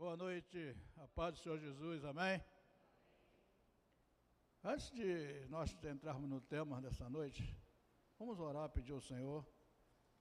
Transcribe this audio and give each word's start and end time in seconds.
Boa 0.00 0.16
noite, 0.16 0.74
a 0.96 1.06
paz 1.08 1.34
do 1.34 1.40
Senhor 1.40 1.58
Jesus, 1.58 2.02
amém? 2.06 2.42
Antes 4.64 4.90
de 4.92 5.46
nós 5.50 5.76
entrarmos 5.84 6.26
no 6.26 6.40
tema 6.40 6.80
dessa 6.80 7.06
noite, 7.10 7.54
vamos 8.18 8.40
orar, 8.40 8.66
pedir 8.70 8.92
ao 8.92 9.00
Senhor 9.02 9.46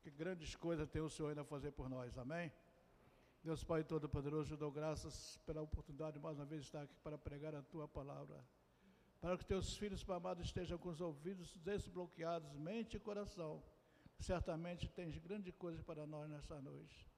que 0.02 0.12
grandes 0.12 0.54
coisas 0.54 0.86
tem 0.90 1.02
o 1.02 1.10
Senhor 1.10 1.30
ainda 1.30 1.44
a 1.44 1.46
fazer 1.46 1.72
por 1.72 1.88
nós, 1.88 2.18
amém? 2.18 2.52
Deus 3.42 3.64
Pai 3.64 3.86
Todo-Poderoso, 3.86 4.56
eu 4.56 4.58
dou 4.58 4.70
graças 4.70 5.38
pela 5.46 5.62
oportunidade 5.62 6.18
de 6.18 6.20
mais 6.20 6.38
uma 6.38 6.46
vez 6.46 6.64
estar 6.64 6.82
aqui 6.82 7.00
para 7.02 7.18
pregar 7.18 7.56
a 7.56 7.62
Tua 7.62 7.88
palavra. 7.88 8.44
Para 9.22 9.38
que 9.38 9.46
Teus 9.46 9.78
filhos, 9.78 10.04
Pai 10.04 10.18
amado, 10.18 10.42
estejam 10.42 10.78
com 10.78 10.90
os 10.90 11.00
ouvidos 11.00 11.56
desbloqueados, 11.56 12.54
mente 12.58 12.98
e 12.98 13.00
coração. 13.00 13.64
Certamente 14.20 14.90
tens 14.90 15.18
grandes 15.20 15.56
coisas 15.56 15.82
para 15.82 16.06
nós 16.06 16.30
nessa 16.30 16.60
noite. 16.60 17.09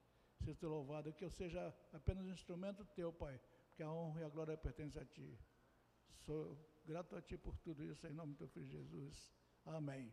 Seja 0.44 0.66
louvado, 0.66 1.12
que 1.12 1.24
eu 1.24 1.30
seja 1.30 1.74
apenas 1.92 2.24
um 2.26 2.32
instrumento 2.32 2.84
Teu, 2.84 3.12
Pai, 3.12 3.40
porque 3.68 3.82
a 3.82 3.90
honra 3.90 4.20
e 4.20 4.24
a 4.24 4.28
glória 4.28 4.56
pertencem 4.56 5.00
a 5.00 5.04
Ti. 5.04 5.38
Sou 6.18 6.56
grato 6.84 7.16
a 7.16 7.22
Ti 7.22 7.36
por 7.38 7.56
tudo 7.58 7.84
isso, 7.84 8.06
em 8.06 8.12
nome 8.12 8.32
do 8.32 8.38
Teu 8.38 8.48
Filho 8.48 8.66
Jesus. 8.66 9.32
Amém. 9.64 10.12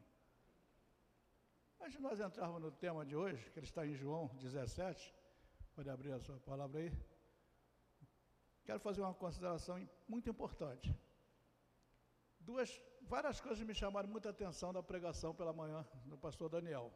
Antes 1.79 1.93
de 1.93 2.01
nós 2.01 2.19
entrarmos 2.19 2.61
no 2.61 2.71
tema 2.71 3.05
de 3.05 3.15
hoje, 3.15 3.49
que 3.51 3.59
ele 3.59 3.65
está 3.65 3.85
em 3.85 3.95
João 3.95 4.27
17, 4.35 5.15
Pode 5.79 5.89
abrir 5.89 6.11
a 6.11 6.19
sua 6.19 6.37
palavra 6.41 6.81
aí. 6.81 6.91
Quero 8.65 8.81
fazer 8.81 8.99
uma 8.99 9.13
consideração 9.13 9.75
muito 10.09 10.29
importante. 10.29 10.93
Duas, 12.37 12.81
várias 13.03 13.39
coisas 13.39 13.63
me 13.65 13.73
chamaram 13.73 14.09
muita 14.09 14.29
atenção 14.29 14.73
da 14.73 14.83
pregação 14.83 15.33
pela 15.33 15.53
manhã 15.53 15.87
do 16.03 16.17
pastor 16.17 16.49
Daniel. 16.49 16.91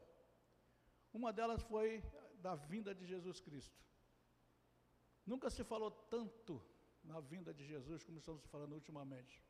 Uma 1.14 1.32
delas 1.32 1.62
foi 1.62 2.04
da 2.46 2.54
vinda 2.56 2.92
de 3.00 3.06
Jesus 3.14 3.40
Cristo. 3.40 3.80
Nunca 5.26 5.50
se 5.50 5.64
falou 5.72 5.90
tanto 6.16 6.54
na 7.12 7.20
vinda 7.32 7.52
de 7.54 7.64
Jesus 7.66 8.04
como 8.04 8.18
estamos 8.18 8.44
falando 8.54 8.74
ultimamente. 8.74 9.42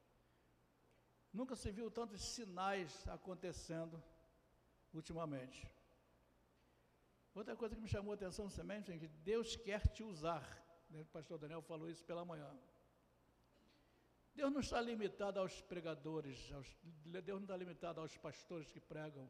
Nunca 1.40 1.56
se 1.56 1.72
viu 1.78 1.90
tantos 2.00 2.22
sinais 2.36 3.08
acontecendo 3.08 4.02
ultimamente. 4.94 5.60
Outra 7.34 7.56
coisa 7.56 7.76
que 7.76 7.82
me 7.82 7.94
chamou 7.96 8.12
a 8.12 8.16
atenção 8.16 8.48
também 8.48 8.78
é 8.78 9.00
que 9.04 9.08
Deus 9.32 9.56
quer 9.56 9.88
te 9.96 10.04
usar. 10.04 10.46
Né? 10.92 11.02
O 11.02 11.06
pastor 11.06 11.40
Daniel 11.40 11.64
falou 11.64 11.90
isso 11.90 12.06
pela 12.06 12.24
manhã. 12.24 12.52
Deus 14.36 14.52
não 14.52 14.60
está 14.60 14.80
limitado 14.80 15.40
aos 15.40 15.56
pregadores, 15.62 16.52
aos, 16.52 16.68
Deus 16.84 17.40
não 17.40 17.48
está 17.48 17.58
limitado 17.58 18.00
aos 18.02 18.16
pastores 18.18 18.72
que 18.72 18.80
pregam, 18.80 19.30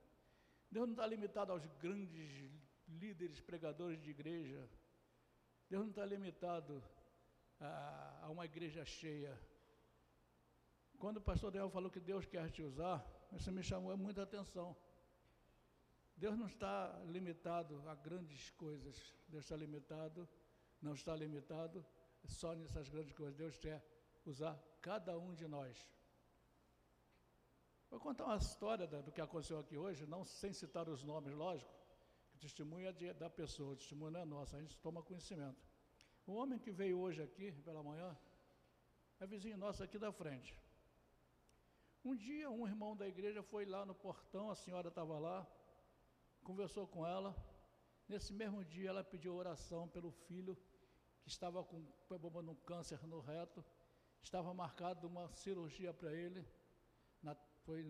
Deus 0.70 0.86
não 0.86 0.94
está 0.94 1.08
limitado 1.08 1.52
aos 1.54 1.66
grandes 1.84 2.32
líderes 3.00 3.40
pregadores 3.42 4.02
de 4.02 4.12
igreja, 4.12 4.70
Deus 5.70 5.84
não 5.84 5.90
está 5.90 6.06
limitado 6.06 6.84
a, 7.60 8.26
a 8.26 8.30
uma 8.30 8.46
igreja 8.46 8.86
cheia. 8.86 9.40
Quando 10.98 11.18
o 11.18 11.22
pastor 11.22 11.52
Daniel 11.52 11.70
falou 11.70 11.92
que 11.92 12.00
Deus 12.00 12.26
quer 12.26 12.50
te 12.50 12.62
usar, 12.62 13.04
isso 13.32 13.52
me 13.52 13.64
chamou 13.64 13.96
muita 13.98 14.24
atenção. 14.24 14.76
Deus 16.16 16.38
não 16.38 16.48
está 16.48 17.02
limitado 17.06 17.82
a 17.90 17.96
grandes 17.96 18.50
coisas. 18.52 19.14
Deus 19.28 19.44
está 19.44 19.56
limitado, 19.56 20.30
não 20.82 20.94
está 20.94 21.16
limitado 21.16 21.86
só 22.26 22.54
nessas 22.56 22.88
grandes 22.90 23.14
coisas. 23.14 23.36
Deus 23.36 23.58
quer 23.58 23.84
usar 24.26 24.58
cada 24.82 25.18
um 25.18 25.34
de 25.34 25.48
nós. 25.48 25.76
Vou 27.90 28.00
contar 28.00 28.26
uma 28.26 28.38
história 28.38 28.88
do 28.88 29.12
que 29.12 29.22
aconteceu 29.22 29.60
aqui 29.60 29.78
hoje, 29.78 30.06
não 30.08 30.24
sem 30.26 30.52
citar 30.54 30.88
os 30.90 31.04
nomes, 31.04 31.34
lógico. 31.34 31.83
Testemunho 32.44 32.88
é 32.90 32.92
de, 32.92 33.14
da 33.14 33.30
pessoa, 33.30 33.72
o 33.72 33.76
testemunho 33.78 34.12
não 34.12 34.20
é 34.20 34.26
nosso, 34.26 34.54
a 34.54 34.60
gente 34.60 34.78
toma 34.80 35.02
conhecimento. 35.02 35.66
O 36.28 36.34
homem 36.34 36.60
que 36.60 36.72
veio 36.72 37.00
hoje 37.00 37.22
aqui, 37.24 37.54
pela 37.68 37.82
manhã, 37.82 38.18
é 39.22 39.26
vizinho 39.26 39.58
nosso 39.58 39.82
aqui 39.82 39.98
da 39.98 40.12
frente. 40.12 40.54
Um 42.04 42.14
dia, 42.14 42.52
um 42.52 42.68
irmão 42.68 42.98
da 42.98 43.08
igreja 43.08 43.42
foi 43.42 43.64
lá 43.66 43.86
no 43.86 43.96
portão, 43.96 44.52
a 44.52 44.56
senhora 44.56 44.90
estava 44.90 45.18
lá, 45.18 45.48
conversou 46.44 46.86
com 46.86 47.08
ela. 47.08 47.34
Nesse 48.10 48.34
mesmo 48.34 48.62
dia, 48.66 48.90
ela 48.90 49.06
pediu 49.06 49.34
oração 49.34 49.88
pelo 49.88 50.12
filho 50.12 50.58
que 51.22 51.30
estava 51.30 51.64
com 51.64 51.78
um 51.78 52.56
câncer 52.66 53.02
no 53.08 53.22
reto. 53.22 53.64
Estava 54.22 54.54
marcado 54.54 55.08
uma 55.08 55.30
cirurgia 55.30 55.94
para 55.94 56.14
ele. 56.14 56.46
Na, 57.22 57.38
foi 57.64 57.86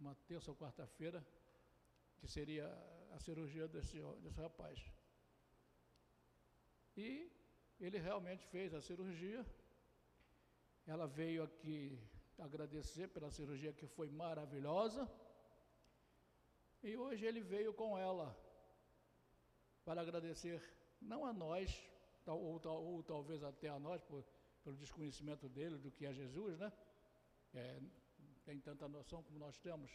uma 0.00 0.16
terça 0.26 0.50
ou 0.50 0.56
quarta-feira, 0.56 1.24
que 2.24 2.30
seria 2.30 2.66
a 3.12 3.18
cirurgia 3.18 3.68
desse, 3.68 4.00
desse 4.22 4.40
rapaz. 4.40 4.78
E 6.96 7.30
ele 7.78 7.98
realmente 7.98 8.46
fez 8.46 8.72
a 8.72 8.80
cirurgia. 8.80 9.44
Ela 10.86 11.06
veio 11.06 11.42
aqui 11.42 11.98
agradecer 12.38 13.08
pela 13.08 13.30
cirurgia 13.30 13.74
que 13.74 13.86
foi 13.86 14.08
maravilhosa. 14.08 15.06
E 16.82 16.96
hoje 16.96 17.26
ele 17.26 17.42
veio 17.42 17.74
com 17.74 17.98
ela 17.98 18.34
para 19.84 20.00
agradecer, 20.00 20.62
não 21.02 21.26
a 21.26 21.32
nós, 21.32 21.68
ou, 22.26 22.40
ou, 22.42 22.84
ou 22.86 23.02
talvez 23.02 23.44
até 23.44 23.68
a 23.68 23.78
nós, 23.78 24.00
por, 24.00 24.24
pelo 24.62 24.78
desconhecimento 24.78 25.46
dele 25.46 25.76
do 25.76 25.90
que 25.90 26.06
é 26.06 26.12
Jesus, 26.14 26.58
né? 26.58 26.72
É, 27.52 27.82
tem 28.46 28.58
tanta 28.60 28.88
noção 28.88 29.22
como 29.22 29.38
nós 29.38 29.58
temos. 29.58 29.90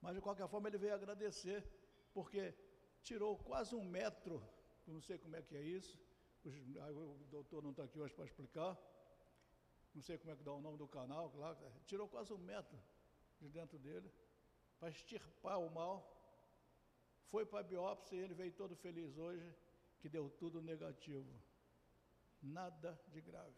Mas 0.00 0.14
de 0.14 0.20
qualquer 0.20 0.48
forma 0.48 0.68
ele 0.68 0.78
veio 0.78 0.94
agradecer, 0.94 1.64
porque 2.12 2.54
tirou 3.02 3.36
quase 3.38 3.74
um 3.74 3.84
metro, 3.84 4.42
não 4.86 5.00
sei 5.00 5.18
como 5.18 5.36
é 5.36 5.42
que 5.42 5.56
é 5.56 5.62
isso, 5.62 5.98
o 6.44 7.24
doutor 7.28 7.62
não 7.62 7.70
está 7.70 7.84
aqui 7.84 7.98
hoje 7.98 8.14
para 8.14 8.24
explicar, 8.24 8.78
não 9.94 10.02
sei 10.02 10.18
como 10.18 10.30
é 10.30 10.36
que 10.36 10.42
dá 10.42 10.52
o 10.52 10.60
nome 10.60 10.78
do 10.78 10.86
canal, 10.86 11.30
claro, 11.30 11.58
tirou 11.86 12.08
quase 12.08 12.32
um 12.32 12.38
metro 12.38 12.78
de 13.40 13.48
dentro 13.48 13.78
dele 13.78 14.10
para 14.78 14.90
extirpar 14.90 15.58
o 15.58 15.70
mal. 15.70 16.12
Foi 17.24 17.44
para 17.44 17.60
a 17.60 17.62
biópsia 17.62 18.16
e 18.16 18.20
ele 18.20 18.34
veio 18.34 18.52
todo 18.52 18.76
feliz 18.76 19.16
hoje, 19.16 19.54
que 19.98 20.08
deu 20.08 20.30
tudo 20.30 20.62
negativo. 20.62 21.32
Nada 22.40 22.98
de 23.08 23.20
grave. 23.20 23.56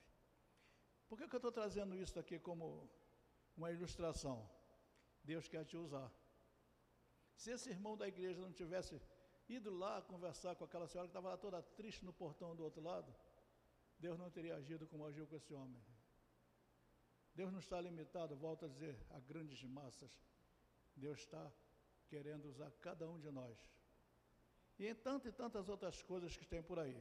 Por 1.08 1.18
que, 1.18 1.28
que 1.28 1.34
eu 1.34 1.38
estou 1.38 1.52
trazendo 1.52 1.96
isso 1.96 2.18
aqui 2.18 2.38
como 2.38 2.88
uma 3.56 3.70
ilustração? 3.70 4.48
Deus 5.22 5.48
quer 5.48 5.64
te 5.64 5.76
usar. 5.76 6.10
Se 7.38 7.52
esse 7.52 7.70
irmão 7.70 7.96
da 7.96 8.06
igreja 8.08 8.40
não 8.40 8.52
tivesse 8.52 9.00
ido 9.48 9.70
lá 9.70 10.02
conversar 10.02 10.56
com 10.56 10.64
aquela 10.64 10.88
senhora 10.88 11.08
que 11.08 11.12
estava 11.12 11.28
lá 11.28 11.36
toda 11.36 11.62
triste 11.62 12.04
no 12.04 12.12
portão 12.12 12.54
do 12.56 12.64
outro 12.64 12.82
lado, 12.82 13.14
Deus 13.96 14.18
não 14.18 14.28
teria 14.28 14.56
agido 14.56 14.88
como 14.88 15.06
agiu 15.06 15.24
com 15.24 15.36
esse 15.36 15.54
homem. 15.54 15.80
Deus 17.32 17.52
não 17.52 17.60
está 17.60 17.80
limitado, 17.80 18.34
volto 18.36 18.64
a 18.64 18.68
dizer, 18.68 18.98
a 19.10 19.20
grandes 19.20 19.62
massas. 19.62 20.10
Deus 20.96 21.20
está 21.20 21.52
querendo 22.08 22.48
usar 22.48 22.72
cada 22.80 23.08
um 23.08 23.20
de 23.20 23.30
nós. 23.30 23.56
E 24.76 24.88
em 24.88 24.94
tantas 24.96 25.32
e 25.32 25.36
tantas 25.36 25.68
outras 25.68 26.02
coisas 26.02 26.36
que 26.36 26.44
tem 26.44 26.60
por 26.60 26.80
aí. 26.80 27.00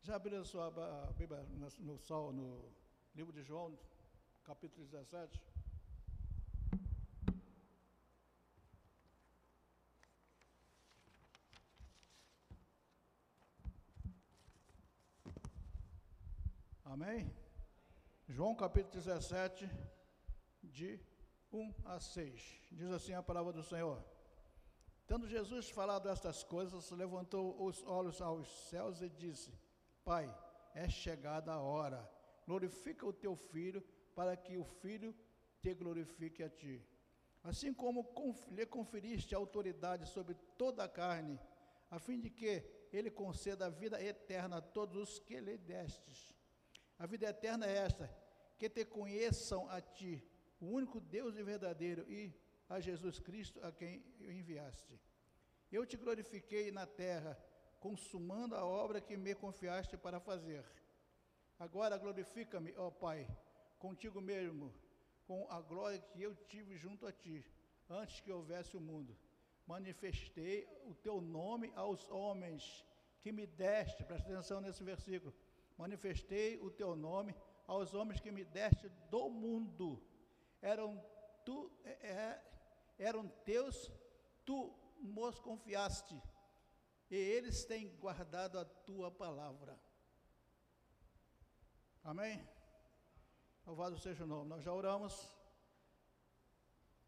Já 0.00 0.14
abriu 0.14 0.44
sua 0.44 0.70
Bíblia 1.16 1.42
no, 1.44 1.68
no, 1.80 2.32
no 2.32 2.72
livro 3.12 3.32
de 3.32 3.42
João, 3.42 3.76
capítulo 4.44 4.86
17? 4.86 5.51
Amém? 17.02 17.28
João 18.28 18.54
capítulo 18.54 18.94
17, 18.94 19.68
de 20.62 21.00
1 21.52 21.74
a 21.84 21.98
6. 21.98 22.60
Diz 22.70 22.92
assim 22.92 23.12
a 23.12 23.20
palavra 23.20 23.52
do 23.52 23.64
Senhor. 23.64 24.00
Tendo 25.04 25.26
Jesus 25.26 25.68
falado 25.68 26.08
estas 26.08 26.44
coisas, 26.44 26.92
levantou 26.92 27.60
os 27.60 27.82
olhos 27.82 28.22
aos 28.22 28.46
céus 28.68 29.02
e 29.02 29.08
disse: 29.08 29.52
Pai, 30.04 30.32
é 30.76 30.88
chegada 30.88 31.50
a 31.52 31.60
hora. 31.60 32.08
Glorifica 32.46 33.04
o 33.04 33.12
teu 33.12 33.34
filho, 33.34 33.82
para 34.14 34.36
que 34.36 34.56
o 34.56 34.62
filho 34.62 35.12
te 35.60 35.74
glorifique 35.74 36.44
a 36.44 36.48
ti. 36.48 36.80
Assim 37.42 37.74
como 37.74 38.08
lhe 38.52 38.64
conferiste 38.64 39.34
autoridade 39.34 40.06
sobre 40.06 40.36
toda 40.56 40.84
a 40.84 40.88
carne, 40.88 41.36
a 41.90 41.98
fim 41.98 42.20
de 42.20 42.30
que 42.30 42.64
ele 42.92 43.10
conceda 43.10 43.66
a 43.66 43.70
vida 43.70 44.00
eterna 44.00 44.58
a 44.58 44.62
todos 44.62 44.96
os 44.96 45.18
que 45.18 45.40
lhe 45.40 45.58
destes. 45.58 46.31
A 46.98 47.06
vida 47.06 47.26
eterna 47.26 47.66
é 47.66 47.76
esta: 47.76 48.10
que 48.58 48.68
te 48.68 48.84
conheçam 48.84 49.68
a 49.68 49.80
ti, 49.80 50.22
o 50.60 50.66
único 50.66 51.00
Deus 51.00 51.36
e 51.36 51.42
verdadeiro, 51.42 52.04
e 52.10 52.32
a 52.68 52.80
Jesus 52.80 53.18
Cristo 53.18 53.60
a 53.64 53.72
quem 53.72 54.04
enviaste. 54.20 54.98
Eu 55.70 55.84
te 55.86 55.96
glorifiquei 55.96 56.70
na 56.70 56.86
terra, 56.86 57.38
consumando 57.80 58.54
a 58.54 58.64
obra 58.64 59.00
que 59.00 59.16
me 59.16 59.34
confiaste 59.34 59.96
para 59.96 60.20
fazer. 60.20 60.64
Agora 61.58 61.96
glorifica-me, 61.96 62.74
ó 62.76 62.90
Pai, 62.90 63.26
contigo 63.78 64.20
mesmo, 64.20 64.72
com 65.26 65.50
a 65.50 65.60
glória 65.60 65.98
que 65.98 66.22
eu 66.22 66.34
tive 66.46 66.76
junto 66.76 67.06
a 67.06 67.12
ti, 67.12 67.44
antes 67.88 68.20
que 68.20 68.32
houvesse 68.32 68.76
o 68.76 68.80
mundo. 68.80 69.16
Manifestei 69.66 70.68
o 70.84 70.94
teu 70.94 71.20
nome 71.20 71.72
aos 71.74 72.08
homens 72.10 72.84
que 73.20 73.32
me 73.32 73.46
deste, 73.46 74.04
presta 74.04 74.32
atenção 74.32 74.60
nesse 74.60 74.82
versículo, 74.82 75.32
manifestei 75.76 76.58
o 76.58 76.70
teu 76.70 76.94
nome 76.94 77.34
aos 77.66 77.94
homens 77.94 78.20
que 78.20 78.30
me 78.30 78.44
deste 78.44 78.88
do 79.10 79.28
mundo. 79.28 80.02
Eram 80.60 81.02
tu 81.44 81.70
é, 81.84 81.90
é 82.08 82.52
eram 82.98 83.26
teus, 83.44 83.90
tu 84.44 84.72
nos 85.00 85.38
confiaste, 85.40 86.20
e 87.10 87.16
eles 87.16 87.64
têm 87.64 87.88
guardado 87.96 88.58
a 88.58 88.64
tua 88.64 89.10
palavra. 89.10 89.78
Amém? 92.04 92.46
Louvado 93.66 93.98
seja 93.98 94.24
o 94.24 94.26
nome. 94.26 94.48
Nós 94.48 94.62
já 94.62 94.72
oramos. 94.72 95.28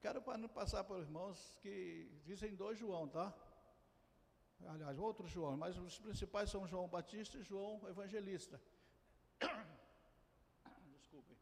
Quero 0.00 0.20
passar 0.48 0.84
para 0.84 0.96
os 0.96 1.06
irmãos 1.06 1.58
que 1.62 2.10
dizem 2.24 2.54
dois 2.54 2.78
João, 2.78 3.08
tá? 3.08 3.34
Aliás, 4.68 4.98
outro 4.98 5.26
João, 5.28 5.56
mas 5.56 5.76
os 5.76 5.98
principais 5.98 6.50
são 6.50 6.66
João 6.66 6.88
Batista 6.88 7.38
e 7.38 7.42
João 7.42 7.80
Evangelista. 7.88 8.60
Desculpe. 10.96 11.36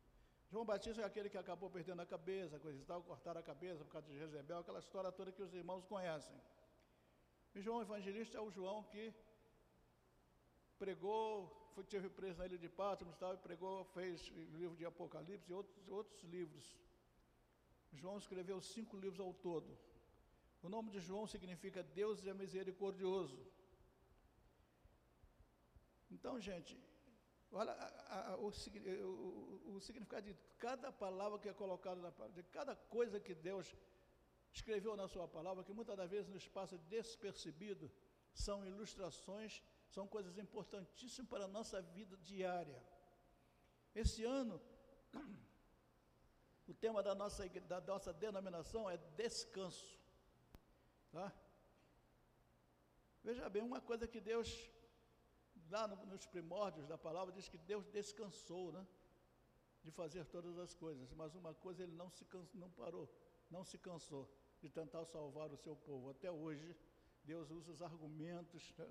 João 0.51 0.65
Batista 0.65 1.03
é 1.03 1.05
aquele 1.05 1.31
que 1.31 1.39
acabou 1.39 1.71
perdendo 1.71 2.03
a 2.03 2.07
cabeça, 2.07 2.59
coisa 2.59 2.79
e 2.79 2.85
tal, 2.85 3.03
cortaram 3.03 3.41
a 3.41 3.43
cabeça 3.43 3.85
por 3.85 3.93
causa 3.93 4.09
de 4.09 4.19
Jezebel, 4.19 4.59
aquela 4.59 4.81
história 4.81 5.11
toda 5.13 5.33
que 5.33 5.43
os 5.43 5.55
irmãos 5.55 5.85
conhecem. 5.85 6.37
E 7.55 7.61
João 7.61 7.81
Evangelista 7.81 8.39
é 8.39 8.41
o 8.41 8.51
João 8.51 8.83
que 8.85 9.15
pregou 10.79 11.63
foi, 11.75 11.85
teve 11.85 12.09
preso 12.11 12.39
na 12.39 12.47
ilha 12.47 12.59
de 12.59 12.69
Patmos, 12.69 13.17
tal, 13.17 13.35
e 13.35 13.39
pregou, 13.39 13.85
fez 13.97 14.29
o 14.31 14.57
livro 14.57 14.77
de 14.77 14.85
Apocalipse 14.85 15.51
e 15.51 15.55
outros, 15.55 15.89
outros 15.89 16.23
livros. 16.25 16.77
João 17.93 18.19
escreveu 18.19 18.61
cinco 18.61 18.97
livros 18.97 19.21
ao 19.21 19.33
todo. 19.33 19.79
O 20.63 20.69
nome 20.69 20.91
de 20.91 21.01
João 21.01 21.27
significa 21.27 21.83
Deus 21.83 22.25
é 22.27 22.33
misericordioso. 22.33 23.39
Então, 26.11 26.39
gente, 26.41 26.79
olha 27.51 27.73
a, 27.73 28.33
a, 28.33 28.37
o, 28.37 28.49
o, 28.49 29.75
o, 29.75 29.81
significado 29.81 30.27
de 30.27 30.37
cada 30.59 30.93
palavra 30.93 31.39
que 31.39 31.49
é 31.49 31.53
colocada 31.53 32.01
na 32.01 32.13
palavra, 32.13 32.43
de 32.43 32.49
cada 32.49 32.77
coisa 32.77 33.19
que 33.19 33.35
Deus 33.35 33.75
escreveu 34.53 34.95
na 34.97 35.09
sua 35.09 35.27
palavra, 35.27 35.65
que 35.65 35.73
muitas 35.73 35.97
das 35.97 36.11
vezes 36.11 36.29
nos 36.29 36.47
passa 36.47 36.77
despercebido, 36.79 37.91
são 38.33 38.65
ilustrações 38.65 39.63
são 39.93 40.07
coisas 40.07 40.39
importantíssimas 40.39 41.29
para 41.29 41.45
a 41.45 41.49
nossa 41.49 41.83
vida 41.83 42.17
diária. 42.17 42.83
Esse 43.95 44.25
ano, 44.25 44.61
o 46.67 46.73
tema 46.73 47.03
da 47.03 47.15
nossa, 47.15 47.47
da 47.49 47.81
nossa 47.83 48.13
denominação 48.13 48.89
é 48.89 48.97
descanso. 49.17 50.02
Tá? 51.13 51.33
Veja 53.23 53.49
bem, 53.49 53.63
uma 53.63 53.81
coisa 53.81 54.09
que 54.09 54.21
Deus, 54.21 54.49
lá 55.71 55.87
no, 55.87 55.97
nos 56.07 56.27
primórdios 56.27 56.87
da 56.87 56.99
palavra, 56.99 57.33
diz 57.33 57.49
que 57.49 57.59
Deus 57.59 57.87
descansou, 57.87 58.73
né? 58.73 58.87
De 59.85 59.91
fazer 59.91 60.25
todas 60.27 60.59
as 60.59 60.75
coisas, 60.75 61.13
mas 61.13 61.35
uma 61.35 61.55
coisa 61.55 61.83
ele 61.83 61.93
não 61.93 62.09
se 62.11 62.25
não 62.55 62.71
parou, 62.71 63.09
não 63.51 63.65
se 63.65 63.77
cansou 63.79 64.25
de 64.61 64.69
tentar 64.69 65.05
salvar 65.05 65.51
o 65.53 65.57
seu 65.57 65.75
povo. 65.77 66.11
Até 66.11 66.31
hoje, 66.31 66.77
Deus 67.25 67.51
usa 67.51 67.73
os 67.73 67.83
argumentos 67.83 68.73
né? 68.79 68.89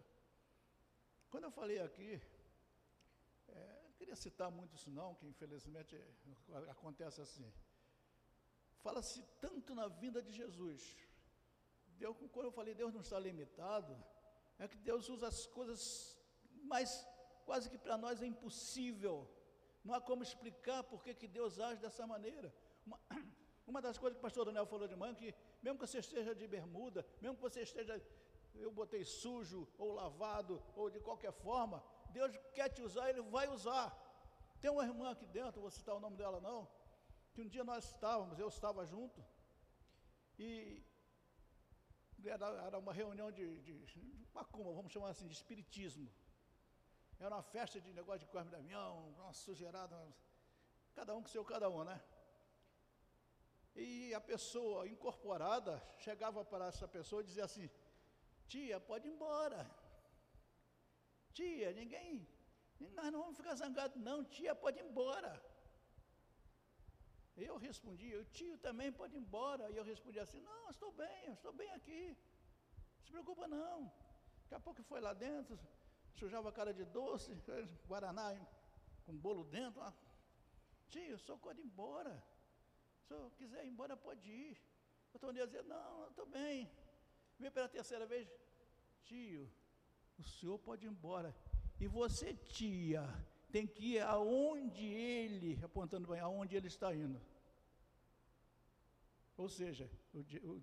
Quando 1.31 1.45
eu 1.45 1.51
falei 1.51 1.79
aqui, 1.79 2.21
é, 3.47 3.81
não 3.83 3.93
queria 3.93 4.17
citar 4.17 4.51
muito 4.51 4.75
isso 4.75 4.89
não, 4.89 5.15
que 5.15 5.25
infelizmente 5.25 5.95
acontece 6.69 7.21
assim. 7.21 7.49
Fala-se 8.83 9.21
tanto 9.39 9.73
na 9.73 9.87
vinda 9.87 10.21
de 10.21 10.33
Jesus. 10.33 10.97
Deus, 12.03 12.15
quando 12.33 12.47
eu 12.49 12.55
falei 12.59 12.73
Deus 12.81 12.93
não 12.95 13.03
está 13.07 13.19
limitado, 13.27 13.91
é 14.63 14.67
que 14.71 14.79
Deus 14.89 15.03
usa 15.15 15.27
as 15.33 15.39
coisas 15.57 15.81
mais 16.71 16.89
quase 17.47 17.69
que 17.71 17.77
para 17.85 17.97
nós 18.03 18.21
é 18.21 18.27
impossível. 18.33 19.15
Não 19.83 19.93
há 19.95 20.01
como 20.09 20.23
explicar 20.29 20.81
por 20.83 20.99
que, 21.03 21.27
Deus 21.39 21.59
age 21.67 21.79
dessa 21.85 22.05
maneira. 22.13 22.49
Uma, 22.85 22.99
uma 23.71 23.81
das 23.87 23.97
coisas 24.01 24.15
que 24.15 24.23
o 24.23 24.27
pastor 24.27 24.45
Daniel 24.45 24.65
falou 24.73 24.87
de 24.87 24.95
manhã, 24.95 25.13
que 25.21 25.29
mesmo 25.63 25.77
que 25.79 25.87
você 25.87 25.99
esteja 26.05 26.33
de 26.41 26.47
bermuda, 26.55 27.05
mesmo 27.21 27.35
que 27.37 27.47
você 27.49 27.61
esteja 27.69 27.93
eu 28.65 28.71
botei 28.79 29.03
sujo 29.03 29.59
ou 29.77 29.93
lavado 29.93 30.61
ou 30.75 30.89
de 30.89 30.99
qualquer 30.99 31.33
forma, 31.45 31.83
Deus 32.09 32.31
quer 32.57 32.69
te 32.69 32.81
usar, 32.87 33.09
Ele 33.09 33.21
vai 33.35 33.47
usar. 33.47 33.85
Tem 34.59 34.69
uma 34.69 34.85
irmã 34.89 35.11
aqui 35.11 35.25
dentro, 35.25 35.61
vou 35.61 35.71
citar 35.71 35.95
o 35.95 36.03
nome 36.05 36.17
dela 36.17 36.39
não, 36.41 36.59
que 37.33 37.41
um 37.41 37.47
dia 37.47 37.63
nós 37.63 37.85
estávamos, 37.85 38.37
eu 38.37 38.49
estava 38.55 38.85
junto, 38.85 39.23
e 40.37 40.83
era, 42.29 42.47
era 42.67 42.77
uma 42.77 42.93
reunião 42.93 43.31
de, 43.31 43.59
de, 43.61 43.85
de 43.85 44.27
macumba, 44.33 44.71
vamos 44.73 44.91
chamar 44.91 45.09
assim, 45.09 45.27
de 45.27 45.33
espiritismo. 45.33 46.09
Era 47.19 47.35
uma 47.35 47.43
festa 47.43 47.79
de 47.79 47.93
negócio 47.93 48.21
de 48.21 48.27
corme 48.27 48.49
da 48.49 48.57
avião, 48.57 49.09
uma 49.09 49.33
sujeirada, 49.33 49.95
cada 50.93 51.15
um 51.15 51.21
com 51.21 51.29
seu 51.29 51.45
cada 51.45 51.69
um, 51.69 51.83
né? 51.83 52.01
E 53.75 54.13
a 54.13 54.19
pessoa 54.19 54.87
incorporada 54.87 55.81
chegava 55.97 56.43
para 56.43 56.67
essa 56.67 56.87
pessoa 56.87 57.21
e 57.21 57.25
dizia 57.25 57.45
assim: 57.45 57.69
Tia, 58.47 58.79
pode 58.79 59.07
ir 59.07 59.11
embora. 59.11 59.69
Tia, 61.31 61.71
ninguém, 61.71 62.27
nós 62.79 63.11
não 63.11 63.21
vamos 63.21 63.37
ficar 63.37 63.55
zangados, 63.55 64.01
não. 64.01 64.23
Tia, 64.25 64.53
pode 64.53 64.79
ir 64.79 64.85
embora. 64.85 65.41
Eu 67.35 67.57
respondi, 67.57 68.15
o 68.15 68.25
tio 68.25 68.57
também 68.57 68.91
pode 68.91 69.15
ir 69.15 69.19
embora. 69.19 69.69
E 69.71 69.77
eu 69.77 69.83
respondi 69.83 70.19
assim: 70.19 70.41
Não, 70.41 70.69
estou 70.69 70.91
bem, 70.91 71.33
estou 71.33 71.53
bem 71.53 71.71
aqui. 71.71 72.17
Não 72.97 73.03
se 73.03 73.11
preocupa, 73.11 73.47
não. 73.47 73.91
Daqui 74.43 74.55
a 74.55 74.59
pouco 74.59 74.83
foi 74.83 74.99
lá 74.99 75.13
dentro, 75.13 75.57
sujava 76.13 76.49
a 76.49 76.51
cara 76.51 76.73
de 76.73 76.83
doce, 76.85 77.31
guaraná 77.87 78.35
com 79.05 79.15
bolo 79.17 79.43
dentro. 79.45 79.81
Ah, 79.81 79.93
tio, 80.89 81.17
só 81.17 81.37
pode 81.37 81.61
ir 81.61 81.65
embora. 81.65 82.21
Se 83.07 83.13
eu 83.13 83.31
quiser 83.31 83.65
ir 83.65 83.69
embora, 83.69 83.95
pode 83.95 84.29
ir. 84.29 84.61
O 85.13 85.19
Tony 85.19 85.39
dizia: 85.45 85.63
Não, 85.63 86.07
estou 86.09 86.25
bem. 86.25 86.69
Veio 87.39 87.51
pela 87.51 87.67
terceira 87.67 88.05
vez, 88.05 88.29
tio, 89.03 89.51
o 90.19 90.23
senhor 90.23 90.59
pode 90.59 90.85
ir 90.85 90.89
embora. 90.89 91.35
E 91.79 91.87
você, 91.87 92.35
tia, 92.35 93.03
tem 93.51 93.67
que 93.67 93.95
ir 93.95 94.01
aonde 94.01 94.85
ele, 94.85 95.59
apontando 95.63 96.07
para 96.07 96.23
aonde 96.23 96.55
ele 96.55 96.67
está 96.67 96.93
indo. 96.93 97.19
Ou 99.37 99.49
seja, 99.49 99.89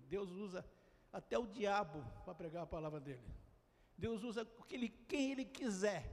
Deus 0.07 0.29
usa 0.31 0.65
até 1.11 1.37
o 1.37 1.45
diabo 1.47 2.03
para 2.23 2.35
pregar 2.35 2.63
a 2.63 2.67
palavra 2.67 2.99
dele. 2.99 3.23
Deus 3.97 4.23
usa 4.23 4.47
ele, 4.69 4.89
quem 4.89 5.31
ele 5.31 5.45
quiser. 5.45 6.03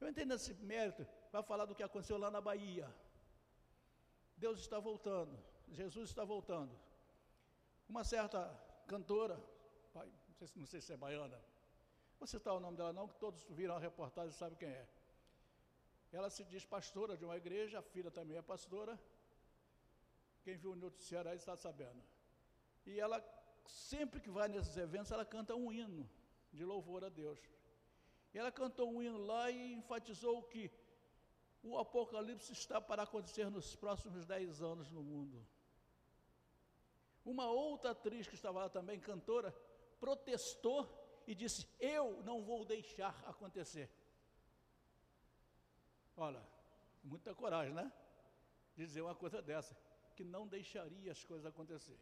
Eu 0.00 0.08
entendo 0.08 0.34
esse 0.34 0.54
mérito 0.54 1.06
para 1.30 1.42
falar 1.42 1.66
do 1.66 1.74
que 1.74 1.82
aconteceu 1.82 2.18
lá 2.18 2.30
na 2.30 2.40
Bahia. 2.40 2.92
Deus 4.36 4.58
está 4.60 4.78
voltando, 4.78 5.38
Jesus 5.68 6.10
está 6.10 6.24
voltando. 6.24 6.74
Uma 7.88 8.04
certa 8.04 8.40
cantora, 8.86 9.42
não 10.54 10.66
sei 10.66 10.80
se 10.80 10.92
é 10.92 10.96
baiana. 10.96 11.40
Vou 12.18 12.26
citar 12.26 12.54
o 12.54 12.60
nome 12.60 12.76
dela 12.76 12.92
não, 12.92 13.08
que 13.08 13.16
todos 13.16 13.44
viram 13.50 13.76
a 13.76 13.78
reportagem 13.78 14.30
e 14.30 14.34
sabem 14.34 14.58
quem 14.58 14.68
é. 14.68 14.88
Ela 16.16 16.30
se 16.30 16.42
diz 16.44 16.64
pastora 16.64 17.14
de 17.20 17.24
uma 17.26 17.36
igreja, 17.36 17.78
a 17.78 17.82
filha 17.82 18.10
também 18.10 18.38
é 18.38 18.42
pastora. 18.42 18.98
Quem 20.42 20.56
viu 20.56 20.72
o 20.72 20.76
noticiário 20.76 21.30
aí 21.30 21.36
está 21.36 21.54
sabendo. 21.56 22.02
E 22.86 22.98
ela, 22.98 23.18
sempre 23.66 24.18
que 24.24 24.30
vai 24.30 24.48
nesses 24.48 24.76
eventos, 24.78 25.12
ela 25.12 25.26
canta 25.26 25.54
um 25.54 25.70
hino 25.70 26.08
de 26.52 26.64
louvor 26.64 27.04
a 27.04 27.10
Deus. 27.10 27.38
E 28.32 28.38
ela 28.38 28.50
cantou 28.50 28.90
um 28.90 29.02
hino 29.02 29.18
lá 29.18 29.50
e 29.50 29.74
enfatizou 29.74 30.42
que 30.44 30.70
o 31.62 31.76
apocalipse 31.78 32.52
está 32.52 32.80
para 32.80 33.02
acontecer 33.02 33.50
nos 33.50 33.76
próximos 33.76 34.24
dez 34.24 34.62
anos 34.62 34.90
no 34.90 35.02
mundo. 35.02 35.46
Uma 37.24 37.50
outra 37.50 37.90
atriz 37.90 38.26
que 38.26 38.36
estava 38.36 38.60
lá 38.60 38.68
também, 38.70 38.98
cantora, 39.00 39.54
protestou 40.00 40.88
e 41.26 41.34
disse: 41.34 41.68
Eu 41.78 42.22
não 42.22 42.42
vou 42.42 42.64
deixar 42.64 43.14
acontecer. 43.26 43.90
Olha, 46.16 46.42
muita 47.04 47.34
coragem, 47.34 47.74
né? 47.74 47.92
Dizer 48.74 49.02
uma 49.02 49.14
coisa 49.14 49.40
dessa, 49.42 49.76
que 50.14 50.24
não 50.24 50.46
deixaria 50.46 51.12
as 51.12 51.22
coisas 51.22 51.46
acontecer. 51.46 51.98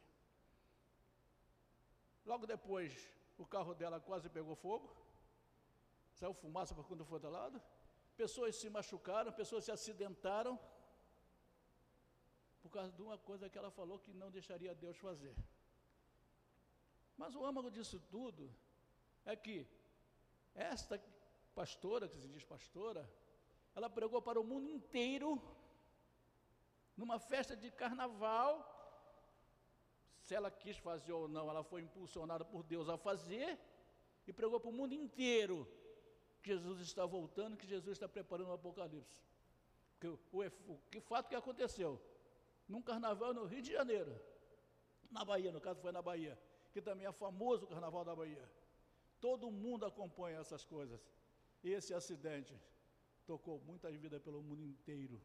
Logo 2.24 2.46
depois, 2.46 2.92
o 3.36 3.46
carro 3.46 3.74
dela 3.74 4.00
quase 4.00 4.28
pegou 4.28 4.54
fogo, 4.54 4.96
saiu 6.14 6.32
fumaça 6.32 6.74
para 6.74 6.84
quando 6.84 7.04
foi 7.04 7.18
do 7.18 7.28
lado, 7.28 7.60
pessoas 8.16 8.54
se 8.56 8.70
machucaram, 8.70 9.32
pessoas 9.32 9.64
se 9.64 9.72
acidentaram, 9.72 10.58
por 12.62 12.70
causa 12.70 12.92
de 12.92 13.02
uma 13.02 13.18
coisa 13.18 13.50
que 13.50 13.58
ela 13.58 13.70
falou 13.70 13.98
que 13.98 14.14
não 14.14 14.30
deixaria 14.30 14.74
Deus 14.74 14.96
fazer. 14.96 15.36
Mas 17.16 17.34
o 17.34 17.44
âmago 17.44 17.70
disso 17.70 18.00
tudo 18.10 18.50
é 19.24 19.36
que 19.36 19.66
esta 20.54 21.02
pastora, 21.54 22.08
que 22.08 22.18
se 22.18 22.28
diz 22.28 22.44
pastora, 22.44 23.08
ela 23.74 23.90
pregou 23.90 24.22
para 24.22 24.40
o 24.40 24.44
mundo 24.44 24.68
inteiro, 24.68 25.40
numa 26.96 27.18
festa 27.18 27.56
de 27.56 27.70
carnaval. 27.70 28.70
Se 30.20 30.34
ela 30.34 30.50
quis 30.50 30.76
fazer 30.76 31.12
ou 31.12 31.28
não, 31.28 31.50
ela 31.50 31.64
foi 31.64 31.82
impulsionada 31.82 32.44
por 32.44 32.62
Deus 32.62 32.88
a 32.88 32.96
fazer, 32.96 33.58
e 34.26 34.32
pregou 34.32 34.60
para 34.60 34.70
o 34.70 34.72
mundo 34.72 34.94
inteiro. 34.94 35.66
que 36.42 36.50
Jesus 36.50 36.80
está 36.80 37.06
voltando, 37.06 37.56
que 37.56 37.66
Jesus 37.66 37.92
está 37.92 38.06
preparando 38.06 38.50
o 38.50 38.52
Apocalipse. 38.52 39.22
O, 40.30 40.72
o, 40.72 40.78
que 40.90 41.00
fato 41.00 41.28
que 41.30 41.34
aconteceu? 41.34 41.98
Num 42.68 42.82
carnaval 42.82 43.32
no 43.32 43.46
Rio 43.46 43.62
de 43.62 43.72
Janeiro, 43.72 44.14
na 45.10 45.24
Bahia, 45.24 45.50
no 45.50 45.60
caso 45.60 45.80
foi 45.80 45.90
na 45.90 46.02
Bahia, 46.02 46.38
que 46.70 46.82
também 46.82 47.06
é 47.06 47.12
famoso 47.12 47.64
o 47.64 47.68
carnaval 47.68 48.04
da 48.04 48.14
Bahia. 48.14 48.46
Todo 49.20 49.50
mundo 49.50 49.86
acompanha 49.86 50.38
essas 50.38 50.66
coisas. 50.66 51.00
Esse 51.62 51.94
acidente 51.94 52.54
tocou 53.26 53.60
muitas 53.60 53.94
vidas 53.96 54.20
pelo 54.22 54.42
mundo 54.42 54.62
inteiro. 54.62 55.20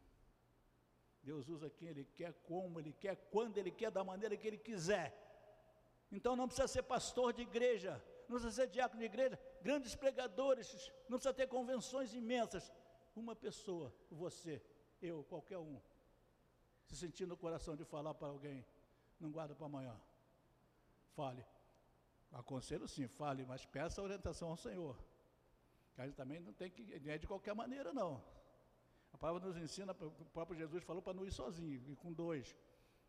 Deus 1.21 1.47
usa 1.49 1.69
quem 1.69 1.89
Ele 1.89 2.05
quer, 2.05 2.33
como 2.43 2.79
Ele 2.79 2.93
quer, 2.93 3.15
quando 3.29 3.57
Ele 3.57 3.71
quer, 3.71 3.91
da 3.91 4.03
maneira 4.03 4.35
que 4.37 4.47
Ele 4.47 4.57
quiser. 4.57 5.07
Então 6.11 6.35
não 6.35 6.47
precisa 6.47 6.67
ser 6.67 6.83
pastor 6.83 7.33
de 7.33 7.41
igreja, 7.41 8.03
não 8.27 8.37
precisa 8.37 8.51
ser 8.51 8.67
diácono 8.67 8.99
de 8.99 9.05
igreja, 9.05 9.39
grandes 9.61 9.95
pregadores, 9.95 10.91
não 11.07 11.17
precisa 11.17 11.33
ter 11.33 11.47
convenções 11.47 12.13
imensas. 12.13 12.71
Uma 13.15 13.35
pessoa, 13.35 13.93
você, 14.09 14.61
eu, 15.01 15.23
qualquer 15.25 15.57
um, 15.57 15.79
se 16.85 16.95
sentir 16.95 17.27
no 17.27 17.37
coração 17.37 17.75
de 17.75 17.83
falar 17.83 18.13
para 18.13 18.29
alguém, 18.29 18.65
não 19.19 19.31
guarda 19.31 19.53
para 19.53 19.65
amanhã. 19.65 19.99
Fale. 21.15 21.45
Aconselho 22.31 22.87
sim, 22.87 23.07
fale, 23.07 23.45
mas 23.45 23.65
peça 23.65 24.01
orientação 24.01 24.49
ao 24.49 24.57
Senhor. 24.57 24.97
A 25.99 26.05
gente 26.05 26.15
também 26.15 26.39
não 26.39 26.53
tem 26.53 26.71
que, 26.71 26.81
é 26.93 27.17
de 27.17 27.27
qualquer 27.27 27.53
maneira, 27.53 27.93
não. 27.93 28.23
A 29.11 29.17
palavra 29.17 29.45
nos 29.45 29.57
ensina, 29.57 29.91
o 29.91 30.25
próprio 30.25 30.57
Jesus 30.57 30.81
falou 30.83 31.01
para 31.01 31.13
não 31.13 31.25
ir 31.25 31.31
sozinho, 31.31 31.83
ir 31.87 31.95
com 31.97 32.13
dois. 32.13 32.55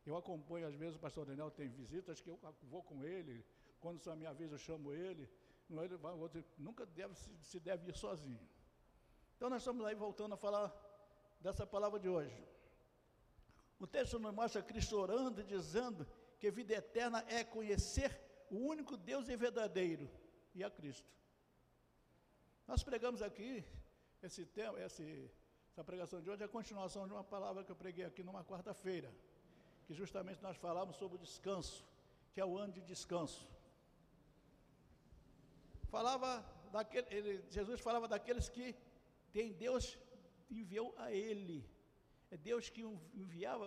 Eu 0.05 0.17
acompanho, 0.17 0.67
às 0.67 0.75
vezes, 0.75 0.97
o 0.97 0.99
pastor 0.99 1.25
Daniel 1.25 1.51
tem 1.53 1.69
visitas 1.69 2.21
que 2.21 2.29
eu 2.29 2.39
vou 2.65 2.83
com 2.83 3.05
ele, 3.05 3.47
quando 3.79 4.01
são 4.01 4.13
a 4.13 4.17
minha 4.17 4.33
vez 4.33 4.51
eu 4.51 4.59
chamo 4.59 4.93
ele, 4.93 5.31
não 5.69 5.85
ele 5.85 5.97
vai, 5.97 6.13
outro, 6.13 6.45
nunca 6.59 6.85
deve, 6.85 7.15
se, 7.15 7.61
deve 7.61 7.89
ir 7.91 7.97
sozinho. 7.97 8.41
Então 9.37 9.49
nós 9.49 9.63
estamos 9.63 9.87
aí 9.87 9.95
voltando 9.95 10.35
a 10.35 10.37
falar 10.37 10.75
dessa 11.41 11.65
palavra 11.65 12.01
de 12.01 12.09
hoje. 12.09 12.37
O 13.79 13.87
texto 13.87 14.19
nos 14.19 14.35
mostra 14.35 14.63
Cristo 14.63 14.99
orando 14.99 15.41
e 15.41 15.45
dizendo 15.45 16.07
que 16.41 16.51
vida 16.51 16.75
eterna 16.75 17.25
é 17.29 17.45
conhecer 17.45 18.21
o 18.51 18.57
único 18.57 18.97
Deus 18.97 19.29
e 19.29 19.37
verdadeiro, 19.37 20.11
e 20.55 20.65
a 20.65 20.71
Cristo. 20.71 21.09
Nós 22.71 22.85
pregamos 22.85 23.21
aqui 23.21 23.65
esse 24.27 24.43
tema, 24.57 24.81
esse, 24.81 25.05
essa 25.71 25.83
pregação 25.83 26.19
de 26.23 26.31
hoje 26.31 26.43
é 26.45 26.47
a 26.47 26.57
continuação 26.57 27.05
de 27.09 27.12
uma 27.12 27.25
palavra 27.25 27.65
que 27.65 27.73
eu 27.73 27.75
preguei 27.75 28.05
aqui 28.05 28.23
numa 28.23 28.45
quarta-feira, 28.50 29.11
que 29.87 29.93
justamente 30.00 30.41
nós 30.41 30.57
falamos 30.57 30.95
sobre 30.95 31.17
o 31.17 31.21
descanso, 31.21 31.85
que 32.33 32.41
é 32.41 32.45
o 32.45 32.57
ano 32.57 32.73
de 32.73 32.83
descanso. 32.93 33.43
Falava 35.95 36.31
daquele, 36.71 37.09
ele, 37.17 37.45
Jesus 37.50 37.81
falava 37.81 38.07
daqueles 38.07 38.49
que 38.49 38.67
tem 39.33 39.53
Deus 39.53 39.99
enviou 40.49 40.95
a 40.97 41.11
ele. 41.11 41.69
É 42.31 42.37
Deus 42.37 42.71
que 42.71 42.83
enviava 43.25 43.67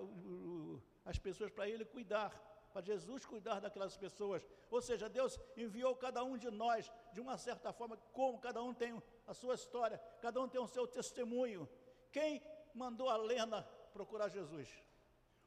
as 1.03 1.19
pessoas 1.19 1.51
para 1.51 1.67
ele 1.67 1.83
cuidar, 1.83 2.31
para 2.71 2.81
Jesus 2.81 3.25
cuidar 3.25 3.59
daquelas 3.59 3.97
pessoas. 3.97 4.47
Ou 4.71 4.81
seja, 4.81 5.09
Deus 5.09 5.37
enviou 5.57 5.93
cada 5.93 6.23
um 6.23 6.37
de 6.37 6.49
nós 6.49 6.89
de 7.13 7.21
uma 7.21 7.37
certa 7.37 7.71
forma, 7.71 7.95
como 8.11 8.39
cada 8.39 8.61
um 8.61 8.73
tem 8.73 9.01
a 9.27 9.33
sua 9.33 9.53
história, 9.53 9.97
cada 10.21 10.41
um 10.41 10.47
tem 10.49 10.59
o 10.59 10.67
seu 10.67 10.85
testemunho. 10.87 11.69
Quem 12.11 12.41
mandou 12.73 13.09
a 13.09 13.17
Lena 13.17 13.61
procurar 13.93 14.29
Jesus? 14.29 14.67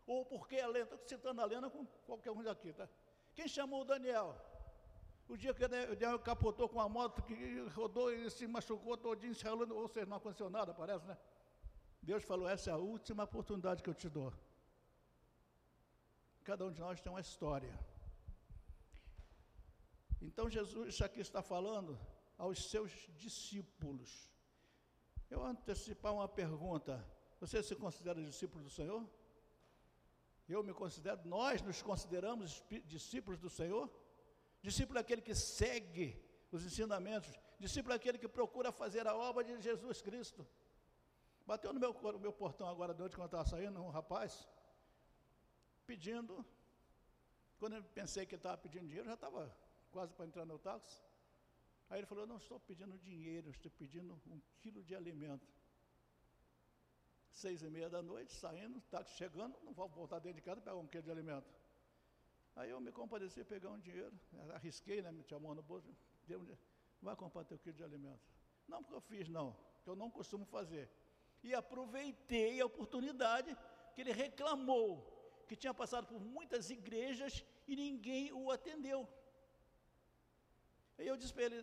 Ou 0.07 0.25
por 0.25 0.47
que 0.49 0.59
a 0.61 0.69
Lena? 0.69 0.85
Estou 0.85 0.99
citando 1.07 1.41
a 1.41 1.45
Lena 1.45 1.69
com 1.69 1.85
qualquer 2.07 2.31
um 2.31 2.43
daqui, 2.43 2.73
tá? 2.73 2.89
Quem 3.35 3.49
chamou 3.49 3.83
o 3.83 3.85
Daniel? 3.85 4.35
O 5.29 5.37
dia 5.37 5.53
que 5.53 5.65
o 5.65 5.69
Daniel 5.69 6.19
capotou 6.21 6.69
com 6.69 6.81
a 6.81 6.89
moto, 6.89 7.21
que 7.23 7.61
rodou 7.75 8.13
e 8.13 8.31
se 8.31 8.47
machucou 8.47 8.97
todinho, 8.97 9.35
se 9.35 9.45
ralando, 9.45 9.77
ou 9.77 9.89
seja, 9.89 10.07
não 10.07 10.19
aconteceu 10.19 10.49
nada, 10.49 10.73
parece, 10.73 11.05
né? 11.05 11.19
Deus 12.01 12.23
falou: 12.23 12.49
essa 12.49 12.71
é 12.71 12.73
a 12.73 12.77
última 12.77 13.25
oportunidade 13.25 13.83
que 13.83 13.91
eu 13.91 13.95
te 13.95 14.09
dou. 14.09 14.33
Cada 16.45 16.65
um 16.65 16.71
de 16.71 16.81
nós 16.81 17.01
tem 17.01 17.11
uma 17.11 17.21
história. 17.21 17.77
Então 20.21 20.49
Jesus 20.49 21.01
aqui 21.03 21.21
está 21.21 21.43
falando 21.43 21.99
aos 22.39 22.71
seus 22.71 22.91
discípulos. 23.17 24.31
Eu 25.31 25.45
antecipar 25.45 26.13
uma 26.15 26.29
pergunta. 26.29 27.05
Você 27.41 27.63
se 27.63 27.75
considera 27.75 28.23
discípulo 28.23 28.65
do 28.65 28.71
Senhor? 28.71 29.09
Eu 30.49 30.63
me 30.63 30.73
considero, 30.73 31.21
nós 31.25 31.61
nos 31.61 31.83
consideramos 31.83 32.63
discípulos 32.87 33.39
do 33.39 33.51
Senhor? 33.51 33.91
Discípulo 34.63 34.99
é 34.99 35.01
aquele 35.01 35.21
que 35.21 35.35
segue 35.35 36.23
os 36.53 36.65
ensinamentos, 36.65 37.33
discípulo 37.59 37.93
é 37.93 37.97
aquele 37.97 38.19
que 38.19 38.29
procura 38.29 38.71
fazer 38.71 39.07
a 39.07 39.15
obra 39.15 39.43
de 39.43 39.61
Jesus 39.61 40.01
Cristo. 40.01 40.47
Bateu 41.45 41.73
no 41.73 41.81
meu, 41.81 41.93
no 41.93 42.19
meu 42.19 42.33
portão 42.33 42.69
agora 42.69 42.95
de 42.95 43.01
quando 43.01 43.21
eu 43.21 43.25
estava 43.27 43.47
saindo, 43.47 43.81
um 43.83 43.91
rapaz, 43.91 44.49
pedindo. 45.85 46.45
Quando 47.59 47.75
eu 47.75 47.83
pensei 47.83 48.25
que 48.27 48.35
estava 48.35 48.57
pedindo 48.57 48.87
dinheiro, 48.87 49.07
já 49.07 49.15
estava 49.15 49.55
quase 49.97 50.13
para 50.13 50.27
entrar 50.27 50.45
no 50.45 50.59
táxi. 50.59 51.03
Aí 51.89 51.99
ele 52.01 52.07
falou, 52.07 52.27
não 52.27 52.37
estou 52.37 52.59
pedindo 52.61 52.99
dinheiro, 52.99 53.49
estou 53.51 53.71
pedindo 53.71 54.13
um 54.27 54.39
quilo 54.61 54.83
de 54.89 54.95
alimento. 54.95 55.49
Seis 57.43 57.63
e 57.63 57.71
meia 57.71 57.89
da 57.89 58.03
noite, 58.03 58.31
saindo, 58.35 58.79
táxi 58.91 59.17
chegando, 59.17 59.55
não 59.65 59.73
vou 59.73 59.89
voltar 59.89 60.19
dentro 60.19 60.37
de 60.41 60.43
casa 60.43 60.61
pegar 60.61 60.77
um 60.77 60.87
quilo 60.87 61.05
de 61.05 61.11
alimento. 61.11 61.51
Aí 62.57 62.69
eu 62.75 62.79
me 62.87 62.93
compadeci, 62.93 63.43
pegar 63.43 63.71
um 63.71 63.79
dinheiro, 63.79 64.15
arrisquei, 64.59 65.01
né, 65.01 65.11
meti 65.11 65.35
a 65.35 65.39
mão 65.39 65.55
no 65.55 65.63
bolso, 65.63 65.89
deu 66.27 66.41
um 66.41 66.47
vai 67.01 67.17
comprar 67.17 67.45
teu 67.45 67.59
quilo 67.59 67.77
de 67.81 67.85
alimento. 67.91 68.27
Não 68.69 68.83
porque 68.83 68.97
eu 68.97 69.01
fiz, 69.01 69.29
não, 69.31 69.57
que 69.83 69.89
eu 69.89 69.97
não 69.97 70.11
costumo 70.11 70.45
fazer. 70.45 70.91
E 71.43 71.55
aproveitei 71.55 72.61
a 72.61 72.67
oportunidade 72.67 73.57
que 73.95 74.03
ele 74.03 74.13
reclamou, 74.13 74.89
que 75.49 75.57
tinha 75.57 75.73
passado 75.73 76.07
por 76.07 76.21
muitas 76.21 76.69
igrejas 76.69 77.45
e 77.67 77.77
ninguém 77.77 78.33
o 78.33 78.51
atendeu. 78.51 79.09
Aí 80.99 81.07
eu 81.07 81.17
disse 81.17 81.33
para 81.33 81.45
ele, 81.45 81.63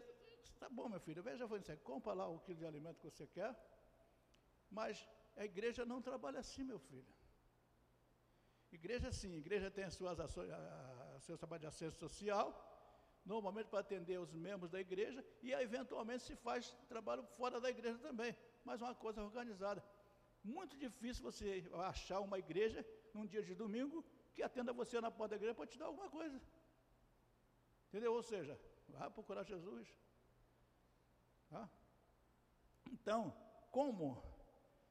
tá 0.59 0.69
bom 0.69 0.87
meu 0.87 0.99
filho, 0.99 1.21
veja, 1.23 1.47
dizer, 1.59 1.77
compra 1.79 2.13
lá 2.13 2.27
o 2.27 2.39
quilo 2.39 2.59
de 2.59 2.65
alimento 2.65 2.99
que 2.99 3.09
você 3.09 3.27
quer, 3.27 3.55
mas 4.69 5.07
a 5.35 5.45
igreja 5.45 5.85
não 5.85 6.01
trabalha 6.01 6.39
assim, 6.39 6.63
meu 6.63 6.79
filho. 6.79 7.13
Igreja 8.71 9.11
sim, 9.11 9.33
igreja 9.35 9.69
tem 9.69 9.83
as 9.83 9.93
suas 9.93 10.19
ações, 10.19 10.49
a, 10.49 10.57
a, 11.15 11.19
seu 11.19 11.37
trabalho 11.37 11.61
de 11.61 11.67
acesso 11.67 11.97
social, 11.97 12.47
normalmente 13.25 13.67
para 13.67 13.79
atender 13.79 14.19
os 14.19 14.33
membros 14.33 14.71
da 14.71 14.79
igreja, 14.79 15.23
e 15.41 15.51
eventualmente 15.51 16.23
se 16.23 16.35
faz 16.35 16.75
trabalho 16.87 17.23
fora 17.37 17.59
da 17.61 17.69
igreja 17.69 17.97
também, 17.99 18.35
mas 18.63 18.81
uma 18.81 18.95
coisa 18.95 19.23
organizada. 19.23 19.83
Muito 20.43 20.77
difícil 20.77 21.23
você 21.23 21.63
achar 21.91 22.19
uma 22.19 22.37
igreja 22.37 22.85
num 23.13 23.25
dia 23.25 23.43
de 23.43 23.55
domingo 23.55 24.03
que 24.33 24.43
atenda 24.43 24.73
você 24.73 24.99
na 24.99 25.11
porta 25.11 25.29
da 25.29 25.35
igreja 25.37 25.55
para 25.55 25.67
te 25.67 25.77
dar 25.77 25.85
alguma 25.85 26.09
coisa. 26.09 26.41
Entendeu? 27.87 28.13
Ou 28.13 28.23
seja, 28.23 28.59
vai 28.87 29.09
procurar 29.09 29.43
Jesus. 29.43 29.87
Tá? 31.49 31.69
Então, 32.91 33.35
como 33.71 34.21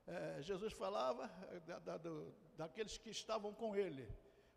é, 0.06 0.42
Jesus 0.42 0.72
falava 0.72 1.30
é, 1.50 1.61
da, 1.61 1.78
da, 1.78 1.96
do, 1.96 2.34
daqueles 2.56 2.99
que 2.99 3.11
estavam 3.11 3.52
com 3.54 3.76
ele. 3.76 4.08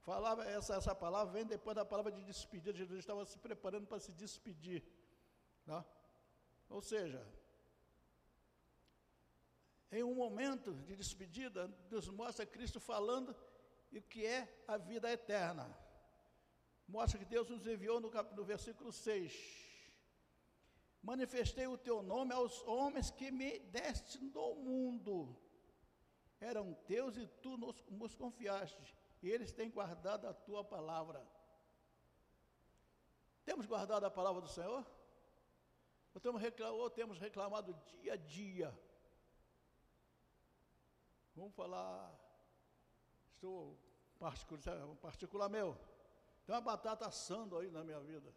Falava, 0.01 0.46
essa, 0.46 0.75
essa 0.75 0.94
palavra 0.94 1.34
vem 1.34 1.46
depois 1.46 1.75
da 1.75 1.86
palavra 1.86 2.12
de 2.12 2.24
despedida. 2.24 2.74
Jesus 2.74 3.00
estava 3.00 3.25
se 3.25 3.38
preparando 3.39 3.88
para 3.88 4.00
se 4.00 4.12
despedir. 4.12 4.84
Tá? 5.65 5.84
Ou 6.70 6.82
seja, 6.82 7.25
em 9.92 10.04
um 10.04 10.13
momento 10.13 10.74
de 10.74 10.96
despedida, 10.96 11.68
nos 11.89 12.08
mostra 12.10 12.46
Cristo 12.46 12.80
falando 12.80 13.36
o 13.92 14.01
que 14.01 14.25
é 14.25 14.63
a 14.68 14.77
vida 14.77 15.12
eterna. 15.12 15.75
Mostra 16.88 17.20
que 17.20 17.25
Deus 17.25 17.50
nos 17.50 17.65
enviou 17.65 18.00
no, 18.00 18.10
cap, 18.10 18.36
no 18.36 18.44
versículo 18.44 18.92
6. 18.92 19.34
Manifestei 21.01 21.68
o 21.68 21.77
teu 21.77 22.01
nome 22.01 22.34
aos 22.34 22.62
homens 22.63 23.12
que 23.12 23.32
me 23.32 23.60
deste 23.60 24.20
no 24.20 24.56
mundo 24.56 25.39
eram 26.39 26.74
teus 26.86 27.18
e 27.18 27.25
tu 27.27 27.58
nos, 27.58 27.84
nos 27.89 28.15
confiaste, 28.15 28.96
e 29.22 29.30
eles 29.30 29.51
têm 29.51 29.70
guardado 29.70 30.27
a 30.27 30.34
tua 30.34 30.63
palavra. 30.63 31.25
Temos 33.44 33.65
guardado 33.65 34.06
a 34.06 34.12
palavra 34.12 34.42
do 34.42 34.48
Senhor? 34.48 34.86
Ou 36.13 36.22
temos, 36.22 36.42
reclamado, 36.42 36.77
ou 36.77 36.89
temos 36.89 37.20
reclamado 37.20 37.74
dia 38.01 38.13
a 38.13 38.15
dia? 38.15 38.80
Vamos 41.36 41.54
falar, 41.54 42.18
estou 43.34 43.77
particular, 44.18 44.96
particular 44.98 45.50
meu. 45.50 45.77
Tem 46.46 46.54
uma 46.56 46.62
batata 46.62 47.08
assando 47.08 47.58
aí 47.58 47.70
na 47.72 47.84
minha 47.84 48.00
vida. 48.00 48.34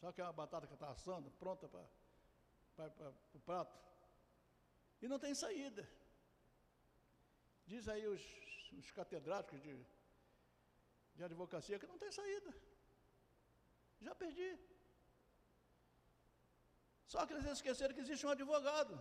Sabe 0.00 0.12
que 0.14 0.20
é 0.20 0.24
uma 0.24 0.32
batata 0.32 0.66
que 0.66 0.74
está 0.74 0.90
assando, 0.90 1.30
pronta 1.32 1.68
para 1.68 3.12
o 3.34 3.40
prato? 3.40 3.78
E 5.00 5.08
não 5.08 5.18
tem 5.18 5.34
saída. 5.34 5.88
Diz 7.66 7.88
aí 7.88 8.06
os, 8.06 8.22
os 8.78 8.90
catedráticos 8.90 9.60
de, 9.62 9.74
de 11.14 11.24
advocacia 11.24 11.78
que 11.78 11.86
não 11.86 11.98
tem 11.98 12.12
saída. 12.12 12.52
Já 14.00 14.14
perdi. 14.14 14.58
Só 17.06 17.24
que 17.24 17.32
eles 17.34 17.46
esqueceram 17.46 17.94
que 17.94 18.00
existe 18.00 18.26
um 18.26 18.30
advogado, 18.30 18.94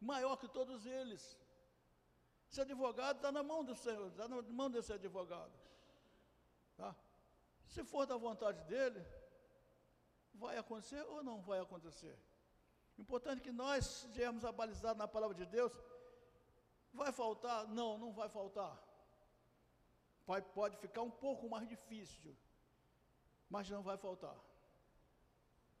maior 0.00 0.36
que 0.36 0.48
todos 0.48 0.86
eles. 0.86 1.22
Esse 2.50 2.60
advogado 2.60 3.16
está 3.16 3.30
na 3.30 3.42
mão 3.42 3.62
do 3.64 3.74
Senhor, 3.74 4.08
está 4.08 4.28
na 4.28 4.40
mão 4.42 4.70
desse 4.70 4.92
advogado. 4.92 5.65
Se 7.66 7.84
for 7.84 8.06
da 8.06 8.16
vontade 8.16 8.62
dele, 8.64 9.04
vai 10.34 10.56
acontecer 10.56 11.02
ou 11.02 11.22
não 11.22 11.40
vai 11.40 11.58
acontecer. 11.60 12.16
Importante 12.98 13.42
que 13.42 13.52
nós 13.52 13.84
sejamos 13.86 14.44
abalizados 14.44 14.98
na 14.98 15.08
palavra 15.08 15.36
de 15.36 15.46
Deus. 15.46 15.72
Vai 16.92 17.12
faltar? 17.12 17.66
Não, 17.68 17.98
não 17.98 18.12
vai 18.12 18.28
faltar. 18.28 18.82
Vai, 20.26 20.40
pode 20.42 20.76
ficar 20.78 21.02
um 21.02 21.10
pouco 21.10 21.48
mais 21.48 21.68
difícil, 21.68 22.36
mas 23.48 23.68
não 23.70 23.82
vai 23.82 23.96
faltar. 23.96 24.36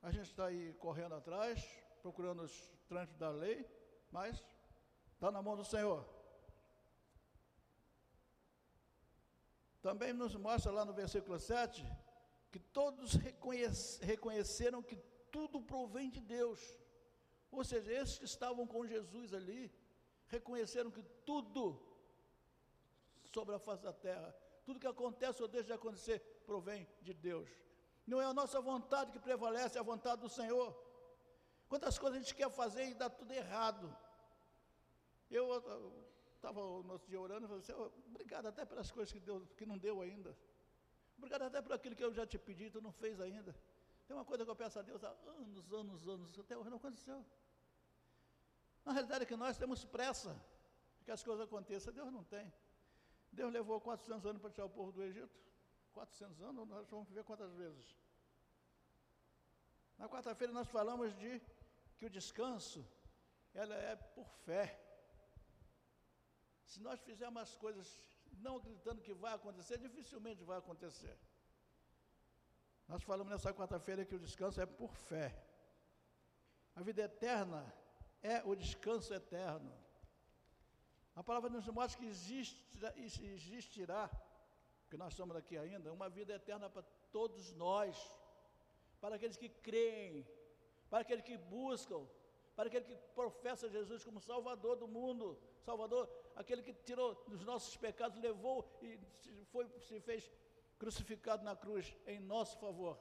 A 0.02 0.10
gente 0.10 0.30
está 0.30 0.46
aí 0.46 0.74
correndo 0.74 1.14
atrás, 1.14 1.64
procurando 2.02 2.42
os 2.42 2.68
trânsitos 2.86 3.18
da 3.18 3.30
lei, 3.30 3.66
mas 4.10 4.44
está 5.14 5.30
na 5.30 5.42
mão 5.42 5.56
do 5.56 5.64
Senhor. 5.64 6.15
Também 9.86 10.12
nos 10.12 10.34
mostra 10.34 10.72
lá 10.72 10.84
no 10.84 10.92
versículo 10.92 11.38
7 11.38 11.86
que 12.50 12.58
todos 12.58 13.12
reconhece, 13.12 14.04
reconheceram 14.04 14.82
que 14.82 14.96
tudo 15.30 15.60
provém 15.60 16.10
de 16.10 16.20
Deus. 16.20 16.60
Ou 17.52 17.62
seja, 17.62 17.92
esses 17.92 18.18
que 18.18 18.24
estavam 18.24 18.66
com 18.66 18.84
Jesus 18.84 19.32
ali, 19.32 19.72
reconheceram 20.26 20.90
que 20.90 21.04
tudo 21.24 21.80
sobre 23.32 23.54
a 23.54 23.60
face 23.60 23.84
da 23.84 23.92
terra, 23.92 24.34
tudo 24.64 24.80
que 24.80 24.88
acontece 24.88 25.40
ou 25.40 25.46
deixa 25.46 25.68
de 25.68 25.72
acontecer, 25.74 26.18
provém 26.44 26.88
de 27.00 27.14
Deus. 27.14 27.48
Não 28.04 28.20
é 28.20 28.24
a 28.24 28.34
nossa 28.34 28.60
vontade 28.60 29.12
que 29.12 29.20
prevalece, 29.20 29.78
é 29.78 29.80
a 29.80 29.84
vontade 29.84 30.20
do 30.20 30.28
Senhor. 30.28 30.76
Quantas 31.68 31.96
coisas 31.96 32.16
a 32.16 32.22
gente 32.22 32.34
quer 32.34 32.50
fazer 32.50 32.88
e 32.88 32.94
dá 32.94 33.08
tudo 33.08 33.30
errado. 33.30 33.96
Eu 35.30 35.46
estava 36.46 36.60
no 36.60 36.92
outro 36.92 37.08
dia 37.08 37.20
orando 37.20 37.46
e 37.46 37.48
falei 37.48 37.62
assim, 37.62 37.72
obrigado 38.06 38.46
até 38.46 38.64
pelas 38.64 38.90
coisas 38.90 39.12
que, 39.12 39.18
deu, 39.18 39.40
que 39.56 39.66
não 39.66 39.76
deu 39.76 40.00
ainda. 40.00 40.36
Obrigado 41.18 41.42
até 41.42 41.60
por 41.60 41.72
aquilo 41.72 41.96
que 41.96 42.04
eu 42.04 42.12
já 42.12 42.26
te 42.26 42.38
pedi, 42.38 42.70
tu 42.70 42.80
não 42.80 42.92
fez 42.92 43.20
ainda. 43.20 43.54
Tem 44.06 44.14
uma 44.16 44.24
coisa 44.24 44.44
que 44.44 44.50
eu 44.50 44.56
peço 44.56 44.78
a 44.78 44.82
Deus 44.82 45.02
há 45.02 45.10
anos, 45.26 45.72
anos, 45.72 46.08
anos, 46.08 46.38
até 46.38 46.56
hoje 46.56 46.70
não 46.70 46.76
aconteceu. 46.76 47.24
Na 48.84 48.92
realidade 48.92 49.24
é 49.24 49.26
que 49.26 49.34
nós 49.34 49.58
temos 49.58 49.84
pressa 49.84 50.40
que 51.04 51.10
as 51.10 51.22
coisas 51.22 51.44
aconteçam, 51.44 51.92
Deus 51.92 52.12
não 52.12 52.22
tem. 52.22 52.52
Deus 53.32 53.52
levou 53.52 53.80
400 53.80 54.24
anos 54.26 54.40
para 54.40 54.50
tirar 54.50 54.66
o 54.66 54.70
povo 54.70 54.92
do 54.92 55.02
Egito. 55.02 55.36
400 55.92 56.40
anos, 56.42 56.68
nós 56.68 56.88
vamos 56.88 57.08
ver 57.10 57.24
quantas 57.24 57.52
vezes. 57.54 57.96
Na 59.98 60.08
quarta-feira 60.08 60.52
nós 60.52 60.68
falamos 60.68 61.12
de 61.16 61.40
que 61.96 62.06
o 62.06 62.10
descanso, 62.10 62.86
ela 63.54 63.74
é 63.74 63.96
por 63.96 64.28
fé. 64.44 64.85
Se 66.66 66.78
nós 66.86 67.00
fizermos 67.00 67.42
as 67.42 67.54
coisas 67.64 67.88
não 68.44 68.56
acreditando 68.56 69.00
que 69.06 69.14
vai 69.14 69.34
acontecer, 69.34 69.78
dificilmente 69.78 70.42
vai 70.44 70.58
acontecer. 70.58 71.16
Nós 72.88 73.02
falamos 73.02 73.32
nessa 73.32 73.52
quarta-feira 73.52 74.04
que 74.04 74.14
o 74.14 74.18
descanso 74.26 74.60
é 74.60 74.66
por 74.66 74.92
fé. 74.94 75.28
A 76.74 76.82
vida 76.82 77.02
eterna 77.02 77.60
é 78.22 78.42
o 78.44 78.54
descanso 78.54 79.12
eterno. 79.14 79.72
A 81.14 81.22
palavra 81.22 81.48
nos 81.48 81.66
mostra 81.68 81.98
que 82.00 82.06
existirá, 82.06 82.92
existirá 82.96 84.10
que 84.88 84.96
nós 84.96 85.12
estamos 85.12 85.34
aqui 85.34 85.56
ainda, 85.56 85.92
uma 85.92 86.08
vida 86.08 86.34
eterna 86.34 86.68
para 86.68 86.84
todos 87.10 87.52
nós, 87.54 87.96
para 89.00 89.16
aqueles 89.16 89.36
que 89.36 89.48
creem, 89.48 90.26
para 90.90 91.00
aqueles 91.00 91.24
que 91.24 91.36
buscam, 91.36 92.06
para 92.54 92.68
aquele 92.68 92.84
que 92.84 92.96
professa 93.14 93.68
Jesus 93.68 94.04
como 94.04 94.20
Salvador 94.20 94.76
do 94.76 94.86
mundo, 94.86 95.38
Salvador, 95.62 96.08
aquele 96.36 96.62
que 96.62 96.72
tirou 96.72 97.14
dos 97.26 97.44
nossos 97.44 97.76
pecados, 97.76 98.20
levou 98.20 98.78
e 98.82 98.98
foi, 99.50 99.68
se 99.80 100.00
fez 100.00 100.30
crucificado 100.78 101.42
na 101.42 101.56
cruz 101.56 101.96
em 102.06 102.20
nosso 102.20 102.58
favor. 102.58 102.96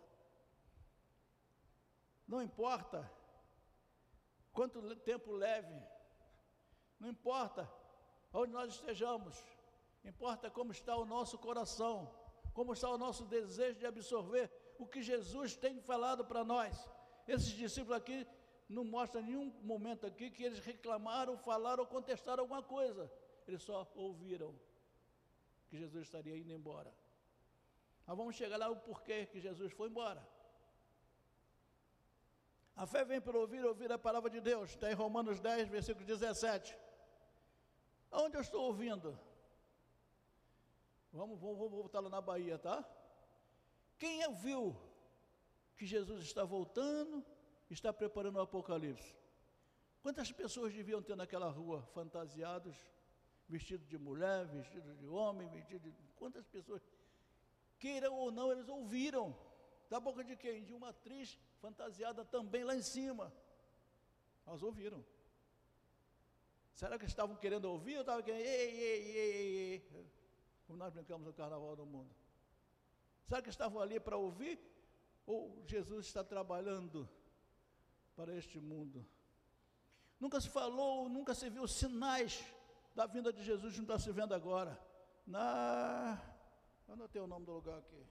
Não 2.28 2.41
importa 2.41 3.12
quanto 4.52 4.95
tempo 4.98 5.32
leve, 5.32 5.80
não 7.00 7.10
importa 7.10 7.71
onde 8.34 8.52
nós 8.52 8.74
estejamos, 8.74 9.36
Importa 10.06 10.52
como 10.52 10.71
está 10.71 10.95
o 10.95 11.06
nosso 11.06 11.38
coração, 11.39 12.13
como 12.54 12.74
está 12.74 12.88
o 12.89 12.98
nosso 12.98 13.26
desejo 13.26 13.80
de 13.80 13.88
absorver 13.88 14.52
o 14.78 14.86
que 14.86 15.02
Jesus 15.02 15.56
tem 15.56 15.82
falado 15.82 16.24
para 16.24 16.43
nós. 16.43 16.89
Esses 17.28 17.48
discípulos 17.48 17.98
aqui 17.98 18.26
não 18.69 18.86
mostram 18.86 19.24
nenhum 19.24 19.52
momento 19.63 20.06
aqui 20.06 20.30
que 20.30 20.43
eles 20.43 20.60
reclamaram, 20.60 21.38
falaram 21.39 21.84
ou 21.84 21.89
contestaram 21.89 22.43
alguma 22.43 22.62
coisa. 22.62 23.12
Eles 23.47 23.63
só 23.63 23.89
ouviram 23.95 24.53
que 25.67 25.77
Jesus 25.77 26.03
estaria 26.03 26.38
indo 26.38 26.51
embora. 26.51 26.93
Mas 28.05 28.17
vamos 28.17 28.36
chegar 28.36 28.58
lá 28.58 28.69
o 28.69 28.77
porquê 28.77 29.25
que 29.25 29.39
Jesus 29.39 29.71
foi 29.73 29.89
embora. 29.89 30.25
A 32.75 32.86
fé 32.86 33.05
vem 33.05 33.21
por 33.21 33.36
ouvir, 33.36 33.63
ouvir 33.65 33.91
a 33.91 33.97
palavra 33.97 34.29
de 34.29 34.41
Deus. 34.41 34.71
Está 34.71 34.91
em 34.91 34.93
Romanos 34.93 35.39
10, 35.39 35.69
versículo 35.69 36.05
17. 36.05 36.77
Onde 38.12 38.38
eu 38.38 38.41
estou 38.41 38.63
ouvindo? 38.63 39.17
Vamos, 41.12 41.39
vamos, 41.39 41.58
vamos 41.58 41.71
voltar 41.71 42.01
lá 42.01 42.10
na 42.10 42.21
Bahia, 42.21 42.60
tá? 42.60 42.84
Quem 43.97 44.23
é 44.23 44.29
viu 44.29 44.75
que 45.77 45.86
Jesus 45.86 46.23
está 46.23 46.43
voltando, 46.43 47.25
está 47.69 47.93
preparando 47.93 48.36
o 48.36 48.41
Apocalipse? 48.41 49.15
Quantas 50.01 50.31
pessoas 50.31 50.73
deviam 50.73 51.01
ter 51.01 51.15
naquela 51.15 51.49
rua 51.49 51.81
fantasiados, 51.93 52.75
vestidos 53.47 53.88
de 53.88 53.97
mulher, 53.97 54.45
vestidos 54.47 54.97
de 54.97 55.08
homem, 55.08 55.47
vestidos 55.49 55.93
de. 55.93 56.03
Quantas 56.15 56.45
pessoas? 56.47 56.81
Queiram 57.79 58.13
ou 58.13 58.31
não, 58.31 58.51
eles 58.51 58.67
ouviram. 58.67 59.36
Da 59.89 59.99
boca 59.99 60.23
de 60.23 60.36
quem? 60.36 60.63
De 60.63 60.73
uma 60.73 60.89
atriz 60.89 61.38
fantasiada 61.62 62.25
também 62.25 62.63
lá 62.63 62.75
em 62.75 62.81
cima. 62.81 63.31
Elas 64.45 64.63
ouviram. 64.63 65.05
Será 66.73 66.97
que 66.97 67.05
estavam 67.05 67.36
querendo 67.36 67.65
ouvir 67.65 67.95
ou 67.95 68.01
estavam 68.01 68.23
querendo. 68.23 68.41
Ei, 68.41 68.79
ei, 68.79 69.12
ei, 69.12 69.58
ei 69.73 70.15
como 70.65 70.79
nós 70.79 70.93
brincamos 70.93 71.25
no 71.25 71.34
Carnaval 71.34 71.75
do 71.75 71.86
Mundo. 71.86 72.13
Será 73.27 73.41
que 73.41 73.49
estavam 73.49 73.81
ali 73.81 73.99
para 73.99 74.17
ouvir? 74.17 74.60
Ou 75.25 75.63
Jesus 75.65 76.08
está 76.08 76.23
trabalhando 76.23 77.10
para 78.15 78.36
este 78.36 78.60
mundo? 78.60 79.05
Nunca 80.19 80.39
se 80.39 80.49
falou, 80.49 81.10
nunca 81.10 81.34
se 81.34 81.49
viu 81.49 81.67
sinais 81.67 82.43
da 82.95 83.05
vinda 83.05 83.31
de 83.34 83.43
Jesus, 83.43 83.75
não 83.75 83.84
está 83.84 83.99
se 83.99 84.12
vendo 84.12 84.34
agora. 84.34 84.79
Na. 85.27 86.17
Eu 86.88 86.93
anotei 86.93 87.21
o 87.21 87.27
nome 87.27 87.45
do 87.45 87.51
lugar 87.51 87.79
aqui. 87.79 88.08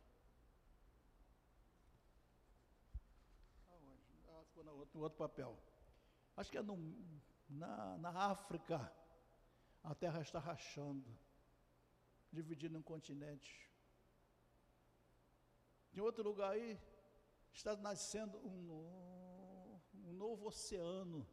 Aonde? 3.71 4.21
Ah, 4.29 4.43
ficou 4.45 4.63
no 4.63 4.73
outro, 4.73 4.99
no 4.99 5.05
outro 5.05 5.19
papel. 5.19 5.59
Acho 6.37 6.51
que 6.51 6.59
é 6.59 6.63
no, 6.63 6.77
na, 7.49 7.97
na 7.99 8.11
África. 8.11 8.93
A 9.83 9.95
terra 9.95 10.21
está 10.21 10.39
rachando 10.39 11.09
dividido 12.33 12.75
em 12.75 12.81
um 12.81 12.83
continente. 12.83 13.71
Em 15.95 16.01
outro 16.01 16.25
lugar 16.25 16.51
aí, 16.51 16.79
está 17.53 17.77
nascendo 17.77 18.39
um, 18.39 19.81
um 19.95 20.13
novo 20.13 20.49
oceano. 20.49 21.27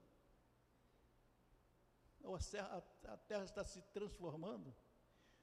A 2.23 3.17
terra 3.17 3.43
está 3.43 3.63
se 3.63 3.81
transformando. 3.93 4.73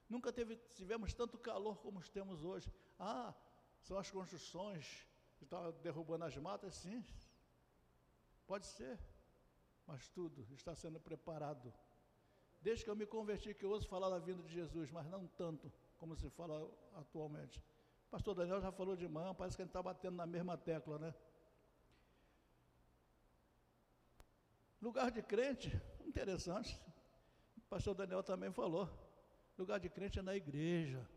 Nunca 0.09 0.33
teve, 0.33 0.57
tivemos 0.75 1.12
tanto 1.12 1.38
calor 1.38 1.79
como 1.79 2.01
temos 2.09 2.45
hoje. 2.45 2.73
Ah, 2.99 3.35
são 3.83 3.99
as 3.99 4.11
construções 4.11 5.07
que 5.37 5.45
estão 5.45 5.73
derrubando 5.83 6.25
as 6.25 6.37
matas, 6.37 6.75
sim. 6.75 7.05
Pode 8.47 8.67
ser, 8.67 8.99
mas 9.87 10.09
tudo 10.09 10.47
está 10.55 10.75
sendo 10.75 10.99
preparado 10.99 11.73
Desde 12.61 12.85
que 12.85 12.91
eu 12.91 12.97
me 12.97 13.07
converti, 13.07 13.55
que 13.55 13.64
eu 13.64 13.71
ouço 13.71 13.88
falar 13.88 14.09
da 14.11 14.19
vinda 14.19 14.43
de 14.43 14.53
Jesus, 14.53 14.91
mas 14.91 15.07
não 15.07 15.27
tanto 15.29 15.73
como 15.97 16.17
se 16.17 16.29
fala 16.31 16.69
atualmente. 16.97 17.62
O 18.07 18.11
pastor 18.11 18.35
Daniel 18.35 18.61
já 18.61 18.73
falou 18.73 18.97
de 18.97 19.07
manhã, 19.07 19.35
parece 19.35 19.57
que 19.57 19.62
a 19.62 19.64
gente 19.64 19.71
está 19.71 19.83
batendo 19.83 20.17
na 20.17 20.27
mesma 20.27 20.57
tecla, 20.57 20.99
né? 20.99 21.14
Lugar 24.83 25.11
de 25.11 25.23
crente, 25.23 25.71
interessante. 26.18 26.81
O 27.57 27.61
pastor 27.68 27.94
Daniel 27.94 28.22
também 28.22 28.50
falou. 28.50 28.88
Lugar 29.57 29.78
de 29.78 29.88
crente 29.88 30.18
é 30.18 30.22
na 30.22 30.35
igreja. 30.35 31.09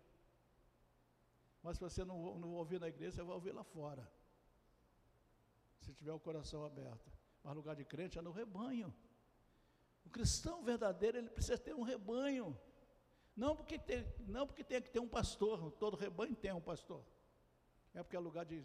Mas 1.63 1.77
se 1.77 1.83
você 1.83 2.03
não, 2.03 2.37
não 2.37 2.53
ouvir 2.53 2.79
na 2.79 2.87
igreja, 2.87 3.17
você 3.17 3.23
vai 3.23 3.35
ouvir 3.35 3.51
lá 3.51 3.63
fora. 3.63 4.07
Se 5.79 5.93
tiver 5.93 6.11
o 6.11 6.19
coração 6.19 6.63
aberto. 6.63 7.11
Mas 7.43 7.55
lugar 7.55 7.75
de 7.75 7.83
crente 7.83 8.19
é 8.19 8.21
no 8.21 8.31
rebanho. 8.31 8.93
O 10.05 10.09
cristão 10.09 10.63
verdadeiro, 10.63 11.17
ele 11.17 11.29
precisa 11.29 11.57
ter 11.57 11.73
um 11.73 11.81
rebanho. 11.81 12.57
Não 13.35 13.55
porque, 13.55 13.79
tem, 13.79 14.05
não 14.27 14.45
porque 14.45 14.63
tem 14.63 14.81
que 14.81 14.91
ter 14.91 14.99
um 14.99 15.07
pastor, 15.07 15.71
todo 15.73 15.97
rebanho 15.97 16.35
tem 16.35 16.51
um 16.51 16.61
pastor. 16.61 17.03
É 17.93 18.03
porque 18.03 18.15
é 18.15 18.19
lugar 18.19 18.45
de 18.45 18.63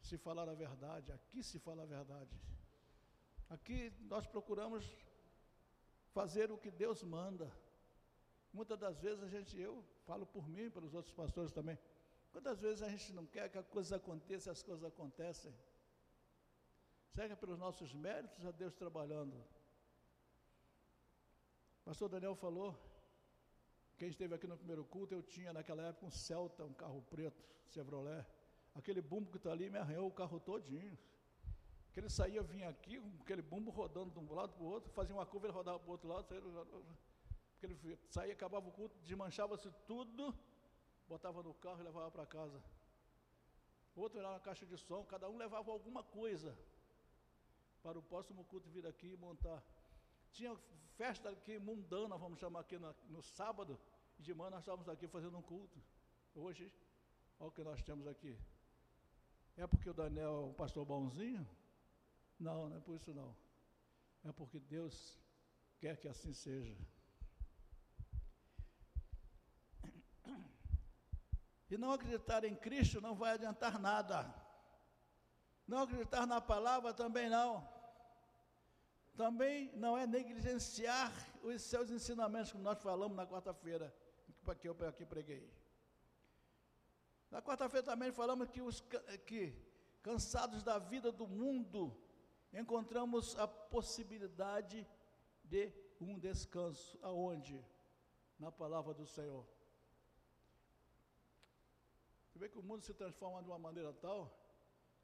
se 0.00 0.16
falar 0.16 0.48
a 0.48 0.54
verdade, 0.54 1.12
aqui 1.12 1.42
se 1.42 1.58
fala 1.58 1.82
a 1.82 1.86
verdade. 1.86 2.30
Aqui 3.48 3.92
nós 4.00 4.26
procuramos 4.26 4.84
fazer 6.18 6.50
o 6.50 6.56
que 6.56 6.70
Deus 6.70 7.02
manda. 7.02 7.46
Muitas 8.58 8.78
das 8.78 8.98
vezes 9.04 9.22
a 9.22 9.28
gente, 9.28 9.52
eu 9.60 9.84
falo 10.08 10.24
por 10.34 10.48
mim, 10.48 10.70
pelos 10.70 10.94
outros 10.94 11.12
pastores 11.12 11.52
também, 11.52 11.78
quantas 12.32 12.58
vezes 12.58 12.82
a 12.82 12.88
gente 12.88 13.12
não 13.12 13.26
quer 13.26 13.50
que 13.50 13.58
a 13.58 13.62
coisa 13.62 13.96
aconteça, 13.96 14.50
as 14.50 14.62
coisas 14.62 14.82
acontecem. 14.92 15.54
É 17.18 17.34
pelos 17.42 17.58
nossos 17.58 17.92
méritos 17.94 18.46
a 18.46 18.50
Deus 18.50 18.74
trabalhando? 18.74 19.36
Pastor 21.84 22.08
Daniel 22.08 22.34
falou, 22.34 22.70
quem 23.98 24.08
esteve 24.08 24.34
aqui 24.34 24.46
no 24.46 24.56
primeiro 24.56 24.84
culto, 24.84 25.14
eu 25.14 25.22
tinha 25.22 25.52
naquela 25.52 25.82
época 25.82 26.06
um 26.06 26.10
Celta, 26.10 26.64
um 26.64 26.72
carro 26.72 27.02
preto, 27.10 27.42
Chevrolet. 27.68 28.24
Aquele 28.74 29.02
bumbo 29.02 29.30
que 29.30 29.38
está 29.38 29.50
ali 29.52 29.68
me 29.68 29.78
arranhou 29.78 30.06
o 30.06 30.16
carro 30.20 30.40
todinho. 30.40 30.96
Que 31.96 32.00
ele 32.00 32.10
saía, 32.10 32.42
vinha 32.42 32.68
aqui, 32.68 33.00
com 33.00 33.22
aquele 33.22 33.40
bumbo 33.40 33.70
rodando 33.70 34.10
de 34.10 34.18
um 34.18 34.34
lado 34.34 34.52
para 34.52 34.62
o 34.62 34.66
outro, 34.66 34.92
fazia 34.92 35.14
uma 35.14 35.24
curva, 35.24 35.46
ele 35.46 35.54
rodava 35.54 35.78
para 35.78 35.88
o 35.88 35.92
outro 35.92 36.06
lado, 36.06 36.26
saía, 36.28 36.42
porque 36.42 37.64
ele 37.64 37.98
saía, 38.10 38.34
acabava 38.34 38.68
o 38.68 38.70
culto, 38.70 38.94
desmanchava-se 38.98 39.70
tudo, 39.86 40.38
botava 41.08 41.42
no 41.42 41.54
carro 41.54 41.80
e 41.80 41.84
levava 41.84 42.10
para 42.10 42.26
casa. 42.26 42.62
Outro 43.94 44.18
era 44.18 44.30
na 44.30 44.38
caixa 44.38 44.66
de 44.66 44.76
som, 44.76 45.06
cada 45.06 45.26
um 45.30 45.38
levava 45.38 45.72
alguma 45.72 46.02
coisa 46.02 46.54
para 47.82 47.98
o 47.98 48.02
próximo 48.02 48.44
culto 48.44 48.68
vir 48.68 48.86
aqui 48.86 49.12
e 49.14 49.16
montar. 49.16 49.62
Tinha 50.32 50.54
festa 50.98 51.30
aqui 51.30 51.58
mundana, 51.58 52.18
vamos 52.18 52.38
chamar 52.38 52.60
aqui 52.60 52.76
no, 52.76 52.94
no 53.08 53.22
sábado, 53.22 53.80
e 54.18 54.22
de 54.22 54.34
manhã 54.34 54.50
nós 54.50 54.60
estávamos 54.60 54.86
aqui 54.90 55.08
fazendo 55.08 55.38
um 55.38 55.42
culto. 55.42 55.82
Hoje, 56.34 56.70
olha 57.40 57.48
o 57.48 57.52
que 57.52 57.64
nós 57.64 57.82
temos 57.82 58.06
aqui. 58.06 58.38
É 59.56 59.66
porque 59.66 59.88
o 59.88 59.94
Daniel 59.94 60.34
é 60.34 60.46
um 60.50 60.52
pastor 60.52 60.84
bonzinho? 60.84 61.48
Não, 62.38 62.68
não 62.68 62.76
é 62.76 62.80
por 62.80 62.96
isso 62.96 63.12
não. 63.14 63.34
É 64.24 64.32
porque 64.32 64.58
Deus 64.58 65.18
quer 65.78 65.96
que 65.96 66.08
assim 66.08 66.32
seja. 66.32 66.76
E 71.70 71.76
não 71.76 71.92
acreditar 71.92 72.44
em 72.44 72.54
Cristo 72.54 73.00
não 73.00 73.14
vai 73.14 73.32
adiantar 73.32 73.78
nada. 73.78 74.32
Não 75.66 75.78
acreditar 75.78 76.26
na 76.26 76.40
palavra 76.40 76.94
também 76.94 77.28
não. 77.28 77.68
Também 79.16 79.72
não 79.74 79.96
é 79.96 80.06
negligenciar 80.06 81.12
os 81.42 81.62
seus 81.62 81.90
ensinamentos, 81.90 82.52
como 82.52 82.62
nós 82.62 82.80
falamos 82.82 83.16
na 83.16 83.26
quarta-feira, 83.26 83.92
que 84.60 84.68
eu 84.68 84.76
aqui 84.86 85.04
preguei. 85.04 85.50
Na 87.30 87.42
quarta-feira 87.42 87.84
também 87.84 88.12
falamos 88.12 88.48
que, 88.48 88.60
os, 88.60 88.80
que 89.26 89.56
cansados 90.02 90.62
da 90.62 90.78
vida 90.78 91.10
do 91.10 91.26
mundo, 91.26 91.96
encontramos 92.60 93.36
a 93.36 93.46
possibilidade 93.46 94.86
de 95.44 95.72
um 96.00 96.18
descanso. 96.18 96.98
Aonde? 97.02 97.64
Na 98.38 98.50
palavra 98.50 98.92
do 98.94 99.06
Senhor. 99.06 99.46
Você 102.26 102.38
vê 102.38 102.48
que 102.48 102.58
o 102.58 102.62
mundo 102.62 102.82
se 102.82 102.92
transforma 102.92 103.42
de 103.42 103.48
uma 103.48 103.58
maneira 103.58 103.92
tal. 103.94 104.20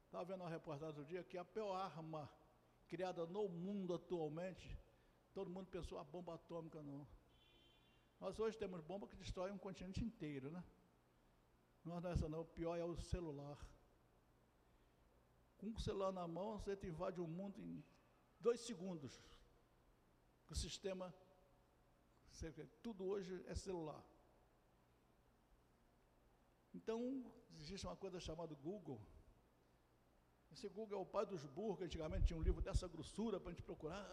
Estava 0.05 0.25
vendo 0.25 0.41
uma 0.41 0.49
reportagem 0.49 0.95
do 0.95 1.05
dia 1.05 1.23
que 1.23 1.37
a 1.37 1.45
pior 1.45 1.73
arma 1.75 2.29
criada 2.87 3.25
no 3.25 3.49
mundo 3.49 3.95
atualmente, 3.95 4.79
todo 5.33 5.49
mundo 5.49 5.67
pensou 5.67 5.97
a 5.97 6.03
bomba 6.03 6.35
atômica 6.35 6.79
não. 6.83 7.07
Nós 8.19 8.39
hoje 8.39 8.55
temos 8.55 8.81
bomba 8.81 9.07
que 9.07 9.15
destrói 9.15 9.51
um 9.51 9.57
continente 9.57 10.03
inteiro, 10.03 10.51
né? 10.51 10.63
Não 11.83 11.97
é 11.97 12.11
essa 12.11 12.29
não, 12.29 12.41
o 12.41 12.45
pior 12.45 12.77
é 12.77 12.83
o 12.83 12.95
celular. 12.95 13.57
Com 15.57 15.69
o 15.71 15.79
celular 15.79 16.11
na 16.11 16.27
mão, 16.27 16.57
você 16.57 16.77
invade 16.83 17.19
o 17.21 17.27
mundo 17.27 17.59
em 17.61 17.83
dois 18.39 18.59
segundos. 18.61 19.13
O 20.49 20.55
sistema, 20.55 21.13
tudo 22.81 23.05
hoje 23.05 23.43
é 23.47 23.55
celular. 23.55 24.03
Então, 26.73 26.99
existe 27.59 27.85
uma 27.85 27.95
coisa 27.95 28.19
chamada 28.19 28.53
Google. 28.55 28.99
Esse 30.51 30.67
Google 30.67 30.99
é 30.99 31.01
o 31.01 31.05
pai 31.05 31.25
dos 31.25 31.45
burros, 31.45 31.81
antigamente 31.81 32.27
tinha 32.27 32.37
um 32.37 32.43
livro 32.43 32.61
dessa 32.61 32.87
grossura 32.87 33.39
para 33.39 33.49
a 33.49 33.53
gente 33.53 33.63
procurar. 33.63 34.03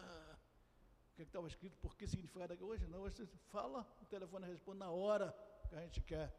o 1.12 1.16
que 1.16 1.22
estava 1.22 1.46
escrito, 1.46 1.76
por 1.78 1.96
que 1.96 2.06
significava 2.06 2.56
hoje? 2.64 2.86
Não, 2.86 3.00
hoje 3.00 3.16
você 3.16 3.26
fala, 3.54 3.86
o 4.00 4.06
telefone 4.06 4.46
responde 4.46 4.78
na 4.78 4.90
hora 4.90 5.32
que 5.68 5.74
a 5.74 5.80
gente 5.80 6.00
quer 6.00 6.32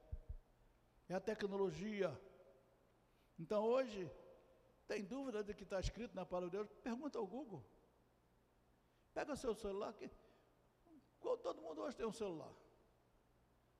é 1.12 1.16
a 1.16 1.20
tecnologia. 1.20 2.10
Então 3.38 3.64
hoje, 3.64 4.10
tem 4.91 5.06
dúvida 5.06 5.41
do 5.41 5.54
que 5.54 5.63
está 5.63 5.80
escrito 5.80 6.13
na 6.13 6.25
palavra 6.25 6.49
de 6.49 6.58
Deus? 6.58 6.69
Pergunta 6.89 7.17
ao 7.17 7.25
Google. 7.25 7.63
Pega 9.13 9.38
seu 9.38 9.54
celular, 9.56 9.93
que 9.93 10.10
todo 11.21 11.62
mundo 11.62 11.82
hoje 11.84 11.95
tem 11.95 12.06
um 12.06 12.12
celular. 12.12 12.54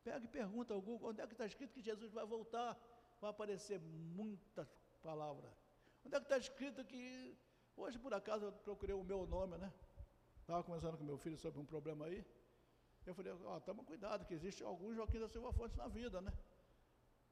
Pega 0.06 0.24
e 0.24 0.30
pergunta 0.30 0.74
ao 0.74 0.82
Google, 0.82 1.10
onde 1.10 1.19
é 1.21 1.28
que 1.28 1.34
está 1.34 1.45
escrito 1.45 1.74
que 1.74 1.82
Jesus 1.82 2.13
vai 2.13 2.26
voltar? 2.26 2.69
Vai 3.19 3.30
aparecer 3.30 3.78
muitas 4.19 4.69
palavras. 5.04 5.52
Onde 6.06 6.15
é 6.15 6.19
que 6.21 6.28
está 6.28 6.38
escrito 6.38 6.86
que. 6.86 7.38
Hoje, 7.76 8.00
por 8.00 8.13
acaso, 8.13 8.45
eu 8.45 8.54
procurei 8.69 8.95
o 8.95 9.04
meu 9.04 9.28
nome, 9.28 9.58
né? 9.58 9.69
Estava 10.39 10.63
conversando 10.63 10.97
com 10.97 11.04
meu 11.04 11.17
filho 11.17 11.38
sobre 11.38 11.60
um 11.60 11.65
problema 11.65 12.06
aí. 12.06 12.26
Eu 13.06 13.13
falei, 13.13 13.34
ó, 13.34 13.58
oh, 13.58 13.60
toma 13.60 13.84
cuidado, 13.84 14.26
que 14.26 14.34
existe 14.34 14.63
alguns 14.63 14.95
Joaquim 14.95 15.19
da 15.19 15.28
Silva 15.28 15.52
Fontes 15.52 15.76
na 15.76 15.88
vida, 15.89 16.21
né? 16.21 16.32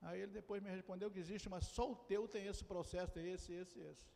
Aí 0.02 0.22
ele 0.22 0.32
depois 0.32 0.62
me 0.62 0.70
respondeu 0.70 1.12
que 1.12 1.20
existe, 1.20 1.50
mas 1.50 1.66
só 1.66 1.92
o 1.92 1.96
teu 1.96 2.28
tem 2.28 2.46
esse 2.48 2.64
processo, 2.64 3.12
tem 3.14 3.32
esse, 3.32 3.52
esse, 3.52 3.80
esse. 3.80 4.08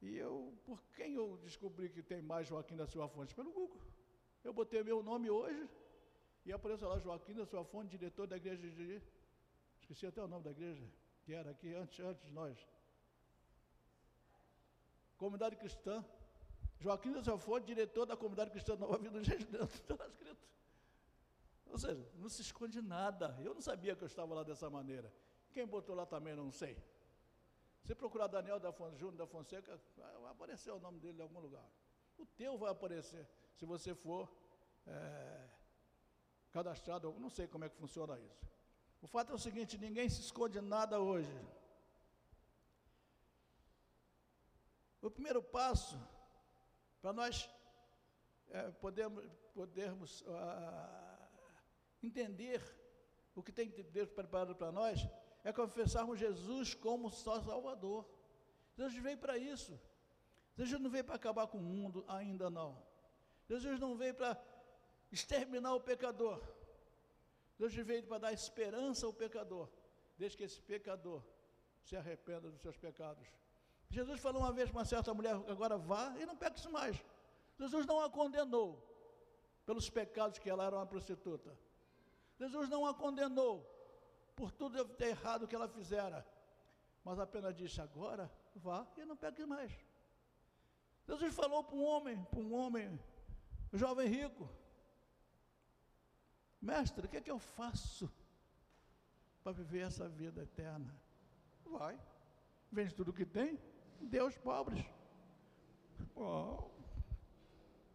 E 0.00 0.16
eu, 0.16 0.56
por 0.64 0.80
quem 0.96 1.14
eu 1.14 1.36
descobri 1.38 1.88
que 1.88 2.02
tem 2.02 2.20
mais 2.22 2.46
Joaquim 2.46 2.76
da 2.76 2.86
Silva 2.86 3.08
Fontes? 3.08 3.34
Pelo 3.34 3.50
Google. 3.52 3.80
Eu 4.44 4.52
botei 4.52 4.82
meu 4.82 5.02
nome 5.02 5.30
hoje 5.30 5.68
e 6.44 6.52
apareceu 6.52 6.88
lá 6.88 6.98
Joaquim 6.98 7.34
da 7.34 7.46
Silva 7.46 7.64
Fontes, 7.64 7.90
diretor 7.90 8.26
da 8.26 8.36
igreja 8.36 8.68
de. 8.68 9.02
Esqueci 9.80 10.06
até 10.06 10.22
o 10.22 10.28
nome 10.28 10.44
da 10.44 10.50
igreja, 10.50 10.84
que 11.24 11.32
era 11.32 11.50
aqui 11.50 11.74
antes, 11.74 11.98
antes 12.00 12.24
de 12.24 12.32
nós. 12.32 12.56
Comunidade 15.16 15.56
Cristã. 15.56 16.04
Joaquim 16.78 17.12
da 17.12 17.22
Silva 17.22 17.38
Fontes, 17.38 17.66
diretor 17.66 18.04
da 18.04 18.16
Comunidade 18.16 18.50
Cristã 18.50 18.76
Nova 18.76 18.98
Vida 18.98 19.18
do 19.18 19.24
Jardim. 19.24 19.44
Está 19.64 20.06
escrito. 20.06 20.44
Ou 21.66 21.78
seja, 21.78 22.08
não 22.14 22.28
se 22.28 22.42
esconde 22.42 22.80
nada. 22.80 23.36
Eu 23.42 23.54
não 23.54 23.60
sabia 23.60 23.96
que 23.96 24.02
eu 24.02 24.06
estava 24.06 24.34
lá 24.34 24.42
dessa 24.42 24.68
maneira. 24.70 25.12
Quem 25.52 25.66
botou 25.66 25.94
lá 25.94 26.06
também, 26.06 26.34
não 26.34 26.50
sei. 26.50 26.76
Se 27.82 27.94
procurar 27.94 28.28
Daniel 28.28 28.58
da 28.58 28.72
Fonseca, 28.72 28.98
Júnior 28.98 29.16
da 29.16 29.26
Fonseca, 29.26 29.80
vai 29.96 30.32
aparecer 30.32 30.70
o 30.70 30.80
nome 30.80 30.98
dele 30.98 31.18
em 31.18 31.22
algum 31.22 31.40
lugar. 31.40 31.68
O 32.16 32.24
teu 32.24 32.56
vai 32.56 32.70
aparecer, 32.70 33.28
se 33.54 33.66
você 33.66 33.94
for 33.94 34.32
é, 34.86 35.48
cadastrado, 36.50 37.12
não 37.18 37.28
sei 37.28 37.46
como 37.46 37.64
é 37.64 37.68
que 37.68 37.76
funciona 37.76 38.18
isso. 38.18 38.46
O 39.02 39.06
fato 39.06 39.32
é 39.32 39.34
o 39.34 39.38
seguinte, 39.38 39.76
ninguém 39.76 40.08
se 40.08 40.22
esconde 40.22 40.60
nada 40.60 40.98
hoje. 40.98 41.36
O 45.02 45.10
primeiro 45.10 45.42
passo, 45.42 46.00
para 47.02 47.12
nós 47.12 47.50
é, 48.48 48.70
podermos, 48.70 49.30
podermos 49.52 50.24
ah, 50.26 51.13
entender 52.04 52.62
o 53.34 53.42
que 53.42 53.52
tem 53.52 53.68
Deus 53.68 54.10
preparado 54.10 54.54
para 54.54 54.70
nós, 54.70 55.06
é 55.42 55.52
confessarmos 55.52 56.18
Jesus 56.18 56.74
como 56.74 57.10
só 57.10 57.40
Salvador. 57.40 58.06
Jesus 58.76 59.02
veio 59.02 59.18
para 59.18 59.36
isso. 59.36 59.78
Jesus 60.56 60.80
não 60.80 60.90
veio 60.90 61.04
para 61.04 61.16
acabar 61.16 61.46
com 61.46 61.58
o 61.58 61.62
mundo, 61.62 62.04
ainda 62.06 62.48
não. 62.48 62.80
Jesus 63.48 63.78
não 63.80 63.96
veio 63.96 64.14
para 64.14 64.40
exterminar 65.10 65.74
o 65.74 65.80
pecador. 65.80 66.40
Jesus 67.58 67.86
veio 67.86 68.02
para 68.04 68.18
dar 68.18 68.32
esperança 68.32 69.06
ao 69.06 69.12
pecador, 69.12 69.68
desde 70.16 70.36
que 70.36 70.44
esse 70.44 70.60
pecador 70.60 71.22
se 71.82 71.96
arrependa 71.96 72.50
dos 72.50 72.60
seus 72.60 72.76
pecados. 72.76 73.26
Jesus 73.90 74.20
falou 74.20 74.42
uma 74.42 74.52
vez 74.52 74.70
para 74.70 74.78
uma 74.78 74.84
certa 74.84 75.12
mulher: 75.12 75.34
agora 75.48 75.76
vá 75.76 76.14
e 76.18 76.26
não 76.26 76.36
peque 76.36 76.66
mais. 76.68 76.96
Jesus 77.58 77.86
não 77.86 78.00
a 78.00 78.10
condenou 78.10 78.82
pelos 79.64 79.88
pecados 79.88 80.38
que 80.38 80.50
ela 80.50 80.64
era 80.64 80.76
uma 80.76 80.86
prostituta. 80.86 81.56
Jesus 82.38 82.68
não 82.68 82.84
a 82.86 82.94
condenou 82.94 83.64
por 84.34 84.50
tudo 84.50 84.84
ter 84.84 85.08
errado 85.08 85.46
que 85.46 85.54
ela 85.54 85.68
fizera, 85.68 86.26
mas 87.04 87.18
apenas 87.18 87.54
disse: 87.54 87.80
agora 87.80 88.30
vá 88.54 88.86
e 88.96 89.04
não 89.04 89.16
pegue 89.16 89.46
mais. 89.46 89.72
Jesus 91.06 91.34
falou 91.34 91.62
para 91.62 91.76
um 91.76 91.84
homem, 91.84 92.24
para 92.24 92.40
um 92.40 92.54
homem, 92.54 92.98
jovem 93.72 94.08
rico: 94.08 94.48
Mestre, 96.60 97.06
o 97.06 97.08
que 97.08 97.18
é 97.18 97.20
que 97.20 97.30
eu 97.30 97.38
faço 97.38 98.10
para 99.42 99.52
viver 99.52 99.80
essa 99.80 100.08
vida 100.08 100.42
eterna? 100.42 100.94
Vai, 101.64 101.98
vende 102.70 102.94
tudo 102.94 103.12
que 103.12 103.26
tem, 103.26 103.58
dê 104.00 104.18
aos 104.18 104.36
pobres. 104.38 104.84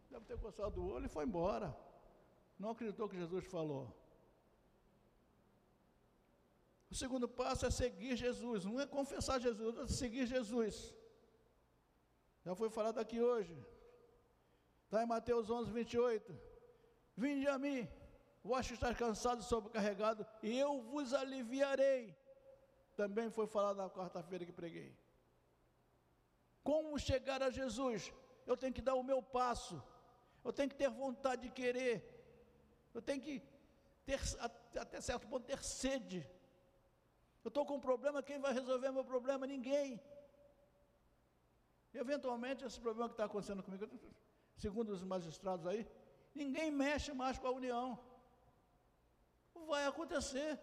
Deve 0.10 0.26
ter 0.26 0.38
coçado 0.40 0.82
o 0.82 0.92
olho 0.92 1.06
e 1.06 1.10
foi 1.10 1.26
embora. 1.26 1.76
Não 2.58 2.72
acreditou 2.72 3.08
que 3.08 3.18
Jesus 3.18 3.46
falou. 3.46 3.99
O 6.92 6.96
segundo 6.96 7.28
passo 7.28 7.66
é 7.66 7.72
seguir 7.72 8.16
Jesus. 8.16 8.66
Não 8.66 8.80
é 8.80 8.86
confessar 8.86 9.40
Jesus, 9.40 9.78
é 9.78 9.88
seguir 9.88 10.26
Jesus. 10.26 10.96
Já 12.46 12.56
foi 12.56 12.70
falado 12.70 13.00
aqui 13.00 13.22
hoje. 13.22 13.56
Está 14.86 15.04
em 15.04 15.06
Mateus 15.06 15.50
11, 15.50 15.72
28. 15.72 16.36
Vinde 17.16 17.48
a 17.48 17.60
mim, 17.60 17.88
vós 18.44 18.68
que 18.68 18.74
estáis 18.74 18.98
cansado 18.98 19.42
e 19.42 19.44
sobrecarregado, 19.44 20.26
e 20.42 20.58
eu 20.58 20.82
vos 20.82 21.14
aliviarei. 21.14 22.16
Também 22.96 23.30
foi 23.30 23.46
falado 23.46 23.78
na 23.78 23.90
quarta-feira 23.90 24.46
que 24.46 24.52
preguei. 24.52 24.98
Como 26.64 26.98
chegar 26.98 27.42
a 27.44 27.50
Jesus? 27.50 28.12
Eu 28.48 28.58
tenho 28.58 28.74
que 28.74 28.82
dar 28.82 28.96
o 28.96 29.04
meu 29.04 29.22
passo. 29.22 29.82
Eu 30.44 30.52
tenho 30.52 30.70
que 30.70 30.76
ter 30.76 30.90
vontade 30.90 31.44
de 31.44 31.52
querer. 31.52 31.96
Eu 32.94 33.02
tenho 33.02 33.22
que 33.22 33.44
ter, 34.06 34.20
até 34.80 35.00
certo 35.02 35.28
ponto, 35.28 35.46
ter 35.46 35.62
sede. 35.64 36.28
Eu 37.44 37.50
estou 37.50 37.66
com 37.66 37.76
um 37.76 37.86
problema, 37.90 38.22
quem 38.22 38.40
vai 38.40 38.54
resolver 38.54 38.92
meu 38.92 39.04
problema? 39.04 39.48
Ninguém. 39.48 40.02
E, 41.94 41.98
eventualmente, 41.98 42.66
esse 42.66 42.80
problema 42.80 43.10
que 43.10 43.14
está 43.14 43.26
acontecendo 43.26 43.64
comigo, 43.64 43.88
segundo 44.56 44.90
os 44.90 45.04
magistrados 45.04 45.66
aí, 45.66 45.88
ninguém 46.36 46.70
mexe 46.70 47.14
mais 47.14 47.38
com 47.38 47.48
a 47.48 47.52
União. 47.52 47.98
Vai 49.68 49.86
acontecer. 49.86 50.60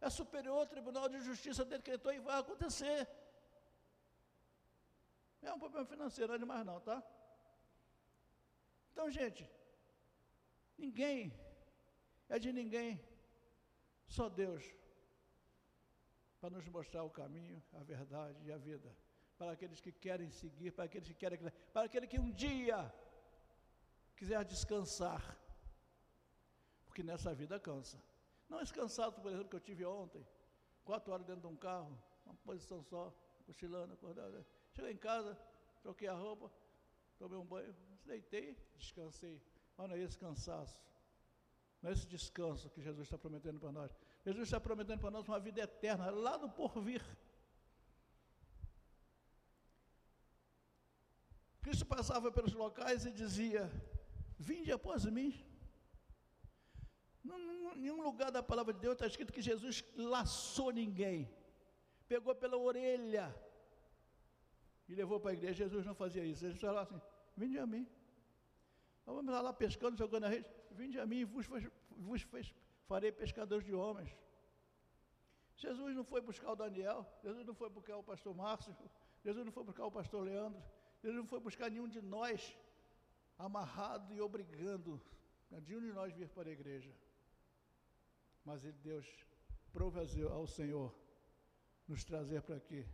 É 0.00 0.10
superior 0.10 0.66
Tribunal 0.66 1.08
de 1.08 1.20
Justiça 1.20 1.64
decretou 1.64 2.12
e 2.12 2.18
vai 2.18 2.38
acontecer. 2.38 3.08
É 5.40 5.52
um 5.52 5.58
problema 5.58 5.86
financeiro, 5.86 6.28
não 6.28 6.36
é 6.36 6.38
demais 6.38 6.66
não, 6.66 6.80
tá? 6.80 7.02
Então, 8.92 9.10
gente, 9.10 9.48
ninguém 10.76 11.32
é 12.28 12.38
de 12.38 12.52
ninguém, 12.52 13.00
só 14.06 14.28
Deus, 14.28 14.64
para 16.42 16.50
nos 16.50 16.68
mostrar 16.76 17.04
o 17.04 17.10
caminho, 17.22 17.62
a 17.72 17.82
verdade 17.94 18.38
e 18.44 18.52
a 18.52 18.58
vida 18.58 18.90
para 19.42 19.52
aqueles 19.52 19.80
que 19.80 19.90
querem 19.90 20.30
seguir, 20.30 20.70
para 20.70 20.84
aqueles 20.84 21.08
que 21.08 21.14
querem, 21.14 21.38
para 21.72 21.86
aquele 21.86 22.06
que 22.06 22.18
um 22.18 22.30
dia 22.30 22.92
quiser 24.16 24.44
descansar, 24.44 25.22
porque 26.86 27.02
nessa 27.02 27.34
vida 27.34 27.58
cansa. 27.58 28.00
Não 28.48 28.60
esse 28.60 28.72
cansado, 28.72 29.20
por 29.20 29.32
exemplo, 29.32 29.48
que 29.48 29.56
eu 29.56 29.66
tive 29.68 29.84
ontem, 29.84 30.24
quatro 30.84 31.12
horas 31.12 31.26
dentro 31.26 31.42
de 31.42 31.46
um 31.48 31.56
carro, 31.56 31.96
uma 32.24 32.36
posição 32.36 32.84
só, 32.84 33.12
cochilando, 33.46 33.94
acordado. 33.94 34.46
Cheguei 34.74 34.92
em 34.92 34.96
casa, 34.96 35.36
troquei 35.82 36.06
a 36.06 36.14
roupa, 36.14 36.48
tomei 37.18 37.38
um 37.38 37.44
banho, 37.44 37.74
deitei, 38.04 38.56
descansei. 38.76 39.42
Mas 39.76 39.88
não 39.88 39.96
é 39.96 40.00
esse 40.00 40.18
cansaço, 40.18 40.80
não 41.80 41.90
é 41.90 41.92
esse 41.92 42.06
descanso 42.06 42.70
que 42.70 42.80
Jesus 42.80 43.06
está 43.06 43.18
prometendo 43.18 43.58
para 43.58 43.72
nós. 43.72 43.90
Jesus 44.24 44.44
está 44.48 44.60
prometendo 44.60 45.00
para 45.00 45.10
nós 45.10 45.26
uma 45.28 45.40
vida 45.40 45.60
eterna, 45.60 46.10
lá 46.10 46.38
no 46.38 46.48
porvir. 46.48 47.02
Cristo 51.60 51.86
passava 51.86 52.30
pelos 52.30 52.52
locais 52.52 53.04
e 53.04 53.10
dizia: 53.10 53.70
Vinde 54.38 54.70
após 54.72 55.04
mim. 55.06 55.30
Em 57.24 57.80
nenhum 57.80 58.02
lugar 58.02 58.30
da 58.30 58.42
palavra 58.42 58.72
de 58.72 58.80
Deus 58.80 58.94
está 58.94 59.06
escrito 59.06 59.32
que 59.32 59.40
Jesus 59.40 59.84
laçou 59.96 60.70
ninguém, 60.70 61.32
pegou 62.06 62.34
pela 62.34 62.56
orelha 62.56 63.34
e 64.88 64.94
levou 64.94 65.18
para 65.18 65.30
a 65.30 65.34
igreja. 65.34 65.64
Jesus 65.64 65.84
não 65.86 65.94
fazia 65.94 66.24
isso. 66.24 66.44
Ele 66.44 66.54
falava 66.54 66.82
assim: 66.82 67.00
Vinde 67.36 67.58
a 67.58 67.66
mim. 67.66 67.86
Nós 69.04 69.16
vamos 69.16 69.32
lá 69.32 69.52
pescando, 69.52 69.96
jogando 69.96 70.24
a 70.24 70.28
rede. 70.28 70.46
Vinde 70.70 70.98
a 70.98 71.06
mim, 71.06 71.24
vos, 71.24 71.46
vos, 71.46 71.64
vos 71.90 72.24
farei 72.92 73.10
pescadores 73.10 73.64
de 73.68 73.74
homens. 73.82 74.10
Jesus 75.64 75.94
não 75.98 76.04
foi 76.12 76.20
buscar 76.20 76.50
o 76.52 76.56
Daniel, 76.64 77.00
Jesus 77.24 77.44
não 77.46 77.54
foi 77.60 77.70
buscar 77.76 77.96
o 77.96 78.04
pastor 78.10 78.34
Márcio, 78.34 78.74
Jesus 79.24 79.44
não 79.46 79.54
foi 79.56 79.64
buscar 79.68 79.86
o 79.86 79.94
pastor 79.98 80.20
Leandro, 80.28 80.62
ele 81.02 81.16
não 81.20 81.26
foi 81.32 81.40
buscar 81.40 81.70
nenhum 81.70 81.88
de 81.88 82.02
nós 82.02 82.54
amarrado 83.38 84.12
e 84.12 84.20
obrigando 84.20 85.00
nenhum 85.50 85.80
de 85.86 85.92
nós 85.98 86.12
vir 86.12 86.28
para 86.36 86.50
a 86.50 86.52
igreja. 86.52 86.92
Mas 88.44 88.62
ele, 88.62 88.78
Deus 88.90 89.06
prove 89.72 89.98
ao 90.38 90.46
Senhor 90.46 90.94
nos 91.88 92.04
trazer 92.04 92.42
para 92.42 92.56
aqui, 92.56 92.86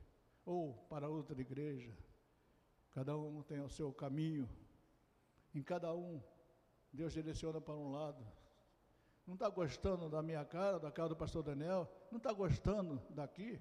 ou 0.44 0.74
para 0.92 1.08
outra 1.08 1.40
igreja. 1.40 1.92
Cada 2.92 3.16
um 3.16 3.42
tem 3.42 3.60
o 3.60 3.68
seu 3.68 3.92
caminho. 3.92 4.48
Em 5.52 5.62
cada 5.62 5.92
um, 5.94 6.22
Deus 6.92 7.12
direciona 7.12 7.60
para 7.60 7.74
um 7.74 7.90
lado. 7.90 8.37
Não 9.28 9.34
está 9.34 9.50
gostando 9.50 10.08
da 10.08 10.22
minha 10.22 10.42
cara, 10.42 10.80
da 10.80 10.90
cara 10.90 11.10
do 11.10 11.14
pastor 11.14 11.42
Daniel, 11.42 11.86
não 12.10 12.16
está 12.16 12.32
gostando 12.32 12.98
daqui, 13.10 13.60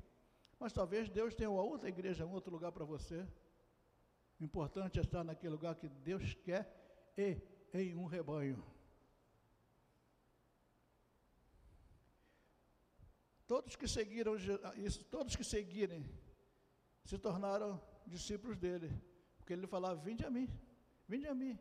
mas 0.58 0.72
talvez 0.72 1.10
Deus 1.10 1.36
tenha 1.36 1.52
uma 1.52 1.62
outra 1.62 1.90
igreja, 1.90 2.26
um 2.26 2.32
outro 2.32 2.50
lugar 2.50 2.72
para 2.72 2.86
você. 2.86 3.28
O 4.40 4.46
importante 4.46 4.98
é 4.98 5.02
estar 5.02 5.26
naquele 5.26 5.52
lugar 5.52 5.76
que 5.76 5.90
Deus 5.90 6.34
quer 6.36 6.64
e 7.18 7.38
em 7.74 7.94
um 7.98 8.06
rebanho. 8.06 8.64
Todos 13.46 13.76
que 13.76 13.90
seguiram 13.90 14.38
isso, 14.78 15.04
todos 15.04 15.36
que 15.36 15.44
seguirem, 15.44 16.10
se 17.04 17.18
tornaram 17.18 17.82
discípulos 18.06 18.56
dele, 18.56 18.90
porque 19.38 19.52
ele 19.52 19.68
falava: 19.68 20.00
Vinde 20.00 20.26
a 20.26 20.30
mim, 20.30 20.48
vinde 21.06 21.28
a 21.28 21.36
mim. 21.36 21.60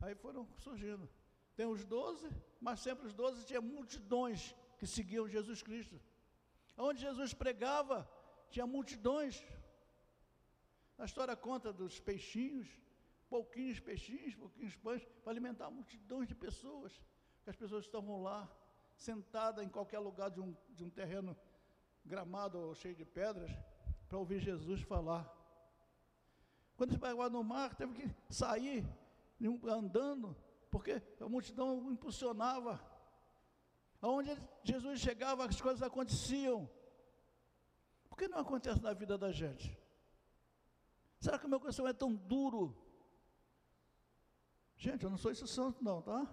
Aí 0.00 0.14
foram 0.14 0.48
surgindo. 0.56 1.06
Tem 1.58 1.66
os 1.66 1.84
doze, 1.84 2.28
mas 2.60 2.78
sempre 2.78 3.04
os 3.08 3.12
doze 3.12 3.44
tinha 3.44 3.60
multidões 3.60 4.54
que 4.78 4.86
seguiam 4.86 5.28
Jesus 5.36 5.60
Cristo. 5.60 6.00
Onde 6.76 7.00
Jesus 7.00 7.34
pregava, 7.34 8.08
tinha 8.48 8.64
multidões. 8.64 9.44
A 10.96 11.04
história 11.04 11.34
conta 11.34 11.72
dos 11.72 11.98
peixinhos, 11.98 12.68
pouquinhos 13.28 13.80
peixinhos, 13.80 14.36
pouquinhos 14.36 14.76
pães, 14.76 15.04
para 15.24 15.32
alimentar 15.32 15.68
multidões 15.68 16.28
de 16.28 16.34
pessoas. 16.46 16.92
Que 17.42 17.50
as 17.50 17.56
pessoas 17.56 17.84
estavam 17.86 18.22
lá, 18.22 18.48
sentadas 18.96 19.64
em 19.64 19.68
qualquer 19.68 19.98
lugar 19.98 20.30
de 20.30 20.40
um, 20.40 20.56
de 20.70 20.84
um 20.84 20.90
terreno 20.90 21.36
gramado 22.04 22.56
ou 22.56 22.72
cheio 22.72 22.94
de 22.94 23.04
pedras, 23.04 23.50
para 24.08 24.16
ouvir 24.16 24.38
Jesus 24.38 24.80
falar. 24.82 25.24
Quando 26.76 26.92
ele 26.92 27.00
pegou 27.00 27.28
no 27.28 27.42
mar, 27.42 27.74
teve 27.74 27.94
que 27.94 28.32
sair 28.32 28.86
andando, 29.68 30.36
porque 30.70 31.02
a 31.20 31.28
multidão 31.28 31.90
impulsionava. 31.90 32.80
Aonde 34.00 34.36
Jesus 34.62 35.00
chegava, 35.00 35.44
as 35.44 35.60
coisas 35.60 35.82
aconteciam. 35.82 36.70
Por 38.08 38.16
que 38.16 38.28
não 38.28 38.38
acontece 38.38 38.80
na 38.82 38.92
vida 38.92 39.18
da 39.18 39.32
gente? 39.32 39.76
Será 41.20 41.38
que 41.38 41.46
o 41.46 41.48
meu 41.48 41.58
coração 41.58 41.86
é 41.86 41.92
tão 41.92 42.14
duro? 42.14 42.76
Gente, 44.76 45.02
eu 45.02 45.10
não 45.10 45.18
sou 45.18 45.32
esse 45.32 45.46
santo, 45.48 45.82
não, 45.82 46.00
tá? 46.00 46.26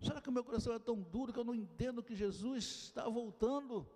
Será 0.00 0.20
que 0.20 0.28
o 0.28 0.32
meu 0.32 0.44
coração 0.44 0.72
é 0.72 0.78
tão 0.78 1.00
duro 1.02 1.32
que 1.32 1.38
eu 1.38 1.44
não 1.44 1.54
entendo 1.54 2.02
que 2.02 2.14
Jesus 2.14 2.64
está 2.64 3.08
voltando? 3.08 3.86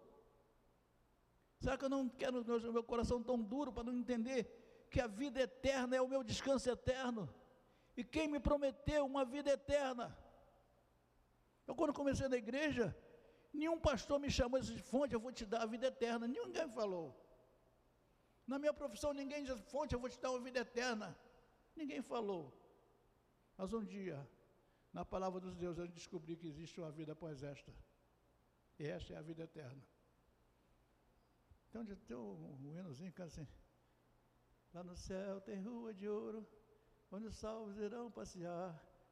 Será 1.58 1.76
que 1.76 1.84
eu 1.84 1.88
não 1.90 2.08
quero 2.08 2.40
o 2.40 2.72
meu 2.72 2.82
coração 2.82 3.22
tão 3.22 3.40
duro 3.40 3.72
para 3.72 3.84
não 3.84 3.94
entender 3.94 4.86
que 4.90 5.00
a 5.00 5.06
vida 5.06 5.40
eterna 5.40 5.96
é 5.96 6.02
o 6.02 6.08
meu 6.08 6.22
descanso 6.22 6.68
eterno? 6.68 7.32
E 8.00 8.04
quem 8.14 8.26
me 8.34 8.40
prometeu 8.48 9.00
uma 9.12 9.24
vida 9.34 9.50
eterna? 9.58 10.06
Eu, 11.66 11.74
quando 11.78 11.92
comecei 12.00 12.28
na 12.34 12.38
igreja, 12.44 12.84
nenhum 13.58 13.78
pastor 13.88 14.18
me 14.24 14.30
chamou 14.38 14.58
e 14.58 14.62
disse: 14.62 14.78
Fonte, 14.92 15.14
eu 15.16 15.20
vou 15.24 15.32
te 15.38 15.44
dar 15.52 15.62
a 15.64 15.66
vida 15.74 15.88
eterna. 15.94 16.26
Ninguém 16.26 16.68
falou. 16.78 17.06
Na 18.50 18.58
minha 18.58 18.74
profissão 18.78 19.12
ninguém 19.12 19.44
diz, 19.44 19.60
fonte, 19.72 19.94
eu 19.94 20.00
vou 20.00 20.10
te 20.10 20.18
dar 20.22 20.30
uma 20.32 20.40
vida 20.40 20.60
eterna. 20.60 21.08
Ninguém 21.76 22.02
falou. 22.02 22.42
Mas 23.56 23.72
um 23.72 23.84
dia, 23.84 24.18
na 24.92 25.04
palavra 25.04 25.38
dos 25.38 25.54
Deus, 25.54 25.78
eu 25.78 25.86
descobri 25.86 26.34
que 26.36 26.48
existe 26.48 26.80
uma 26.80 26.90
vida 26.90 27.12
após 27.12 27.44
esta. 27.44 27.72
E 28.76 28.86
esta 28.88 29.12
é 29.14 29.16
a 29.18 29.22
vida 29.22 29.44
eterna. 29.44 29.80
Então, 31.68 31.82
um, 32.18 32.66
um 32.66 32.76
hinozinho 32.76 33.12
que 33.12 33.22
assim. 33.22 33.46
Lá 34.74 34.82
no 34.82 34.96
céu 34.96 35.40
tem 35.42 35.62
rua 35.62 35.94
de 35.94 36.08
ouro, 36.08 36.40
onde 37.10 37.26
os 37.26 37.36
salvos 37.36 37.76
irão 37.78 38.10
passear. 38.10 38.70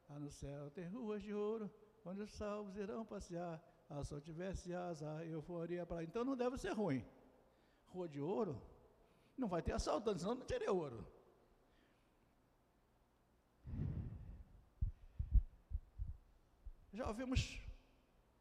Lá 0.09 0.19
no 0.19 0.29
céu 0.29 0.71
tem 0.71 0.87
ruas 0.87 1.21
de 1.21 1.33
ouro, 1.33 1.71
onde 2.03 2.21
os 2.21 2.31
salvos 2.31 2.75
irão 2.75 3.05
passear. 3.05 3.61
Ah, 3.89 4.03
se 4.03 4.13
eu 4.13 4.21
tivesse 4.21 4.73
asa, 4.73 5.25
eu 5.25 5.41
faria 5.41 5.85
para 5.85 5.97
lá. 5.97 6.03
Então 6.03 6.23
não 6.23 6.35
deve 6.35 6.57
ser 6.57 6.73
ruim. 6.73 7.05
Rua 7.87 8.07
de 8.07 8.19
ouro, 8.19 8.61
não 9.37 9.47
vai 9.47 9.61
ter 9.61 9.73
assaltante, 9.73 10.21
senão 10.21 10.35
não 10.35 10.45
teria 10.45 10.71
ouro. 10.71 11.05
Já 16.93 17.07
ouvimos 17.07 17.59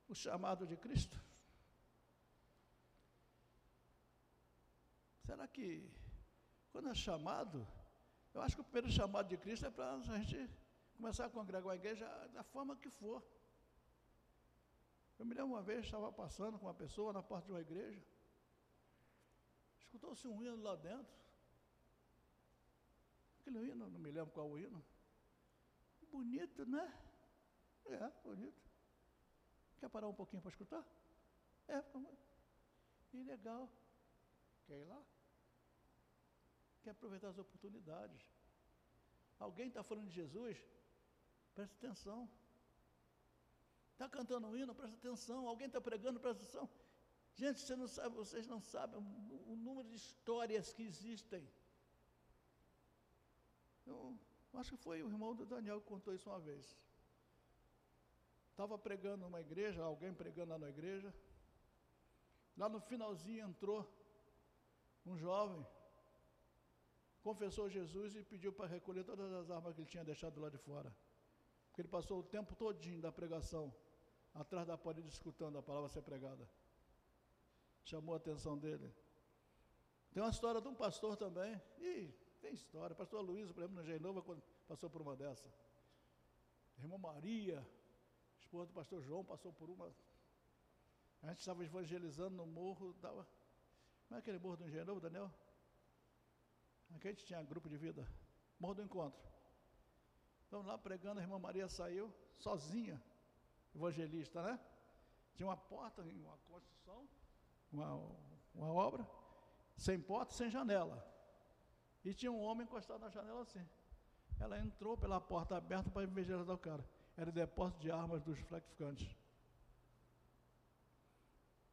o 0.08 0.14
chamado 0.14 0.66
de 0.66 0.76
Cristo? 0.76 1.18
Será 5.24 5.46
que, 5.46 5.90
quando 6.72 6.88
é 6.88 6.94
chamado, 6.94 7.66
eu 8.34 8.42
acho 8.42 8.56
que 8.56 8.60
o 8.60 8.64
primeiro 8.64 8.90
chamado 8.90 9.28
de 9.28 9.36
Cristo 9.36 9.66
é 9.66 9.70
para 9.70 9.94
a 9.94 10.00
gente 10.18 10.50
começar 10.96 11.26
a 11.26 11.30
congregar 11.30 11.72
a 11.72 11.76
igreja 11.76 12.06
da 12.28 12.42
forma 12.42 12.76
que 12.76 12.90
for. 12.90 13.22
Eu 15.18 15.26
me 15.26 15.34
lembro 15.34 15.52
uma 15.52 15.62
vez, 15.62 15.84
estava 15.84 16.12
passando 16.12 16.58
com 16.58 16.66
uma 16.66 16.74
pessoa 16.74 17.12
na 17.12 17.22
porta 17.22 17.46
de 17.46 17.52
uma 17.52 17.60
igreja, 17.60 18.00
escutou-se 19.78 20.28
um 20.28 20.42
hino 20.42 20.62
lá 20.62 20.76
dentro. 20.76 21.12
Aquele 23.40 23.70
hino, 23.70 23.90
não 23.90 23.98
me 23.98 24.10
lembro 24.10 24.32
qual 24.32 24.48
o 24.48 24.58
hino. 24.58 24.84
Bonito, 26.12 26.64
né? 26.66 26.92
É, 27.86 28.10
bonito. 28.22 28.68
Quer 29.80 29.88
parar 29.88 30.08
um 30.08 30.14
pouquinho 30.14 30.42
para 30.42 30.50
escutar? 30.50 30.84
É, 31.68 31.82
e 33.12 33.22
legal. 33.22 33.68
Quer 34.66 34.78
ir 34.78 34.84
lá? 34.84 35.02
Aproveitar 36.90 37.28
as 37.28 37.38
oportunidades. 37.38 38.22
Alguém 39.38 39.68
está 39.68 39.82
falando 39.82 40.08
de 40.08 40.14
Jesus? 40.14 40.56
Presta 41.54 41.74
atenção. 41.76 42.28
Está 43.92 44.08
cantando 44.08 44.46
um 44.48 44.56
hino? 44.56 44.74
Presta 44.74 44.96
atenção. 44.96 45.46
Alguém 45.46 45.66
está 45.66 45.80
pregando? 45.80 46.20
Presta 46.20 46.42
atenção. 46.42 46.68
Gente, 47.34 47.60
você 47.60 47.76
não 47.76 47.86
sabe, 47.86 48.16
vocês 48.16 48.46
não 48.46 48.60
sabem 48.60 48.98
o, 48.98 49.52
o 49.52 49.56
número 49.56 49.88
de 49.88 49.96
histórias 49.96 50.72
que 50.72 50.82
existem. 50.82 51.48
Eu 53.86 54.18
acho 54.54 54.76
que 54.76 54.82
foi 54.82 55.02
o 55.02 55.08
irmão 55.08 55.34
do 55.34 55.46
Daniel 55.46 55.80
que 55.80 55.86
contou 55.86 56.14
isso 56.14 56.28
uma 56.28 56.40
vez. 56.40 56.76
Estava 58.50 58.76
pregando 58.76 59.24
numa 59.24 59.40
igreja, 59.40 59.82
alguém 59.82 60.12
pregando 60.12 60.50
lá 60.50 60.58
na 60.58 60.68
igreja. 60.68 61.14
Lá 62.56 62.68
no 62.68 62.80
finalzinho 62.80 63.46
entrou 63.48 63.86
um 65.06 65.16
jovem, 65.16 65.64
confessou 67.28 67.68
Jesus 67.68 68.16
e 68.16 68.22
pediu 68.22 68.50
para 68.50 68.66
recolher 68.66 69.04
todas 69.04 69.30
as 69.34 69.50
armas 69.50 69.74
que 69.74 69.82
ele 69.82 69.90
tinha 69.94 70.02
deixado 70.02 70.40
lá 70.40 70.48
de 70.48 70.56
fora. 70.56 70.90
Porque 71.66 71.82
ele 71.82 71.88
passou 71.88 72.20
o 72.20 72.22
tempo 72.22 72.56
todinho 72.56 73.02
da 73.02 73.12
pregação 73.12 73.64
atrás 74.34 74.66
da 74.66 74.78
parede 74.78 75.08
escutando 75.08 75.58
a 75.58 75.62
palavra 75.62 75.90
ser 75.90 76.00
pregada. 76.00 76.48
Chamou 77.84 78.14
a 78.14 78.16
atenção 78.16 78.56
dele. 78.56 78.90
Tem 80.10 80.22
uma 80.22 80.30
história 80.30 80.58
de 80.58 80.68
um 80.68 80.74
pastor 80.74 81.18
também. 81.18 81.60
E 81.78 82.10
tem 82.40 82.54
história. 82.54 82.96
Pastor 82.96 83.20
Luiz, 83.20 83.52
por 83.52 83.62
exemplo, 83.62 83.82
na 83.82 83.98
Nova 83.98 84.24
passou 84.66 84.88
por 84.88 85.02
uma 85.02 85.14
dessa. 85.14 85.52
Irmã 86.78 86.96
Maria, 86.96 87.62
esposa 88.38 88.68
do 88.68 88.72
pastor 88.72 89.02
João, 89.02 89.22
passou 89.22 89.52
por 89.52 89.68
uma. 89.68 89.92
A 91.22 91.28
gente 91.28 91.40
estava 91.40 91.62
evangelizando 91.62 92.36
no 92.36 92.46
morro, 92.46 92.94
dava. 93.02 93.28
Como 94.06 94.16
é 94.16 94.18
aquele 94.18 94.38
morro 94.38 94.56
do 94.56 94.64
Engenho 94.64 94.86
Novo, 94.86 95.00
Daniel? 95.00 95.30
Aqui 96.94 97.08
a 97.08 97.10
gente 97.10 97.24
tinha 97.24 97.42
grupo 97.42 97.68
de 97.68 97.76
vida. 97.76 98.06
Morro 98.58 98.74
do 98.74 98.82
Encontro. 98.82 99.20
Estamos 100.42 100.66
lá 100.66 100.78
pregando, 100.78 101.20
a 101.20 101.22
irmã 101.22 101.38
Maria 101.38 101.68
saiu 101.68 102.12
sozinha 102.38 103.02
evangelista, 103.74 104.42
né? 104.42 104.58
Tinha 105.34 105.46
uma 105.46 105.56
porta, 105.56 106.02
uma 106.02 106.36
construção, 106.38 107.08
uma, 107.70 107.94
uma 108.54 108.72
obra, 108.72 109.06
sem 109.76 110.00
porta, 110.00 110.32
sem 110.32 110.50
janela. 110.50 111.06
E 112.04 112.14
tinha 112.14 112.32
um 112.32 112.40
homem 112.40 112.64
encostado 112.64 113.00
na 113.00 113.10
janela 113.10 113.42
assim. 113.42 113.64
Ela 114.40 114.58
entrou 114.58 114.96
pela 114.96 115.20
porta 115.20 115.56
aberta 115.56 115.90
para 115.90 116.02
evangelizar 116.02 116.54
o 116.54 116.58
cara. 116.58 116.84
Era 117.16 117.30
o 117.30 117.32
depósito 117.32 117.80
de 117.80 117.90
armas 117.90 118.22
dos 118.22 118.38
flexificantes. 118.40 119.14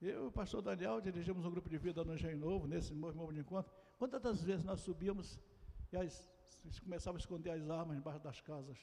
Eu 0.01 0.25
e 0.25 0.27
o 0.27 0.31
pastor 0.31 0.61
Daniel 0.61 0.99
dirigimos 0.99 1.45
um 1.45 1.51
grupo 1.51 1.69
de 1.69 1.77
vida 1.77 2.03
no 2.03 2.13
Engenho 2.13 2.37
Novo, 2.37 2.67
nesse 2.67 2.93
movimento 2.93 3.33
de 3.33 3.39
encontro. 3.39 3.73
Quantas 3.97 4.43
vezes 4.43 4.65
nós 4.65 4.81
subíamos 4.81 5.39
e 5.91 5.97
as, 5.97 6.29
começava 6.83 7.17
a 7.17 7.19
esconder 7.19 7.51
as 7.51 7.69
armas 7.69 7.97
embaixo 7.97 8.19
das 8.19 8.41
casas? 8.41 8.77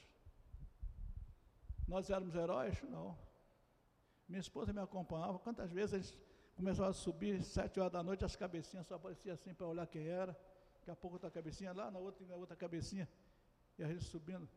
Nós 1.87 2.09
éramos 2.09 2.35
heróis? 2.35 2.81
Não. 2.83 3.17
Minha 4.27 4.39
esposa 4.39 4.73
me 4.73 4.79
acompanhava. 4.79 5.37
Quantas 5.39 5.71
vezes 5.71 5.93
eles 5.93 6.19
começavam 6.55 6.89
a 6.89 6.93
subir, 6.93 7.43
sete 7.43 7.79
horas 7.79 7.91
da 7.91 8.01
noite, 8.01 8.25
as 8.25 8.35
cabecinhas 8.35 8.87
só 8.87 8.95
apareciam 8.95 9.33
assim 9.33 9.53
para 9.53 9.67
olhar 9.67 9.85
quem 9.85 10.07
era. 10.07 10.33
Daqui 10.75 10.89
a 10.89 10.95
pouco 10.95 11.15
outra 11.15 11.29
cabecinha 11.29 11.73
lá, 11.73 11.91
na 11.91 11.99
outra, 11.99 12.25
na 12.25 12.35
outra 12.35 12.55
cabecinha. 12.55 13.07
E 13.77 13.83
a 13.83 13.87
gente 13.87 14.03
subindo. 14.05 14.49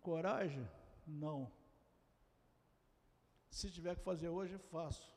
Coragem? 0.00 0.68
Não. 1.06 1.50
Se 3.48 3.70
tiver 3.70 3.96
que 3.96 4.02
fazer 4.02 4.28
hoje, 4.28 4.58
faço. 4.58 5.15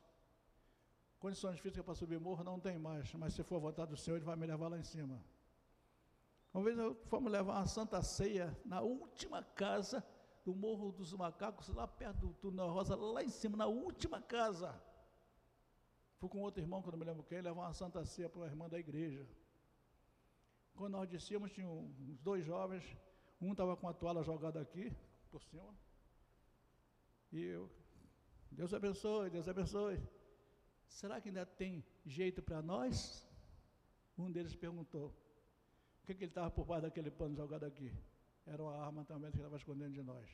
Condições 1.19 1.59
físicas 1.59 1.83
para 1.83 1.95
subir 1.95 2.17
morro 2.19 2.43
não 2.45 2.59
tem 2.59 2.79
mais, 2.79 3.13
mas 3.13 3.33
se 3.33 3.43
for 3.43 3.57
a 3.57 3.59
vontade 3.59 3.91
do 3.91 3.97
Senhor, 3.97 4.15
Ele 4.15 4.25
vai 4.25 4.37
me 4.37 4.47
levar 4.47 4.69
lá 4.69 4.77
em 4.77 4.83
cima. 4.83 5.21
Uma 6.53 6.63
vez 6.63 6.77
fomos 7.07 7.31
levar 7.31 7.57
uma 7.57 7.67
santa 7.67 8.01
ceia 8.01 8.57
na 8.65 8.81
última 8.81 9.43
casa 9.43 10.03
do 10.45 10.55
Morro 10.55 10.91
dos 10.93 11.11
Macacos, 11.13 11.67
lá 11.69 11.85
perto 11.87 12.27
do 12.27 12.33
Túnel 12.35 12.69
Rosa, 12.69 12.95
lá 12.95 13.21
em 13.21 13.29
cima, 13.29 13.57
na 13.57 13.67
última 13.67 14.21
casa. 14.21 14.81
Fui 16.17 16.29
com 16.29 16.39
outro 16.39 16.61
irmão, 16.61 16.81
que 16.81 16.87
eu 16.87 16.91
não 16.93 16.99
me 16.99 17.05
lembro 17.05 17.23
quem, 17.23 17.41
levar 17.41 17.63
uma 17.63 17.73
santa 17.73 18.03
ceia 18.05 18.29
para 18.29 18.39
uma 18.39 18.47
irmã 18.47 18.69
da 18.69 18.79
igreja. 18.79 19.27
Quando 20.75 20.93
nós 20.93 21.09
descíamos, 21.09 21.51
tinha 21.51 21.67
uns 21.67 22.17
dois 22.21 22.45
jovens, 22.45 22.83
um 23.41 23.51
estava 23.51 23.75
com 23.75 23.87
a 23.87 23.93
toalha 23.93 24.23
jogada 24.23 24.59
aqui, 24.61 24.95
por 25.29 25.43
cima, 25.43 25.75
e 27.31 27.43
eu, 27.43 27.69
Deus 28.49 28.73
abençoe, 28.73 29.29
Deus 29.29 29.47
abençoe. 29.47 30.01
Será 30.89 31.21
que 31.21 31.29
ainda 31.29 31.45
tem 31.45 31.85
jeito 32.05 32.41
para 32.41 32.61
nós? 32.61 33.25
Um 34.17 34.29
deles 34.29 34.55
perguntou. 34.55 35.07
O 36.03 36.05
que, 36.05 36.13
que 36.13 36.23
ele 36.25 36.31
estava 36.31 36.51
por 36.51 36.65
baixo 36.65 36.83
daquele 36.83 37.09
pano 37.09 37.35
jogado 37.35 37.65
aqui? 37.65 37.93
era 38.53 38.63
uma 38.63 38.75
arma 38.83 39.05
também 39.05 39.29
que 39.31 39.37
estava 39.37 39.55
escondendo 39.55 39.93
de 39.93 40.01
nós. 40.01 40.27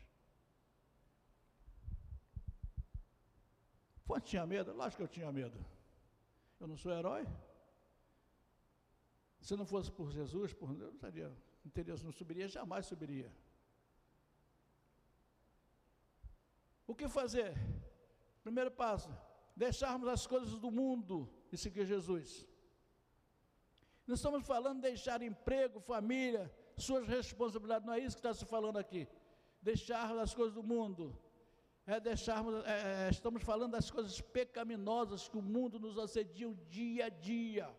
Fonte 4.06 4.28
tinha 4.28 4.46
medo? 4.46 4.74
Lógico 4.74 4.98
que 4.98 5.04
eu 5.04 5.08
tinha 5.08 5.32
medo. 5.32 5.60
Eu 6.60 6.68
não 6.68 6.78
sou 6.78 6.91
herói. 6.91 7.28
Se 9.41 9.56
não 9.56 9.65
fosse 9.65 9.91
por 9.91 10.12
Jesus, 10.12 10.54
por 10.54 10.74
Deus, 10.74 10.94
não 10.94 11.00
seria, 11.00 11.30
não, 11.30 12.04
não 12.06 12.12
subiria, 12.12 12.48
jamais 12.48 12.86
subiria. 12.86 13.32
O 16.88 16.96
que 16.96 17.08
fazer? 17.10 17.54
Primeiro 18.44 18.72
passo, 18.72 19.10
deixarmos 19.56 20.08
as 20.08 20.28
coisas 20.28 20.60
do 20.60 20.70
mundo 20.70 21.30
e 21.52 21.58
seguir 21.58 21.86
Jesus. 21.86 22.46
Não 24.06 24.15
estamos 24.15 24.46
falando 24.46 24.78
de 24.78 24.89
deixar 24.89 25.22
emprego, 25.22 25.80
família, 25.80 26.54
suas 26.78 27.08
responsabilidades, 27.08 27.88
não 27.88 27.94
é 27.94 28.00
isso 28.00 28.15
que 28.15 28.20
está 28.20 28.34
se 28.34 28.46
falando 28.46 28.78
aqui. 28.78 29.08
Deixar 29.62 30.15
as 30.18 30.34
coisas 30.34 30.54
do 30.54 30.62
mundo, 30.62 31.18
é 31.88 32.00
deixarmos, 32.00 32.63
é, 32.65 33.08
é, 33.08 33.10
estamos 33.10 33.44
falando 33.44 33.72
das 33.72 33.89
coisas 33.89 34.20
pecaminosas 34.22 35.28
que 35.28 35.38
o 35.38 35.41
mundo 35.41 35.80
nos 35.80 35.98
assedia 35.98 36.50
o 36.50 36.56
dia 36.68 37.06
a 37.06 37.10
dia. 37.10 37.76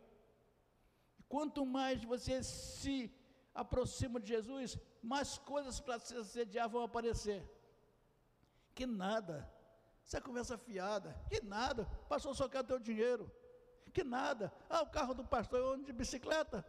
Quanto 1.28 1.66
mais 1.66 2.04
você 2.04 2.42
se 2.42 3.12
aproxima 3.54 4.20
de 4.20 4.28
Jesus, 4.28 4.78
mais 5.02 5.38
coisas 5.38 5.80
para 5.80 5.98
se 5.98 6.14
assediar 6.16 6.68
vão 6.68 6.82
aparecer. 6.82 7.42
Que 8.74 8.86
nada, 8.86 9.48
essa 10.06 10.20
conversa 10.20 10.56
fiada, 10.56 11.20
que 11.28 11.40
nada, 11.40 11.84
pastor 12.08 12.34
só 12.34 12.48
quer 12.48 12.62
teu 12.62 12.78
dinheiro, 12.78 13.30
que 13.92 14.04
nada, 14.04 14.52
ah, 14.70 14.82
o 14.82 14.86
carro 14.86 15.14
do 15.14 15.24
pastor 15.24 15.80
é 15.80 15.82
de 15.82 15.92
bicicleta, 15.92 16.64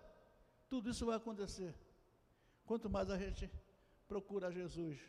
tudo 0.68 0.90
isso 0.90 1.06
vai 1.06 1.18
acontecer. 1.18 1.76
Quanto 2.66 2.90
mais 2.90 3.12
a 3.12 3.18
gente 3.18 3.50
procura 4.08 4.52
Jesus, 4.52 5.00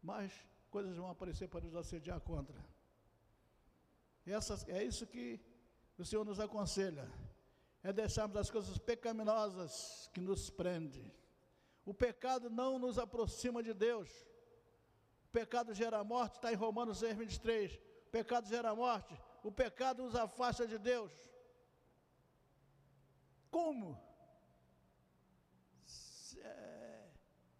mais 0.00 0.32
coisas 0.70 0.96
vão 0.96 1.10
aparecer 1.10 1.48
para 1.48 1.64
nos 1.64 1.74
assediar 1.74 2.20
contra. 2.20 2.64
Essas, 4.24 4.66
é 4.68 4.84
isso 4.84 5.06
que 5.06 5.40
o 5.98 6.04
Senhor 6.04 6.24
nos 6.24 6.38
aconselha. 6.38 7.10
É 7.82 7.92
deixarmos 7.92 8.36
as 8.36 8.50
coisas 8.50 8.78
pecaminosas 8.78 10.10
que 10.12 10.20
nos 10.20 10.50
prendem. 10.50 11.12
O 11.84 11.94
pecado 11.94 12.50
não 12.50 12.78
nos 12.78 12.98
aproxima 12.98 13.62
de 13.62 13.72
Deus. 13.72 14.25
Pecado 15.38 15.74
gera 15.74 16.02
morte, 16.02 16.36
está 16.36 16.50
em 16.50 16.56
Romanos 16.56 16.98
6, 17.00 17.14
23. 17.14 17.74
O 18.06 18.10
pecado 18.10 18.48
gera 18.48 18.74
morte. 18.74 19.14
O 19.42 19.52
pecado 19.52 20.02
nos 20.02 20.14
afasta 20.14 20.66
de 20.66 20.78
Deus. 20.78 21.12
Como? 23.50 23.88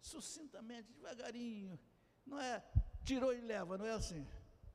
sucintamente, 0.01 0.91
devagarinho. 0.93 1.77
Não 2.25 2.39
é 2.39 2.63
tirou 3.03 3.33
e 3.33 3.41
leva, 3.41 3.77
não 3.77 3.85
é 3.85 3.91
assim. 3.91 4.25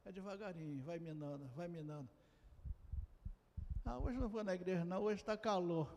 É 0.05 0.12
devagarinho, 0.12 0.80
vai 0.82 0.98
minando, 1.00 1.48
vai 1.57 1.66
minando. 1.66 2.09
Ah, 3.84 3.98
hoje 3.98 4.18
não 4.18 4.28
vou 4.28 4.44
na 4.44 4.55
igreja, 4.55 4.84
não, 4.84 5.03
hoje 5.03 5.22
está 5.22 5.36
calor. 5.36 5.88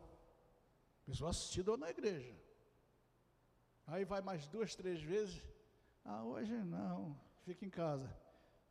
Pessoa 1.06 1.30
assistida 1.30 1.78
na 1.78 1.90
igreja. 1.90 2.36
Aí 3.86 4.04
vai 4.06 4.22
mais 4.22 4.48
duas, 4.48 4.74
três 4.74 5.02
vezes. 5.04 5.55
Ah, 6.06 6.24
hoje 6.24 6.56
não, 6.64 7.20
fica 7.42 7.66
em 7.66 7.70
casa. 7.70 8.16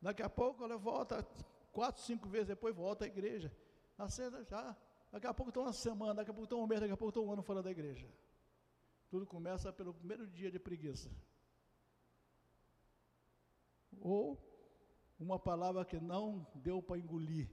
Daqui 0.00 0.22
a 0.22 0.30
pouco 0.30 0.62
ela 0.62 0.78
volta, 0.78 1.26
quatro, 1.72 2.00
cinco 2.00 2.28
vezes 2.28 2.46
depois 2.46 2.74
volta 2.74 3.04
à 3.04 3.08
igreja. 3.08 3.52
Na 3.98 4.06
já, 4.06 4.76
daqui 5.10 5.26
a 5.26 5.34
pouco 5.34 5.50
estão 5.50 5.64
uma 5.64 5.72
semana, 5.72 6.14
daqui 6.14 6.30
a 6.30 6.34
pouco 6.34 6.44
estão 6.44 6.62
um 6.62 6.66
mês, 6.66 6.80
daqui 6.80 6.92
a 6.92 6.96
pouco 6.96 7.10
estão 7.10 7.24
um 7.24 7.32
ano 7.32 7.42
fora 7.42 7.60
da 7.60 7.72
igreja. 7.72 8.08
Tudo 9.10 9.26
começa 9.26 9.72
pelo 9.72 9.92
primeiro 9.92 10.28
dia 10.28 10.50
de 10.50 10.60
preguiça. 10.60 11.10
Ou 14.00 14.38
uma 15.18 15.38
palavra 15.38 15.84
que 15.84 15.98
não 15.98 16.46
deu 16.54 16.80
para 16.80 16.98
engolir. 16.98 17.50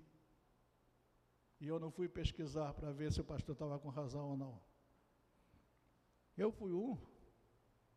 E 1.60 1.68
eu 1.68 1.80
não 1.80 1.92
fui 1.92 2.08
pesquisar 2.08 2.74
para 2.74 2.92
ver 2.92 3.12
se 3.12 3.22
o 3.22 3.24
pastor 3.24 3.54
estava 3.54 3.80
com 3.80 3.90
razão 3.90 4.30
ou 4.30 4.38
não. 4.38 4.62
Eu 6.38 6.52
fui 6.52 6.72
um, 6.72 6.98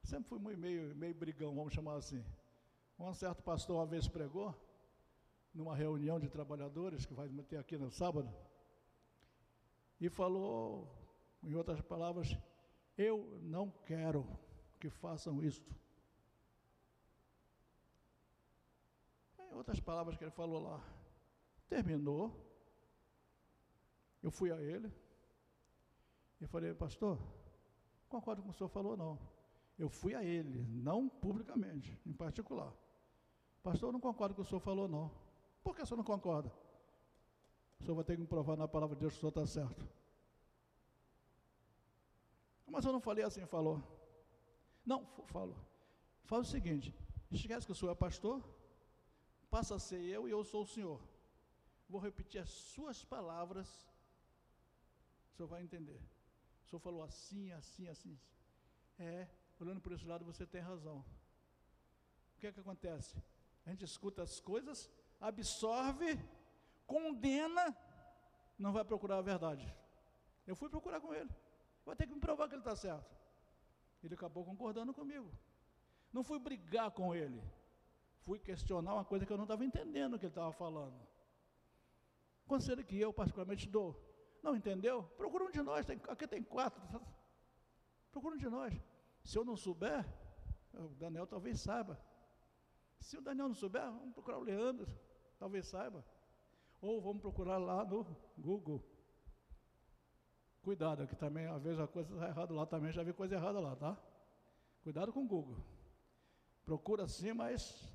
sempre 0.05 0.29
fui 0.29 0.57
meio, 0.57 0.95
meio 0.95 1.15
brigão, 1.15 1.55
vamos 1.55 1.73
chamar 1.73 1.97
assim. 1.97 2.25
Um 2.99 3.13
certo 3.15 3.43
pastor 3.43 3.77
uma 3.77 3.87
vez 3.87 4.07
pregou, 4.07 4.55
numa 5.53 5.75
reunião 5.75 6.21
de 6.21 6.29
trabalhadores, 6.29 7.07
que 7.07 7.15
vai 7.15 7.29
ter 7.29 7.57
aqui 7.57 7.77
no 7.77 7.91
sábado, 7.91 8.33
e 10.01 10.09
falou, 10.09 10.89
em 11.43 11.55
outras 11.55 11.81
palavras, 11.81 12.37
eu 12.97 13.39
não 13.43 13.71
quero 13.87 14.27
que 14.79 14.91
façam 14.91 15.43
isto. 15.43 15.75
Em 19.39 19.55
outras 19.55 19.81
palavras 19.81 20.17
que 20.17 20.25
ele 20.25 20.31
falou 20.31 20.61
lá. 20.61 20.85
Terminou. 21.69 22.41
Eu 24.23 24.31
fui 24.31 24.51
a 24.51 24.61
ele 24.61 24.93
e 26.41 26.47
falei, 26.47 26.75
pastor, 26.75 27.19
concordo 28.09 28.43
com 28.43 28.49
o 28.49 28.51
que 28.51 28.57
o 28.57 28.59
senhor 28.59 28.69
falou, 28.69 28.97
não. 28.97 29.34
Eu 29.79 29.89
fui 29.89 30.15
a 30.15 30.23
ele, 30.23 30.65
não 30.69 31.09
publicamente, 31.09 31.99
em 32.07 32.13
particular. 32.13 32.73
Pastor, 33.63 33.89
eu 33.89 33.93
não 33.93 34.01
concordo 34.01 34.35
com 34.35 34.43
o 34.43 34.45
que 34.45 34.49
o 34.49 34.51
senhor 34.51 34.61
falou, 34.61 34.89
não. 34.89 35.11
Por 35.63 35.75
que 35.75 35.83
o 35.83 35.87
senhor 35.87 35.97
não 35.97 36.05
concorda? 36.05 36.53
O 37.81 37.83
senhor 37.83 37.95
vai 37.95 38.05
ter 38.05 38.15
que 38.15 38.21
me 38.21 38.27
provar 38.27 38.57
na 38.57 38.69
palavra 38.69 38.95
de 38.95 39.01
Deus 39.01 39.15
que 39.15 39.19
o 39.19 39.21
senhor 39.21 39.31
está 39.31 39.47
certo. 39.47 39.89
Mas 42.67 42.85
eu 42.85 42.93
não 42.93 43.01
falei 43.01 43.25
assim, 43.25 43.45
falou. 43.47 43.83
Não, 44.85 45.07
falo. 45.27 45.57
Fala 46.25 46.43
o 46.43 46.47
seguinte: 46.47 46.95
esquece 47.31 47.67
que 47.67 47.73
o 47.73 47.75
senhor 47.75 47.93
é 47.93 47.95
pastor, 47.95 48.43
passa 49.51 49.75
a 49.77 49.79
ser 49.79 50.01
eu 50.03 50.29
e 50.29 50.31
eu 50.31 50.43
sou 50.45 50.63
o 50.63 50.67
senhor. 50.67 51.01
Vou 51.89 52.01
repetir 52.01 52.41
as 52.41 52.51
suas 52.51 53.05
palavras, 53.05 53.69
o 55.29 55.37
senhor 55.37 55.49
vai 55.49 55.63
entender. 55.63 56.01
O 56.63 56.69
senhor 56.69 56.81
falou 56.81 57.03
assim, 57.03 57.53
assim, 57.53 57.89
assim. 57.89 58.19
É, 58.99 59.29
olhando 59.63 59.81
por 59.81 59.93
esse 59.93 60.07
lado, 60.07 60.25
você 60.25 60.47
tem 60.47 60.61
razão. 60.61 61.05
O 62.37 62.41
que 62.41 62.47
é 62.47 62.53
que 62.53 62.61
acontece? 62.61 63.17
A 63.65 63.71
gente 63.71 63.85
escuta 63.85 64.23
as 64.23 64.41
coisas, 64.41 64.91
absorve, 65.21 66.19
condena, 66.87 67.77
não 68.59 68.73
vai 68.73 68.85
procurar 68.85 69.19
a 69.19 69.23
verdade. 69.23 69.73
Eu 70.47 70.55
fui 70.55 70.69
procurar 70.69 71.01
com 71.01 71.15
ele. 71.15 71.31
Vai 71.85 71.97
ter 71.97 72.07
que 72.07 72.15
me 72.15 72.21
provar 72.21 72.49
que 72.49 72.55
ele 72.55 72.61
está 72.61 72.77
certo. 72.77 73.15
Ele 74.03 74.15
acabou 74.15 74.45
concordando 74.45 74.93
comigo. 74.93 75.31
Não 76.13 76.23
fui 76.23 76.39
brigar 76.39 76.91
com 76.91 77.15
ele. 77.15 77.43
Fui 78.25 78.39
questionar 78.39 78.95
uma 78.95 79.05
coisa 79.05 79.25
que 79.27 79.33
eu 79.33 79.37
não 79.37 79.45
estava 79.45 79.65
entendendo 79.65 80.15
o 80.15 80.19
que 80.19 80.27
ele 80.27 80.31
estava 80.31 80.53
falando. 80.53 80.99
Conselho 82.47 82.85
que 82.85 82.99
eu 82.99 83.13
particularmente 83.13 83.69
dou. 83.69 83.99
Não 84.43 84.55
entendeu? 84.55 85.03
Procura 85.17 85.45
um 85.45 85.51
de 85.51 85.63
nós. 85.63 85.87
Tem, 85.87 86.01
aqui 86.09 86.27
tem 86.27 86.43
quatro. 86.43 86.83
Procura 88.13 88.35
um 88.35 88.39
de 88.39 88.49
nós. 88.49 88.75
Se 89.25 89.39
eu 89.39 89.45
não 89.45 89.57
souber, 89.57 90.07
o 90.75 90.89
Daniel 90.89 91.27
talvez 91.27 91.61
saiba. 91.61 91.99
Se 93.01 93.17
o 93.17 93.23
Daniel 93.23 93.49
não 93.49 93.55
souber, 93.55 93.83
vamos 93.83 94.13
procurar 94.13 94.39
o 94.39 94.43
Leandro. 94.43 94.87
Talvez 95.39 95.67
saiba. 95.67 96.05
Ou 96.81 97.01
vamos 97.01 97.23
procurar 97.23 97.59
lá 97.59 97.85
no 97.85 98.05
Google. 98.37 98.83
Cuidado, 100.63 101.07
que 101.07 101.17
também 101.17 101.47
às 101.47 101.63
vezes 101.63 101.81
a 101.81 101.87
coisa 101.87 102.13
está 102.15 102.29
errada 102.29 102.55
lá 102.55 102.67
também, 102.67 102.93
já 102.93 103.03
vi 103.03 103.13
coisa 103.13 103.35
errada 103.35 103.61
lá, 103.61 103.77
tá? 103.77 103.99
Cuidado 104.83 105.13
com 105.13 105.25
o 105.25 105.29
Google. 105.29 105.63
Procura 106.65 107.07
sim, 107.07 107.33
mas 107.33 107.93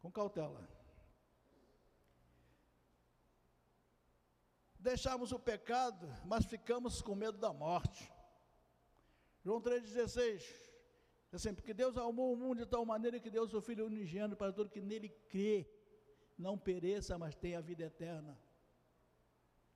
com 0.00 0.10
cautela. 0.10 0.68
Deixamos 4.78 5.30
o 5.32 5.38
pecado, 5.38 6.08
mas 6.24 6.44
ficamos 6.44 7.02
com 7.02 7.14
medo 7.14 7.38
da 7.38 7.52
morte. 7.52 8.10
João 9.44 9.60
3,16. 9.60 10.70
Assim, 11.32 11.54
porque 11.54 11.72
Deus 11.72 11.96
amou 11.96 12.32
o 12.32 12.36
mundo 12.36 12.58
de 12.58 12.66
tal 12.66 12.84
maneira 12.84 13.20
que 13.20 13.30
Deus 13.30 13.54
o 13.54 13.60
Filho 13.60 13.86
unigênito 13.86 14.36
para 14.36 14.52
todo 14.52 14.68
que 14.68 14.80
nele 14.80 15.08
crê, 15.28 15.68
não 16.36 16.58
pereça, 16.58 17.16
mas 17.16 17.36
tenha 17.36 17.60
vida 17.60 17.84
eterna. 17.84 18.36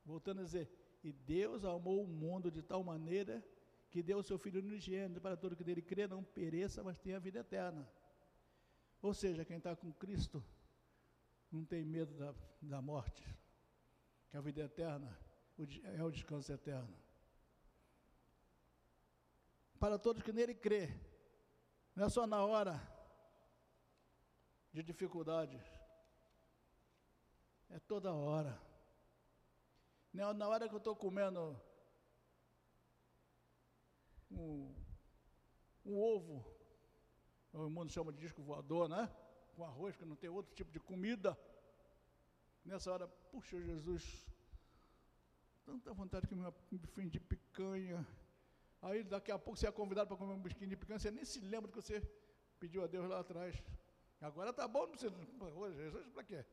Voltando 0.05 0.41
a 0.41 0.43
dizer, 0.43 0.69
e 1.03 1.13
Deus 1.13 1.63
amou 1.63 2.03
o 2.03 2.07
mundo 2.07 2.51
de 2.51 2.61
tal 2.61 2.83
maneira 2.83 3.43
que 3.89 4.03
deu 4.03 4.17
o 4.17 4.23
seu 4.23 4.37
Filho 4.37 4.59
unigênito 4.59 5.21
para 5.21 5.37
todo 5.37 5.55
que 5.55 5.63
dele 5.63 5.81
crê 5.81 6.07
não 6.07 6.23
pereça, 6.23 6.83
mas 6.83 6.99
tenha 6.99 7.19
vida 7.19 7.39
eterna. 7.39 7.87
Ou 9.01 9.13
seja, 9.13 9.45
quem 9.45 9.57
está 9.57 9.75
com 9.75 9.93
Cristo 9.93 10.43
não 11.51 11.63
tem 11.63 11.85
medo 11.85 12.13
da, 12.15 12.35
da 12.61 12.81
morte, 12.81 13.23
que 14.29 14.35
a 14.35 14.41
vida 14.41 14.63
eterna 14.63 15.17
é 15.95 16.03
o 16.03 16.11
descanso 16.11 16.51
eterno. 16.51 17.04
Para 19.79 19.99
todos 19.99 20.23
que 20.23 20.31
nele 20.31 20.55
crê, 20.55 20.89
não 21.95 22.05
é 22.05 22.09
só 22.09 22.25
na 22.25 22.43
hora 22.43 22.81
de 24.71 24.81
dificuldade, 24.83 25.61
é 27.69 27.79
toda 27.79 28.13
hora. 28.13 28.59
Na 30.13 30.47
hora 30.47 30.67
que 30.67 30.73
eu 30.73 30.77
estou 30.77 30.95
comendo 30.95 31.59
um, 34.31 34.73
um 35.85 35.97
ovo, 35.97 36.45
o 37.53 37.69
mundo 37.69 37.91
chama 37.91 38.11
de 38.11 38.19
disco 38.19 38.41
voador, 38.41 38.87
né? 38.87 39.13
Com 39.55 39.65
arroz, 39.65 39.95
que 39.95 40.05
não 40.05 40.15
tem 40.15 40.29
outro 40.29 40.53
tipo 40.53 40.71
de 40.71 40.79
comida. 40.79 41.37
Nessa 42.63 42.91
hora, 42.91 43.07
puxa 43.07 43.61
Jesus, 43.61 44.25
tanta 45.65 45.93
vontade 45.93 46.27
que 46.27 46.35
me 46.35 46.45
bifinho 46.71 47.09
de 47.09 47.19
picanha. 47.19 48.05
Aí 48.85 49.03
daqui 49.03 49.31
a 49.31 49.39
pouco 49.39 49.57
você 49.57 49.67
é 49.67 49.71
convidado 49.71 50.07
para 50.09 50.17
comer 50.17 50.33
um 50.33 50.39
bisquinho 50.39 50.69
de 50.69 50.75
picanha, 50.75 50.99
você 50.99 51.09
nem 51.09 51.25
se 51.25 51.39
lembra 51.39 51.71
que 51.71 51.81
você 51.81 52.07
pediu 52.59 52.83
a 52.83 52.87
Deus 52.87 53.09
lá 53.09 53.19
atrás. 53.19 53.55
Agora 54.21 54.53
tá 54.53 54.67
bom, 54.67 54.81
não 54.81 54.89
precisa. 54.89 55.11
Jesus, 55.73 56.07
para 56.09 56.23
quê? 56.23 56.45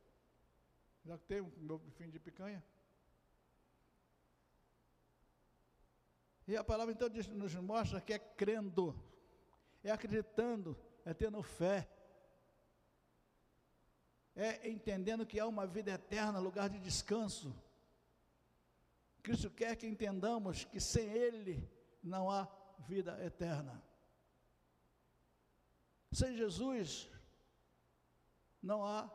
Já 1.04 1.18
tem 1.18 1.42
o 1.42 1.52
meu 1.58 1.78
bifinho 1.78 2.10
de 2.10 2.18
picanha. 2.18 2.64
E 6.48 6.56
a 6.56 6.64
palavra 6.64 6.94
então 6.94 7.06
nos 7.34 7.54
mostra 7.56 8.00
que 8.00 8.14
é 8.14 8.18
crendo, 8.18 8.98
é 9.84 9.90
acreditando, 9.90 10.74
é 11.04 11.12
tendo 11.12 11.42
fé, 11.42 11.86
é 14.34 14.70
entendendo 14.70 15.26
que 15.26 15.38
há 15.38 15.46
uma 15.46 15.66
vida 15.66 15.90
eterna, 15.90 16.38
lugar 16.38 16.70
de 16.70 16.80
descanso. 16.80 17.54
Cristo 19.22 19.50
quer 19.50 19.76
que 19.76 19.86
entendamos 19.86 20.64
que 20.64 20.80
sem 20.80 21.06
Ele 21.10 21.70
não 22.02 22.30
há 22.30 22.48
vida 22.80 23.22
eterna. 23.24 23.82
Sem 26.12 26.36
Jesus 26.36 27.10
não 28.62 28.84
há 28.84 29.10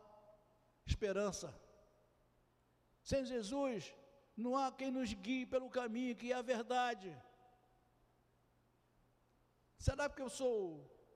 esperança. 0.85 1.53
Sem 3.03 3.25
Jesus 3.25 3.93
não 4.35 4.55
há 4.57 4.71
quem 4.71 4.91
nos 4.91 5.13
guie 5.13 5.45
pelo 5.45 5.69
caminho 5.69 6.15
que 6.15 6.31
é 6.31 6.35
a 6.35 6.41
verdade. 6.41 7.15
Será 9.77 10.09
porque 10.09 10.21
eu 10.21 10.29
sou 10.29 10.57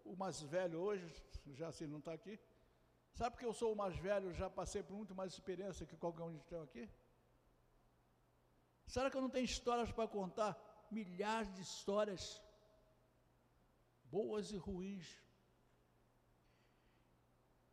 o 0.05 0.15
mais 0.15 0.41
velho 0.41 0.80
hoje, 0.80 1.05
já 1.53 1.67
assim 1.67 1.88
não 1.88 1.99
está 1.99 2.13
aqui? 2.13 2.39
Sabe 3.13 3.32
porque 3.32 3.45
eu 3.45 3.53
sou 3.53 3.74
o 3.74 3.76
mais 3.76 3.95
velho, 3.97 4.34
já 4.34 4.49
passei 4.49 4.82
por 4.82 4.95
muito 4.95 5.13
mais 5.13 5.34
experiência 5.34 5.86
que 5.86 5.97
qualquer 5.97 6.24
um 6.24 6.32
de 6.32 6.38
estão 6.38 6.61
aqui? 6.61 6.89
Será 8.88 9.09
que 9.09 9.17
eu 9.17 9.22
não 9.22 9.30
tenho 9.30 9.45
histórias 9.45 9.91
para 9.91 10.07
contar? 10.07 10.70
Milhares 10.92 11.54
de 11.56 11.62
histórias, 11.62 12.42
boas 14.04 14.52
e 14.52 14.58
ruins. 14.58 15.08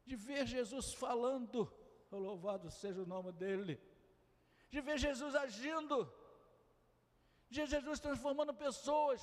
De 0.07 0.17
ver 0.17 0.47
Jesus 0.47 0.95
falando, 0.95 1.71
louvado 2.11 2.71
seja 2.71 3.03
o 3.03 3.07
nome 3.07 3.33
dele 3.33 3.79
de 4.71 4.81
ver 4.81 4.99
Jesus 4.99 5.35
agindo, 5.35 6.13
de 7.49 7.61
ver 7.61 7.67
Jesus 7.67 7.99
transformando 8.01 8.53
pessoas, 8.55 9.23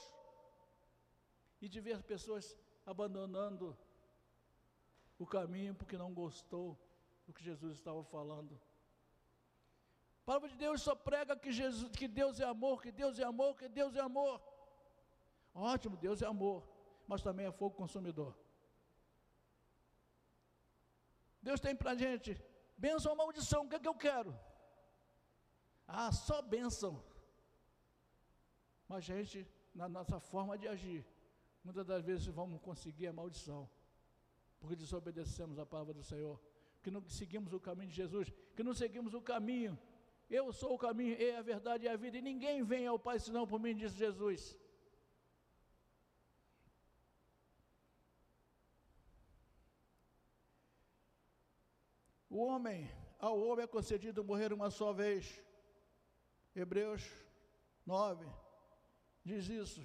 e 1.61 1.69
de 1.69 1.79
ver 1.79 2.01
pessoas 2.03 2.57
abandonando 2.85 3.77
o 5.17 5.25
caminho 5.25 5.73
porque 5.73 5.97
não 5.97 6.13
gostou 6.13 6.77
do 7.25 7.33
que 7.33 7.43
Jesus 7.43 7.77
estava 7.77 8.03
falando. 8.03 8.59
A 10.25 10.29
palavra 10.29 10.49
de 10.49 10.55
Deus 10.55 10.81
só 10.81 10.95
prega 10.95 11.35
que, 11.35 11.51
Jesus, 11.51 11.95
que 11.95 12.07
Deus 12.07 12.39
é 12.39 12.45
amor, 12.45 12.81
que 12.81 12.91
Deus 12.91 13.19
é 13.19 13.23
amor, 13.23 13.55
que 13.55 13.69
Deus 13.69 13.95
é 13.95 13.99
amor. 13.99 14.41
Ótimo, 15.53 15.95
Deus 15.95 16.23
é 16.23 16.25
amor, 16.25 16.67
mas 17.07 17.21
também 17.21 17.45
é 17.45 17.51
fogo 17.51 17.75
consumidor. 17.75 18.35
Deus 21.43 21.59
tem 21.59 21.75
para 21.75 21.91
a 21.91 21.95
gente 21.95 22.43
bênção 22.75 23.11
ou 23.11 23.17
maldição, 23.19 23.65
o 23.65 23.69
que 23.69 23.75
é 23.75 23.79
que 23.79 23.87
eu 23.87 23.93
quero? 23.93 24.35
Ah, 25.87 26.11
só 26.11 26.41
bênção. 26.41 27.03
Mas, 28.87 29.03
gente, 29.03 29.47
na 29.75 29.87
nossa 29.87 30.19
forma 30.19 30.57
de 30.57 30.67
agir, 30.67 31.05
muitas 31.63 31.85
das 31.85 32.03
vezes 32.03 32.25
vamos 32.25 32.59
conseguir 32.63 33.05
a 33.05 33.13
maldição, 33.13 33.69
porque 34.59 34.75
desobedecemos 34.75 35.59
a 35.59 35.67
palavra 35.67 35.93
do 35.93 36.01
Senhor, 36.01 36.41
que 36.81 36.89
não 36.89 37.07
seguimos 37.07 37.53
o 37.53 37.59
caminho 37.59 37.89
de 37.89 37.95
Jesus, 37.95 38.33
que 38.55 38.63
não 38.63 38.73
seguimos 38.73 39.13
o 39.13 39.21
caminho. 39.21 39.77
Eu 40.29 40.51
sou 40.51 40.73
o 40.73 40.77
caminho, 40.77 41.15
e 41.19 41.31
a 41.35 41.41
verdade 41.41 41.85
e 41.85 41.87
a 41.87 41.95
vida, 41.95 42.17
e 42.17 42.21
ninguém 42.21 42.63
vem 42.63 42.87
ao 42.87 42.97
Pai 42.97 43.19
senão 43.19 43.45
por 43.45 43.59
mim, 43.59 43.75
disse 43.75 43.95
Jesus. 43.95 44.57
O 52.29 52.39
homem, 52.39 52.91
ao 53.19 53.39
homem 53.39 53.63
é 53.63 53.67
concedido 53.67 54.23
morrer 54.23 54.51
uma 54.51 54.69
só 54.69 54.91
vez. 54.91 55.41
Hebreus 56.55 57.03
9 57.85 58.25
diz 59.23 59.47
isso. 59.47 59.81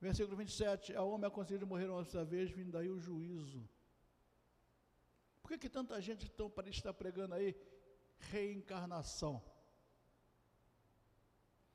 Versículo 0.00 0.36
27, 0.36 0.96
ao 0.96 1.10
homem 1.10 1.26
é 1.28 1.30
concedido 1.30 1.66
morrer 1.66 1.88
uma 1.90 2.04
só 2.04 2.24
vez, 2.24 2.50
vindo 2.50 2.72
daí 2.72 2.88
o 2.88 2.98
juízo. 2.98 3.68
Por 5.42 5.50
que, 5.50 5.58
que 5.58 5.68
tanta 5.68 6.00
gente 6.00 6.26
estar 6.70 6.94
pregando 6.94 7.34
aí 7.34 7.54
reencarnação? 8.30 9.42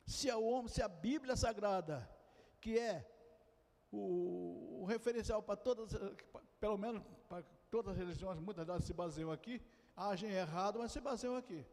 Se 0.05 0.29
a, 0.29 0.37
homem, 0.37 0.67
se 0.67 0.81
a 0.81 0.87
Bíblia 0.87 1.35
Sagrada, 1.35 2.07
que 2.61 2.77
é 2.77 3.09
o, 3.91 4.81
o 4.81 4.85
referencial 4.85 5.41
para 5.41 5.55
todas, 5.55 5.91
pelo 6.59 6.77
menos 6.77 7.01
para 7.27 7.43
todas 7.71 7.93
as 7.93 7.97
religiões, 7.97 8.39
muitas 8.39 8.65
delas 8.65 8.83
se 8.83 8.93
baseiam 8.93 9.31
aqui, 9.31 9.61
agem 9.95 10.31
errado, 10.31 10.79
mas 10.79 10.91
se 10.91 10.99
baseiam 10.99 11.35
aqui. 11.35 11.65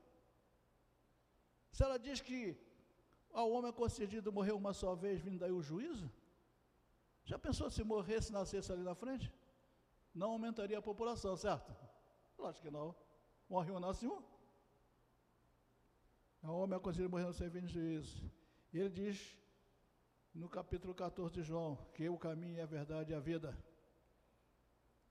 Se 1.70 1.82
ela 1.82 1.98
diz 1.98 2.20
que 2.20 2.56
ao 3.32 3.50
homem 3.50 3.70
é 3.70 3.72
concedido 3.72 4.32
morrer 4.32 4.52
uma 4.52 4.72
só 4.72 4.94
vez, 4.94 5.20
vindo 5.20 5.38
daí 5.38 5.52
o 5.52 5.62
juízo, 5.62 6.10
já 7.24 7.38
pensou 7.38 7.70
se 7.70 7.84
morresse, 7.84 8.32
nascesse 8.32 8.72
ali 8.72 8.82
na 8.82 8.94
frente? 8.94 9.32
Não 10.14 10.32
aumentaria 10.32 10.78
a 10.78 10.82
população, 10.82 11.36
certo? 11.36 11.74
Lógico 12.38 12.66
que 12.66 12.70
não. 12.70 12.94
Morre 13.48 13.70
um, 13.70 13.80
nasce 13.80 14.06
um. 14.06 14.22
O 16.42 16.48
homem 16.48 16.76
é 16.76 16.80
concedido 16.80 17.08
morrer 17.08 17.24
uma 17.24 17.32
só 17.32 17.48
vez, 17.48 17.70
juízo. 17.70 18.30
E 18.72 18.78
ele 18.78 18.90
diz, 18.90 19.38
no 20.34 20.48
capítulo 20.48 20.94
14 20.94 21.32
de 21.34 21.42
João, 21.42 21.76
que 21.94 22.08
o 22.08 22.18
caminho, 22.18 22.58
é 22.58 22.62
a 22.62 22.66
verdade 22.66 23.12
e 23.12 23.14
a 23.14 23.20
vida. 23.20 23.56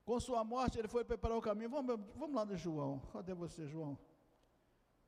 Com 0.03 0.19
sua 0.19 0.43
morte, 0.43 0.77
ele 0.77 0.87
foi 0.87 1.05
preparar 1.05 1.37
o 1.37 1.41
caminho. 1.41 1.69
Vamos, 1.69 1.99
vamos 2.15 2.35
lá 2.35 2.43
no 2.43 2.57
João. 2.57 2.99
Cadê 3.13 3.33
você, 3.33 3.67
João? 3.67 3.97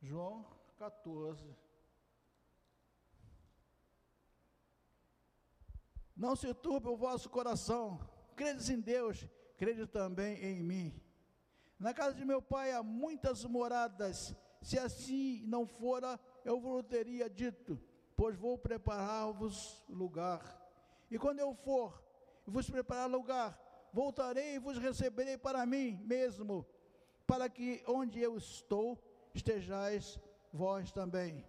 João 0.02 0.46
14. 0.78 1.56
Não 6.16 6.36
se 6.36 6.54
turbe 6.54 6.88
o 6.88 6.96
vosso 6.96 7.30
coração. 7.30 8.00
Credes 8.36 8.70
em 8.70 8.80
Deus, 8.80 9.28
crede 9.58 9.86
também 9.88 10.38
em 10.44 10.64
mim. 10.64 11.02
Na 11.78 11.94
casa 11.94 12.16
de 12.16 12.24
meu 12.24 12.42
pai 12.42 12.72
há 12.72 12.82
muitas 12.82 13.44
moradas. 13.44 14.36
Se 14.64 14.80
assim 14.80 15.44
não 15.46 15.68
fora, 15.68 16.18
eu 16.46 16.58
vos 16.58 16.84
teria 16.84 17.30
dito, 17.30 17.78
pois 18.16 18.34
vou 18.38 18.58
preparar-vos 18.58 19.84
lugar. 19.90 20.42
E 21.12 21.20
quando 21.20 21.40
eu 21.40 21.54
for 21.54 22.02
e 22.48 22.50
vos 22.50 22.70
preparar 22.70 23.10
lugar, 23.10 23.60
voltarei 23.92 24.56
e 24.56 24.60
vos 24.60 24.78
receberei 24.78 25.38
para 25.38 25.66
mim 25.66 26.00
mesmo, 26.06 26.66
para 27.28 27.50
que 27.50 27.84
onde 27.86 28.22
eu 28.22 28.38
estou 28.38 28.98
estejais 29.36 30.18
vós 30.52 30.94
também. 30.94 31.46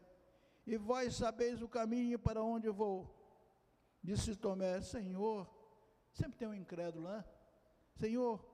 E 0.67 0.77
vós 0.77 1.15
sabeis 1.15 1.63
o 1.63 1.69
caminho 1.69 2.19
para 2.19 2.43
onde 2.43 2.69
vou. 2.69 3.15
Disse 4.03 4.35
Tomé: 4.35 4.81
Senhor, 4.81 5.49
sempre 6.13 6.37
tem 6.37 6.49
um 6.49 6.55
incrédulo, 6.55 7.09
né? 7.09 7.25
Senhor, 7.95 8.45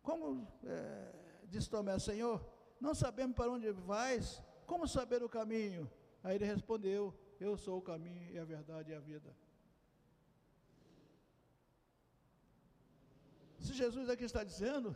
como, 0.00 0.46
é, 0.64 1.44
disse 1.48 1.68
Tomé, 1.68 1.98
Senhor, 1.98 2.53
não 2.84 2.94
sabemos 2.94 3.34
para 3.34 3.50
onde 3.50 3.70
vais, 3.72 4.42
como 4.66 4.86
saber 4.86 5.22
o 5.22 5.28
caminho? 5.28 5.90
Aí 6.22 6.36
ele 6.36 6.44
respondeu: 6.44 7.02
Eu 7.40 7.56
sou 7.56 7.78
o 7.78 7.82
caminho 7.82 8.30
e 8.32 8.38
a 8.38 8.44
verdade 8.44 8.92
e 8.92 8.94
a 8.94 9.00
vida. 9.00 9.34
Se 13.58 13.72
Jesus 13.72 14.08
aqui 14.10 14.24
está 14.24 14.44
dizendo 14.44 14.94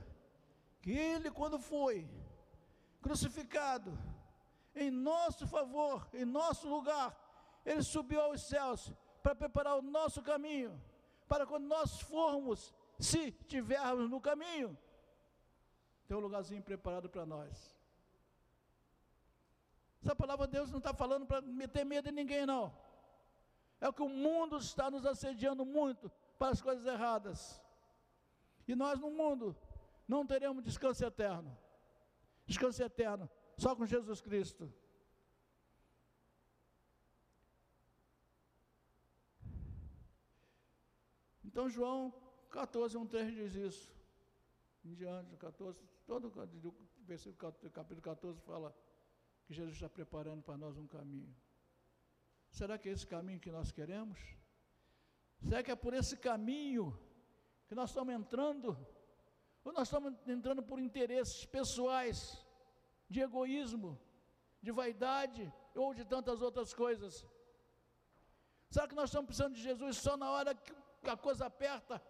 que 0.82 0.90
ele, 0.90 1.30
quando 1.30 1.58
foi 1.58 2.06
crucificado, 3.00 3.98
em 4.74 4.90
nosso 4.90 5.46
favor, 5.46 6.06
em 6.12 6.24
nosso 6.24 6.68
lugar, 6.68 7.16
ele 7.64 7.82
subiu 7.82 8.20
aos 8.20 8.42
céus 8.42 8.92
para 9.22 9.34
preparar 9.34 9.76
o 9.78 9.82
nosso 9.82 10.22
caminho, 10.22 10.80
para 11.26 11.46
quando 11.46 11.66
nós 11.66 12.00
formos, 12.00 12.74
se 12.98 13.32
tivermos 13.32 14.10
no 14.10 14.20
caminho, 14.20 14.76
ter 16.06 16.14
um 16.14 16.20
lugarzinho 16.20 16.62
preparado 16.62 17.08
para 17.08 17.26
nós. 17.26 17.77
Essa 20.08 20.16
palavra 20.16 20.46
de 20.46 20.54
Deus 20.54 20.70
não 20.70 20.78
está 20.78 20.94
falando 20.94 21.26
para 21.26 21.42
meter 21.42 21.84
medo 21.84 22.08
em 22.08 22.12
ninguém, 22.12 22.46
não. 22.46 22.74
É 23.78 23.86
o 23.86 23.92
que 23.92 24.00
o 24.02 24.08
mundo 24.08 24.56
está 24.56 24.90
nos 24.90 25.04
assediando 25.04 25.66
muito 25.66 26.10
para 26.38 26.50
as 26.50 26.62
coisas 26.62 26.86
erradas. 26.86 27.62
E 28.66 28.74
nós 28.74 28.98
no 28.98 29.10
mundo 29.10 29.54
não 30.08 30.26
teremos 30.26 30.64
descanso 30.64 31.04
eterno. 31.04 31.54
Descanso 32.46 32.82
eterno 32.82 33.28
só 33.58 33.76
com 33.76 33.84
Jesus 33.84 34.22
Cristo. 34.22 34.72
Então 41.44 41.68
João 41.68 42.14
14, 42.50 42.96
1, 42.96 43.06
3 43.08 43.34
diz 43.34 43.54
isso. 43.54 43.94
Em 44.82 44.94
diante, 44.94 45.36
14, 45.36 45.78
todo 46.06 46.28
o 46.28 46.74
versículo 47.04 47.52
capítulo 47.70 48.00
14 48.00 48.40
fala 48.40 48.74
que 49.48 49.54
Jesus 49.54 49.76
está 49.76 49.88
preparando 49.88 50.42
para 50.42 50.58
nós 50.58 50.76
um 50.76 50.86
caminho. 50.86 51.34
Será 52.50 52.76
que 52.78 52.88
é 52.88 52.92
esse 52.92 53.06
caminho 53.06 53.40
que 53.40 53.50
nós 53.50 53.72
queremos? 53.72 54.18
Será 55.40 55.62
que 55.62 55.70
é 55.70 55.74
por 55.74 55.94
esse 55.94 56.18
caminho 56.18 56.86
que 57.66 57.74
nós 57.74 57.88
estamos 57.88 58.14
entrando, 58.14 58.68
ou 59.64 59.72
nós 59.72 59.88
estamos 59.88 60.12
entrando 60.26 60.62
por 60.62 60.78
interesses 60.78 61.46
pessoais, 61.46 62.44
de 63.08 63.20
egoísmo, 63.20 63.98
de 64.60 64.70
vaidade 64.70 65.50
ou 65.74 65.94
de 65.94 66.04
tantas 66.04 66.42
outras 66.42 66.74
coisas. 66.74 67.26
Será 68.68 68.86
que 68.86 68.94
nós 68.94 69.08
estamos 69.08 69.28
precisando 69.28 69.54
de 69.54 69.62
Jesus 69.62 69.96
só 69.96 70.14
na 70.16 70.30
hora 70.30 70.54
que 70.54 71.08
a 71.08 71.16
coisa 71.16 71.46
aperta? 71.46 72.02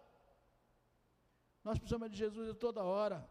Nós 1.63 1.77
precisamos 1.77 2.11
de 2.11 2.17
Jesus 2.17 2.57
toda 2.57 2.83
hora. 2.83 3.25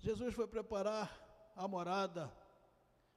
Jesus 0.00 0.34
foi 0.34 0.48
preparar 0.48 1.08
a 1.54 1.68
morada, 1.68 2.32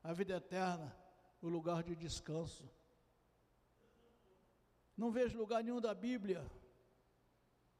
a 0.03 0.11
vida 0.11 0.35
eterna, 0.35 0.93
o 1.41 1.47
lugar 1.47 1.81
de 1.81 1.95
descanso. 1.95 2.69
Não 4.97 5.09
vejo 5.09 5.37
lugar 5.37 5.63
nenhum 5.63 5.79
da 5.79 5.93
Bíblia 5.93 6.45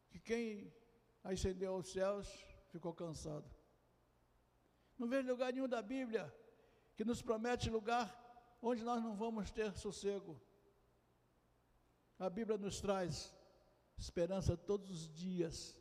que 0.10 0.20
quem 0.20 0.74
ascendeu 1.22 1.74
aos 1.74 1.92
céus 1.92 2.28
ficou 2.70 2.94
cansado. 2.94 3.50
Não 4.98 5.08
vejo 5.08 5.28
lugar 5.28 5.52
nenhum 5.52 5.68
da 5.68 5.82
Bíblia 5.82 6.34
que 6.96 7.04
nos 7.04 7.22
promete 7.22 7.70
lugar 7.70 8.08
onde 8.62 8.84
nós 8.84 9.04
não 9.04 9.16
vamos 9.16 9.52
ter 9.52 9.76
sossego. 9.76 10.42
A 12.18 12.30
Bíblia 12.30 12.58
nos 12.58 12.80
traz 12.80 13.36
esperança 13.98 14.56
todos 14.56 14.90
os 14.90 15.14
dias, 15.14 15.78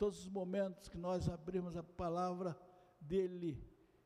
todos 0.00 0.20
os 0.20 0.30
momentos 0.30 0.88
que 0.88 0.96
nós 0.96 1.28
abrimos 1.28 1.76
a 1.76 1.82
palavra 1.82 2.58
dele, 2.98 3.62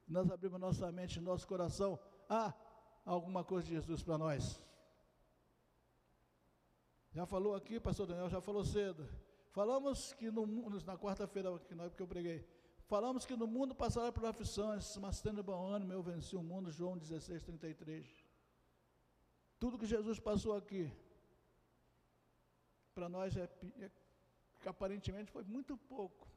nós 0.09 0.29
abrimos 0.29 0.61
nossa 0.61 0.91
mente, 0.91 1.21
nosso 1.21 1.47
coração, 1.47 1.97
há 2.29 2.53
alguma 3.05 3.45
coisa 3.45 3.69
de 3.69 3.75
Jesus 3.75 4.03
para 4.03 4.19
nós. 4.19 4.61
Já 7.13 7.25
falou 7.25 7.55
aqui, 7.55 7.79
pastor 7.79 8.09
Daniel, 8.09 8.29
já 8.29 8.41
falou 8.41 8.65
cedo. 8.65 9.09
Falamos 9.53 10.13
que 10.15 10.33
no 10.33 10.45
mundo, 10.45 10.85
na 10.85 10.99
quarta-feira 10.99 11.57
que, 11.61 12.03
eu 12.03 12.09
preguei, 12.09 12.45
falamos 12.87 13.25
que 13.25 13.37
no 13.37 13.47
mundo 13.47 13.73
passará 13.73 14.11
por 14.11 14.27
aflições, 14.27 14.97
mas 14.97 15.21
tendo 15.21 15.45
bom 15.45 15.65
ânimo, 15.65 15.93
eu 15.93 16.03
venci 16.03 16.35
o 16.35 16.43
mundo, 16.43 16.73
João 16.73 16.99
16, 16.99 17.41
33. 17.45 18.05
Tudo 19.61 19.79
que 19.79 19.87
Jesus 19.87 20.19
passou 20.19 20.57
aqui, 20.57 20.93
para 22.97 23.09
nós 23.09 23.37
é, 23.37 23.49
é, 23.79 23.91
aparentemente 24.69 25.31
foi 25.31 25.45
muito 25.45 25.77
pouco. 25.77 26.29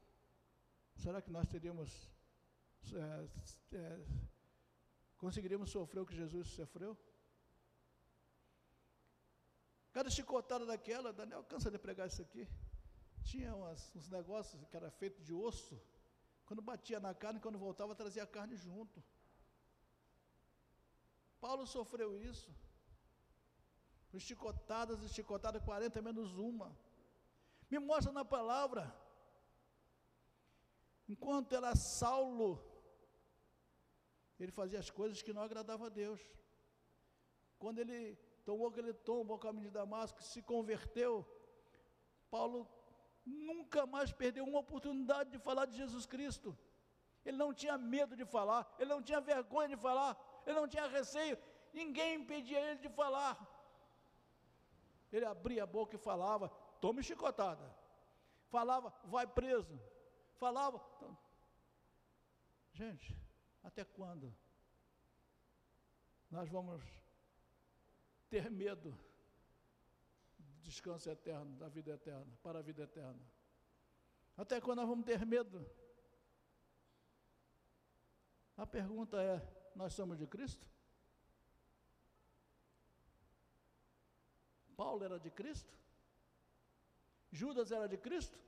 Será 0.96 1.22
que 1.22 1.30
nós 1.30 1.48
teríamos, 1.48 2.10
é, 2.92 3.76
é, 3.76 4.06
conseguiríamos 5.16 5.70
sofrer 5.70 6.00
o 6.00 6.06
que 6.06 6.14
Jesus 6.14 6.48
sofreu? 6.48 6.96
Cada 9.92 10.10
chicotada 10.10 10.64
daquela, 10.66 11.12
Daniel 11.12 11.44
cansa 11.44 11.70
de 11.70 11.78
pregar 11.78 12.08
isso 12.08 12.22
aqui. 12.22 12.48
Tinha 13.22 13.54
umas, 13.54 13.94
uns 13.96 14.08
negócios 14.08 14.64
que 14.68 14.76
era 14.76 14.90
feito 14.90 15.22
de 15.22 15.32
osso. 15.32 15.80
Quando 16.46 16.62
batia 16.62 16.98
na 16.98 17.14
carne, 17.14 17.40
quando 17.40 17.58
voltava, 17.58 17.94
trazia 17.94 18.22
a 18.22 18.26
carne 18.26 18.56
junto. 18.56 19.02
Paulo 21.40 21.66
sofreu 21.66 22.16
isso. 22.16 22.50
Os 24.12 24.22
chicotadas 24.22 25.02
e 25.02 25.08
chicotadas, 25.08 25.62
40 25.62 26.00
menos 26.00 26.36
uma. 26.36 26.76
Me 27.70 27.78
mostra 27.78 28.12
na 28.12 28.24
palavra. 28.24 28.82
Enquanto 31.08 31.54
era 31.54 31.74
Saulo, 31.74 32.50
ele 34.38 34.52
fazia 34.52 34.78
as 34.78 34.90
coisas 34.90 35.22
que 35.22 35.32
não 35.32 35.42
agradavam 35.42 35.86
a 35.86 35.90
Deus. 35.90 36.20
Quando 37.58 37.78
ele 37.78 38.00
tomou 38.44 38.68
aquele 38.68 38.92
tombo 38.92 39.32
ao 39.32 39.38
caminho 39.38 39.68
de 39.68 39.78
Damasco, 39.80 40.22
se 40.22 40.40
converteu, 40.42 41.26
Paulo 42.30 42.68
nunca 43.24 43.86
mais 43.86 44.12
perdeu 44.12 44.44
uma 44.44 44.60
oportunidade 44.60 45.30
de 45.30 45.38
falar 45.38 45.66
de 45.66 45.76
Jesus 45.76 46.06
Cristo. 46.06 46.56
Ele 47.24 47.36
não 47.36 47.52
tinha 47.52 47.76
medo 47.76 48.14
de 48.16 48.24
falar, 48.24 48.62
ele 48.78 48.90
não 48.94 49.02
tinha 49.02 49.20
vergonha 49.20 49.68
de 49.68 49.76
falar, 49.76 50.16
ele 50.46 50.58
não 50.60 50.68
tinha 50.68 50.86
receio, 50.86 51.36
ninguém 51.72 52.14
impedia 52.20 52.60
ele 52.60 52.80
de 52.80 52.88
falar. 52.88 53.34
Ele 55.12 55.24
abria 55.24 55.64
a 55.64 55.66
boca 55.66 55.96
e 55.96 55.98
falava: 55.98 56.50
tome 56.80 57.02
chicotada. 57.02 57.74
Falava: 58.48 58.92
vai 59.04 59.26
preso. 59.26 59.78
Falava. 60.36 60.80
Gente, 62.72 63.16
até 63.62 63.84
quando 63.84 64.34
nós 66.30 66.48
vamos 66.48 66.84
ter 68.30 68.50
medo 68.50 68.90
do 70.38 70.60
descanso 70.60 71.10
eterno, 71.10 71.56
da 71.56 71.68
vida 71.68 71.92
eterna, 71.92 72.38
para 72.42 72.58
a 72.60 72.62
vida 72.62 72.82
eterna? 72.82 73.20
Até 74.36 74.60
quando 74.60 74.78
nós 74.78 74.88
vamos 74.88 75.04
ter 75.04 75.24
medo? 75.26 75.68
A 78.56 78.66
pergunta 78.66 79.20
é: 79.22 79.40
nós 79.74 79.92
somos 79.94 80.18
de 80.18 80.26
Cristo? 80.26 80.66
Paulo 84.76 85.04
era 85.04 85.18
de 85.18 85.30
Cristo? 85.30 85.76
Judas 87.30 87.70
era 87.70 87.88
de 87.88 87.96
Cristo? 87.96 88.38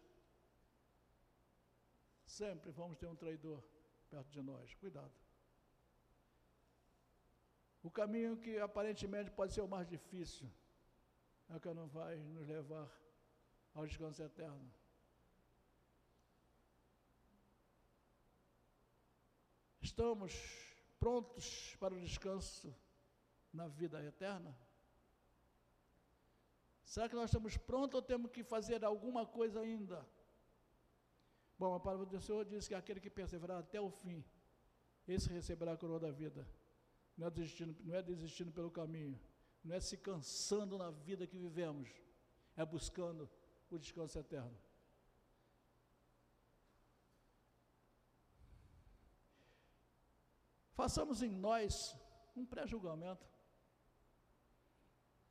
Sempre 2.25 2.71
vamos 2.71 2.97
ter 2.97 3.07
um 3.07 3.17
traidor 3.17 3.63
perto 4.09 4.31
de 4.31 4.43
nós, 4.43 4.75
cuidado. 4.75 5.13
O 7.83 7.91
caminho 7.91 8.37
que 8.37 8.59
aparentemente 8.59 9.31
pode 9.31 9.53
ser 9.53 9.63
o 9.63 9.69
mais 9.69 9.87
difícil 9.89 10.51
é 11.49 11.57
o 11.57 11.61
que 11.61 11.73
não 11.73 11.89
vai 11.89 12.17
nos 12.19 12.47
levar 12.47 12.89
ao 13.75 13.87
descanso 13.87 14.23
eterno. 14.23 14.73
Estamos 19.81 20.33
prontos 20.99 21.75
para 21.81 21.95
o 21.95 22.01
descanso 22.01 22.75
na 23.53 23.67
vida 23.67 24.05
eterna? 24.05 24.57
Será 26.93 27.09
que 27.09 27.15
nós 27.15 27.31
estamos 27.31 27.57
prontos 27.57 27.95
ou 27.95 28.03
temos 28.03 28.33
que 28.33 28.43
fazer 28.43 28.85
alguma 28.85 29.25
coisa 29.25 29.61
ainda? 29.61 30.05
Bom, 31.57 31.73
a 31.73 31.79
palavra 31.79 32.05
do 32.05 32.21
Senhor 32.21 32.45
diz 32.45 32.67
que 32.67 32.75
aquele 32.75 32.99
que 32.99 33.09
perseverar 33.09 33.59
até 33.61 33.81
o 33.81 33.91
fim, 33.91 34.25
esse 35.07 35.29
receberá 35.29 35.75
a 35.75 35.77
coroa 35.77 36.01
da 36.01 36.11
vida. 36.11 36.45
Não 37.17 37.29
é, 37.29 37.31
desistindo, 37.31 37.77
não 37.85 37.95
é 37.95 38.03
desistindo 38.03 38.51
pelo 38.51 38.73
caminho, 38.73 39.21
não 39.63 39.77
é 39.77 39.79
se 39.79 39.97
cansando 39.97 40.77
na 40.77 40.91
vida 40.91 41.29
que 41.29 41.39
vivemos, 41.39 41.89
é 42.57 42.65
buscando 42.65 43.31
o 43.71 43.79
descanso 43.79 44.19
eterno. 44.19 44.59
Façamos 50.73 51.23
em 51.23 51.31
nós 51.31 51.97
um 52.35 52.45
pré-julgamento. 52.45 53.31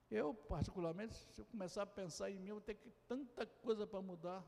Eu, 0.09 0.33
particularmente, 0.33 1.13
se 1.13 1.39
eu 1.41 1.45
começar 1.45 1.83
a 1.83 1.85
pensar 1.85 2.31
em 2.31 2.39
mim, 2.39 2.47
eu 2.47 2.55
vou 2.55 2.61
ter 2.61 2.73
que, 2.75 2.89
tanta 3.07 3.45
coisa 3.45 3.85
para 3.85 4.01
mudar. 4.01 4.43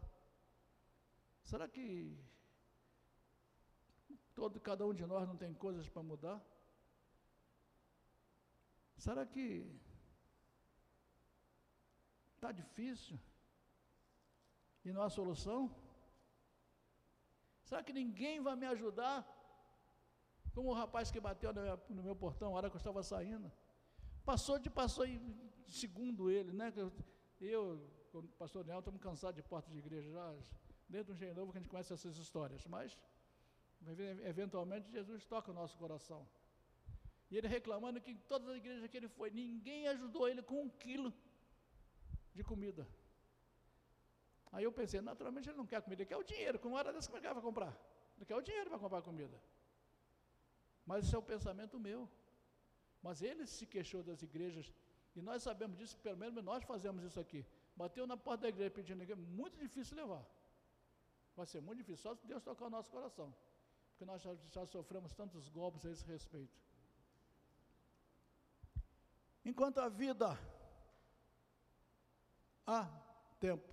Será 1.44 1.68
que 1.68 2.18
todo, 4.34 4.60
cada 4.60 4.86
um 4.86 4.94
de 4.94 5.06
nós 5.06 5.28
não 5.28 5.38
tem 5.38 5.54
coisas 5.54 5.88
para 5.88 6.02
mudar? 6.02 6.42
Será 8.98 9.26
que 9.26 9.68
está 12.36 12.52
difícil 12.52 13.20
e 14.84 14.92
não 14.92 15.04
há 15.04 15.10
solução? 15.10 15.76
Será 17.64 17.84
que 17.84 17.94
ninguém 17.94 18.42
vai 18.42 18.56
me 18.56 18.66
ajudar? 18.66 19.28
Como 20.54 20.70
o 20.70 20.74
rapaz 20.74 21.12
que 21.12 21.20
bateu 21.20 21.54
no 21.90 22.04
meu, 22.04 22.16
portão, 22.16 22.50
na 22.50 22.58
hora 22.58 22.70
que 22.70 22.76
eu 22.76 22.80
estava 22.80 23.02
saindo. 23.04 23.52
Passou 24.26 24.60
de 24.60 24.70
passou 24.70 25.06
em 25.06 25.51
segundo 25.72 26.30
ele, 26.30 26.52
né? 26.52 26.74
Eu, 27.40 27.82
pastor 28.38 28.64
Daniel, 28.64 28.80
estamos 28.80 29.02
cansados 29.02 29.36
de 29.36 29.44
porta 29.44 29.70
de 29.72 29.78
igreja 29.78 30.12
já, 30.12 30.36
desde 30.88 31.12
um 31.12 31.16
jeito 31.16 31.36
novo 31.36 31.52
que 31.52 31.58
a 31.58 31.62
gente 31.62 31.70
conhece 31.70 31.94
essas 31.94 32.18
histórias, 32.18 32.66
mas 32.68 32.98
eventualmente 34.24 34.92
Jesus 34.92 35.26
toca 35.26 35.52
o 35.52 35.54
nosso 35.54 35.78
coração. 35.78 36.28
E 37.30 37.38
ele 37.38 37.48
reclamando 37.48 38.02
que 38.02 38.12
em 38.12 38.18
todas 38.18 38.50
as 38.50 38.58
igrejas 38.58 38.88
que 38.90 38.98
ele 38.98 39.08
foi, 39.08 39.32
ninguém 39.32 39.88
ajudou 39.88 40.28
ele 40.28 40.42
com 40.42 40.64
um 40.64 40.70
quilo 40.70 41.14
de 42.36 42.44
comida. 42.44 42.88
Aí 44.52 44.66
eu 44.66 44.72
pensei, 44.72 45.00
naturalmente 45.00 45.48
ele 45.50 45.58
não 45.58 45.66
quer 45.66 45.82
comida, 45.82 46.02
ele 46.02 46.10
quer 46.10 46.18
o 46.18 46.24
dinheiro, 46.24 46.60
como 46.60 46.78
era 46.78 46.92
dessa, 46.92 47.08
como 47.08 47.18
ele 47.20 47.34
vai 47.34 47.42
comprar? 47.42 47.74
Ele 48.18 48.26
quer 48.26 48.36
o 48.36 48.42
dinheiro 48.42 48.70
para 48.70 48.78
comprar 48.78 49.02
comida. 49.02 49.42
Mas 50.86 51.06
isso 51.06 51.16
é 51.16 51.20
o 51.20 51.24
pensamento 51.24 51.80
meu. 51.80 52.10
Mas 53.02 53.22
ele 53.22 53.48
se 53.48 53.66
queixou 53.66 54.04
das 54.04 54.22
igrejas 54.22 54.72
e 55.16 55.22
nós 55.22 55.44
sabemos 55.44 55.78
disso, 55.78 55.98
pelo 55.98 56.18
menos 56.18 56.44
nós 56.44 56.64
fazemos 56.64 57.04
isso 57.04 57.20
aqui. 57.20 57.46
Bateu 57.76 58.08
na 58.08 58.16
porta 58.16 58.44
da 58.44 58.50
igreja 58.50 58.72
pedindo 58.72 59.04
igreja, 59.04 59.22
muito 59.22 59.58
difícil 59.58 59.98
levar. 59.98 60.26
Vai 61.36 61.46
ser 61.46 61.62
muito 61.62 61.80
difícil, 61.80 61.98
só 61.98 62.16
se 62.16 62.26
Deus 62.26 62.44
tocar 62.44 62.66
o 62.66 62.70
nosso 62.70 62.90
coração. 62.90 63.34
Porque 63.90 64.06
nós 64.06 64.22
já, 64.22 64.34
já 64.50 64.66
sofremos 64.66 65.14
tantos 65.14 65.50
golpes 65.50 65.86
a 65.86 65.92
esse 65.92 66.06
respeito. 66.06 66.58
Enquanto 69.44 69.80
a 69.80 69.90
vida 69.90 70.40
há 72.66 72.88
tempo. 73.40 73.70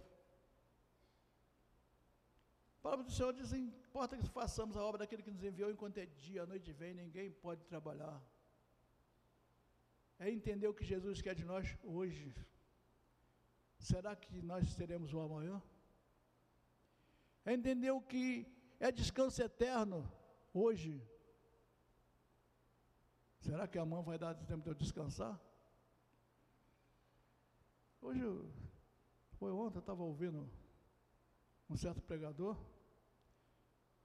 A 2.78 2.80
palavra 2.82 3.05
do 3.05 3.12
Senhor 3.12 3.32
diz: 3.32 3.53
importa 3.53 4.16
que 4.16 4.26
façamos 4.28 4.76
a 4.76 4.82
obra 4.82 4.99
daquele 4.99 5.22
que 5.22 5.30
nos 5.30 5.43
enviou 5.43 5.70
enquanto 5.70 5.99
é 5.99 6.07
dia, 6.07 6.43
a 6.43 6.47
noite 6.47 6.72
vem, 6.72 6.95
ninguém 6.95 7.30
pode 7.30 7.64
trabalhar 7.66 8.20
é 10.19 10.31
entender 10.31 10.66
o 10.69 10.75
que 10.75 10.85
Jesus 10.85 11.23
quer 11.23 11.35
de 11.35 11.45
nós 11.45 11.77
hoje. 11.83 12.35
Será 13.79 14.16
que 14.16 14.43
nós 14.43 14.75
teremos 14.75 15.14
o 15.14 15.21
amanhã? 15.21 15.62
É 17.45 17.53
entender 17.53 17.91
o 17.91 18.01
que 18.01 18.47
é 18.81 18.91
descanso 18.91 19.41
eterno 19.43 20.11
hoje. 20.53 21.03
Será 23.41 23.66
que 23.69 23.79
amanhã 23.79 24.03
vai 24.03 24.19
dar 24.19 24.35
tempo 24.35 24.64
de 24.64 24.71
eu 24.71 24.75
descansar? 24.75 25.41
Hoje, 28.01 28.23
foi 29.39 29.53
ontem, 29.53 29.79
eu 29.79 29.81
estava 29.81 30.03
ouvindo 30.03 30.49
um 31.71 31.77
certo 31.77 32.03
pregador, 32.03 32.57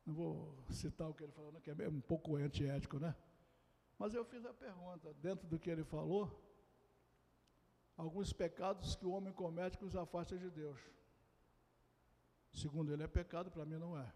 não 0.06 0.14
vou 0.14 0.58
citar 0.70 1.10
o 1.10 1.14
que 1.14 1.24
ele 1.24 1.32
falou, 1.32 1.54
que 1.62 1.72
é 1.72 1.90
um 1.90 2.02
pouco 2.02 2.36
antiético, 2.36 3.00
né? 3.00 3.16
Mas 4.04 4.14
eu 4.14 4.26
fiz 4.26 4.46
a 4.46 4.54
pergunta, 4.54 5.14
dentro 5.14 5.48
do 5.48 5.58
que 5.58 5.70
ele 5.70 5.86
falou, 5.86 6.30
alguns 7.96 8.34
pecados 8.34 8.98
que 8.98 9.06
o 9.06 9.12
homem 9.12 9.32
comete 9.32 9.78
que 9.78 9.86
os 9.86 9.96
afasta 9.96 10.38
de 10.38 10.50
Deus. 10.50 10.78
Segundo 12.52 12.92
ele 12.92 13.04
é 13.04 13.08
pecado, 13.08 13.50
para 13.50 13.66
mim 13.66 13.78
não 13.78 13.98
é. 13.98 14.14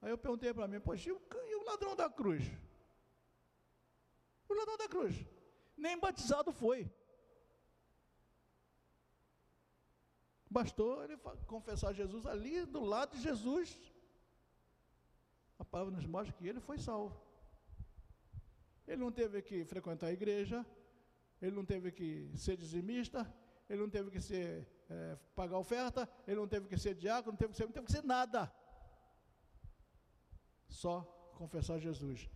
Aí 0.00 0.10
eu 0.12 0.16
perguntei 0.16 0.54
para 0.54 0.68
mim, 0.68 0.78
poxa, 0.78 1.10
e 1.10 1.12
o, 1.12 1.64
ladrão 1.64 1.96
da 1.96 2.08
cruz? 2.08 2.44
O 4.48 4.54
ladrão 4.54 4.78
da 4.78 4.88
cruz. 4.88 5.16
Nem 5.76 5.98
batizado 5.98 6.52
foi. 6.52 6.88
Bastou 10.48 11.02
ele 11.02 11.16
confessar 11.48 11.92
Jesus 11.92 12.24
ali 12.24 12.64
do 12.64 12.84
lado 12.84 13.16
de 13.16 13.20
Jesus. 13.20 13.76
A 15.58 15.64
palavra 15.64 15.92
nos 15.92 16.06
mostra 16.06 16.32
que 16.32 16.46
ele 16.46 16.60
foi 16.60 16.78
salvo. 16.78 17.25
Ele 18.86 18.96
não 18.96 19.10
teve 19.10 19.42
que 19.42 19.64
frequentar 19.64 20.08
a 20.08 20.12
igreja, 20.12 20.64
ele 21.40 21.54
não 21.54 21.64
teve 21.64 21.90
que 21.90 22.30
ser 22.36 22.56
dizimista, 22.56 23.30
ele 23.68 23.80
não 23.80 23.90
teve 23.90 24.10
que 24.10 24.20
ser, 24.20 24.66
é, 24.88 25.16
pagar 25.34 25.58
oferta, 25.58 26.08
ele 26.26 26.36
não 26.36 26.46
teve 26.46 26.68
que 26.68 26.78
ser 26.78 26.94
diácono, 26.94 27.32
não 27.32 27.36
teve 27.38 27.50
que 27.52 27.56
ser, 27.56 27.64
não 27.64 27.72
teve 27.72 27.86
que 27.86 27.92
ser 27.92 28.04
nada. 28.04 28.52
Só 30.68 31.02
confessar 31.36 31.78
Jesus. 31.78 32.28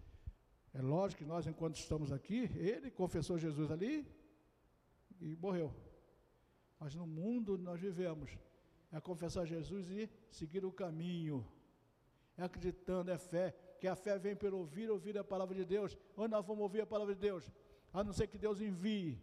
É 0.72 0.80
lógico 0.80 1.22
que 1.22 1.28
nós, 1.28 1.46
enquanto 1.46 1.76
estamos 1.76 2.12
aqui, 2.12 2.50
ele 2.56 2.90
confessou 2.90 3.38
Jesus 3.38 3.70
ali 3.70 4.06
e 5.20 5.36
morreu. 5.36 5.74
Mas 6.78 6.94
no 6.94 7.06
mundo 7.06 7.58
nós 7.58 7.80
vivemos. 7.80 8.30
É 8.92 9.00
confessar 9.00 9.44
Jesus 9.44 9.88
e 9.90 10.10
seguir 10.30 10.64
o 10.64 10.72
caminho. 10.72 11.46
É 12.36 12.42
acreditando, 12.42 13.10
é 13.10 13.18
fé, 13.18 13.54
que 13.80 13.88
a 13.88 13.96
fé 13.96 14.18
vem 14.18 14.36
pelo 14.36 14.58
ouvir, 14.58 14.90
ouvir 14.90 15.16
a 15.18 15.24
palavra 15.24 15.54
de 15.54 15.64
Deus. 15.64 15.96
Onde 16.16 16.30
nós 16.30 16.46
vamos 16.46 16.62
ouvir 16.62 16.82
a 16.82 16.86
palavra 16.86 17.14
de 17.14 17.20
Deus? 17.20 17.50
A 17.92 18.04
não 18.04 18.12
ser 18.12 18.26
que 18.28 18.38
Deus 18.38 18.60
envie 18.60 19.18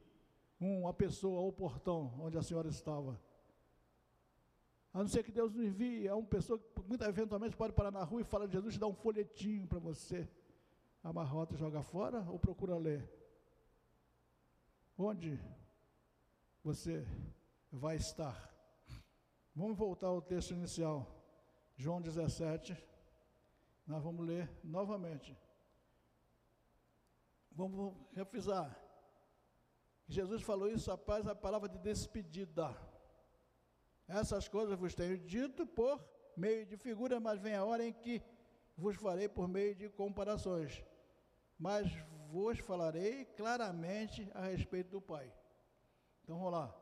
uma 0.59 0.93
pessoa 0.93 1.39
ao 1.39 1.53
portão 1.53 2.13
onde 2.19 2.37
a 2.37 2.41
senhora 2.41 2.67
estava. 2.67 3.19
A 4.91 4.99
não 4.99 5.07
ser 5.07 5.23
que 5.23 5.31
Deus 5.31 5.53
nos 5.53 5.63
envie 5.63 6.07
a 6.07 6.15
uma 6.15 6.25
pessoa 6.25 6.57
que 6.59 7.03
eventualmente 7.03 7.55
pode 7.55 7.73
parar 7.73 7.91
na 7.91 8.03
rua 8.03 8.21
e 8.21 8.23
falar 8.23 8.47
de 8.47 8.53
Jesus 8.53 8.75
e 8.75 8.79
dar 8.79 8.87
um 8.87 8.95
folhetinho 8.95 9.67
para 9.67 9.79
você. 9.79 10.27
Amarrota 11.03 11.53
e 11.53 11.57
joga 11.57 11.83
fora 11.83 12.25
ou 12.27 12.39
procura 12.39 12.75
ler? 12.77 13.07
Onde 14.97 15.39
você 16.63 17.05
vai 17.71 17.97
estar? 17.97 18.35
Vamos 19.55 19.77
voltar 19.77 20.07
ao 20.07 20.21
texto 20.21 20.51
inicial. 20.51 21.05
João 21.75 22.01
17. 22.01 22.75
Nós 23.87 24.03
vamos 24.03 24.25
ler 24.25 24.49
novamente. 24.63 25.35
Vamos 27.51 27.95
refrisar. 28.11 28.77
Jesus 30.07 30.41
falou 30.43 30.69
isso 30.69 30.91
após 30.91 31.25
a 31.25 31.33
palavra 31.33 31.69
de 31.69 31.77
despedida. 31.79 32.75
Essas 34.07 34.47
coisas 34.47 34.77
vos 34.77 34.93
tenho 34.93 35.17
dito 35.17 35.65
por 35.65 36.03
meio 36.35 36.65
de 36.65 36.77
figura, 36.77 37.19
mas 37.19 37.39
vem 37.39 37.55
a 37.55 37.63
hora 37.63 37.85
em 37.85 37.93
que 37.93 38.21
vos 38.75 38.95
farei 38.95 39.27
por 39.27 39.47
meio 39.47 39.73
de 39.73 39.89
comparações. 39.89 40.83
Mas 41.57 41.91
vos 42.29 42.59
falarei 42.59 43.25
claramente 43.25 44.29
a 44.33 44.47
respeito 44.47 44.91
do 44.91 45.01
Pai. 45.01 45.33
Então 46.23 46.37
vamos 46.37 46.51
lá. 46.51 46.75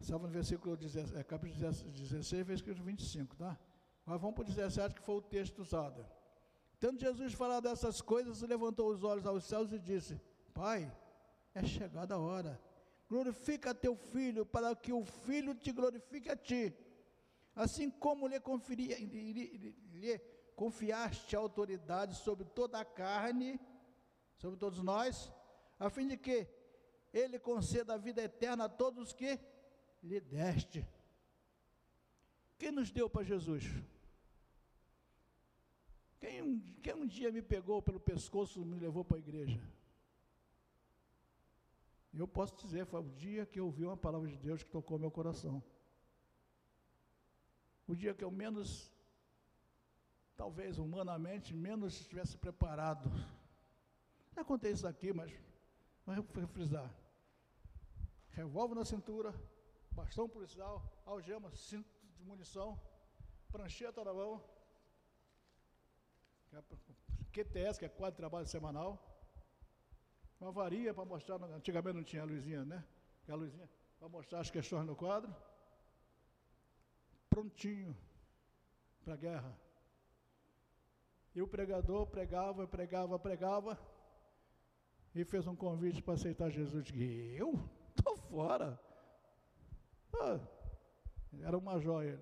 Salvo 0.00 0.26
no 0.26 0.32
versículo 0.32 0.76
16, 0.76 1.16
é, 1.16 1.24
capítulo 1.24 1.58
16, 1.60 2.46
versículo 2.46 2.84
25, 2.84 3.34
tá? 3.36 3.58
Mas 4.06 4.20
vamos 4.20 4.36
para 4.36 4.42
o 4.42 4.46
17, 4.46 4.94
que 4.94 5.02
foi 5.02 5.16
o 5.16 5.20
texto 5.20 5.58
usado. 5.58 6.06
Tendo 6.78 7.00
Jesus 7.00 7.32
falado 7.32 7.64
dessas 7.64 8.00
coisas, 8.00 8.40
levantou 8.42 8.88
os 8.90 9.02
olhos 9.02 9.26
aos 9.26 9.44
céus 9.44 9.72
e 9.72 9.78
disse: 9.80 10.20
Pai, 10.54 10.90
é 11.52 11.64
chegada 11.64 12.14
a 12.14 12.18
hora. 12.18 12.60
Glorifica 13.08 13.74
teu 13.74 13.96
filho, 13.96 14.46
para 14.46 14.74
que 14.76 14.92
o 14.92 15.04
filho 15.04 15.54
te 15.54 15.72
glorifique 15.72 16.30
a 16.30 16.36
ti. 16.36 16.72
Assim 17.54 17.90
como 17.90 18.28
lhe, 18.28 18.38
conferia, 18.38 18.96
lhe, 18.98 19.76
lhe 19.92 20.18
confiaste 20.54 21.34
autoridade 21.34 22.14
sobre 22.16 22.44
toda 22.44 22.78
a 22.78 22.84
carne, 22.84 23.60
sobre 24.36 24.58
todos 24.58 24.82
nós, 24.82 25.32
a 25.78 25.90
fim 25.90 26.06
de 26.06 26.16
que 26.16 26.46
ele 27.12 27.38
conceda 27.38 27.94
a 27.94 27.98
vida 27.98 28.22
eterna 28.22 28.64
a 28.64 28.68
todos 28.68 29.12
que 29.12 29.38
lhe 30.02 30.20
deste. 30.20 30.86
Quem 32.58 32.70
nos 32.70 32.90
deu 32.90 33.08
para 33.08 33.24
Jesus? 33.24 33.64
Quem, 36.26 36.60
quem 36.82 36.94
um 36.94 37.06
dia 37.06 37.30
me 37.30 37.40
pegou 37.40 37.80
pelo 37.80 38.00
pescoço 38.00 38.60
e 38.60 38.64
me 38.64 38.76
levou 38.80 39.04
para 39.04 39.16
a 39.16 39.20
igreja? 39.20 39.60
Eu 42.12 42.26
posso 42.26 42.56
dizer, 42.56 42.84
foi 42.84 43.00
o 43.00 43.10
dia 43.10 43.46
que 43.46 43.60
eu 43.60 43.66
ouvi 43.66 43.84
uma 43.84 43.96
palavra 43.96 44.28
de 44.28 44.36
Deus 44.36 44.64
que 44.64 44.68
tocou 44.68 44.98
meu 44.98 45.08
coração. 45.08 45.62
O 47.86 47.94
dia 47.94 48.12
que 48.12 48.24
eu 48.24 48.30
menos, 48.32 48.90
talvez 50.36 50.78
humanamente, 50.78 51.54
menos 51.54 52.00
estivesse 52.00 52.36
preparado. 52.36 53.08
Já 54.34 54.42
contei 54.44 54.72
isso 54.72 54.88
aqui, 54.88 55.12
mas 55.12 55.30
vou 56.04 56.24
frisar. 56.48 56.92
Revólver 58.30 58.74
na 58.74 58.84
cintura, 58.84 59.32
bastão 59.92 60.28
policial, 60.28 60.82
algema, 61.06 61.54
cinto 61.54 61.88
de 62.16 62.24
munição, 62.24 62.80
prancheta 63.52 64.02
na 64.02 64.12
mão, 64.12 64.42
QTS, 67.32 67.78
que 67.78 67.84
é 67.84 67.88
quadro 67.88 68.12
de 68.12 68.16
trabalho 68.18 68.46
semanal, 68.46 69.16
uma 70.40 70.52
varia 70.52 70.92
para 70.92 71.04
mostrar, 71.04 71.42
antigamente 71.42 71.96
não 71.96 72.04
tinha 72.04 72.22
a 72.22 72.26
luzinha, 72.26 72.64
né? 72.64 72.84
A 73.28 73.34
luzinha 73.34 73.68
para 73.98 74.08
mostrar 74.08 74.40
as 74.40 74.50
questões 74.50 74.86
no 74.86 74.94
quadro. 74.94 75.34
Prontinho 77.30 77.96
para 79.04 79.14
a 79.14 79.16
guerra. 79.16 79.58
E 81.34 81.42
o 81.42 81.48
pregador 81.48 82.06
pregava, 82.06 82.66
pregava, 82.66 83.18
pregava 83.18 83.78
e 85.14 85.24
fez 85.24 85.46
um 85.46 85.56
convite 85.56 86.02
para 86.02 86.14
aceitar 86.14 86.50
Jesus. 86.50 86.88
E 86.94 87.36
eu? 87.36 87.68
Estou 87.96 88.16
fora. 88.16 88.80
Ah, 90.14 90.40
era 91.42 91.56
uma 91.56 91.78
joia. 91.78 92.20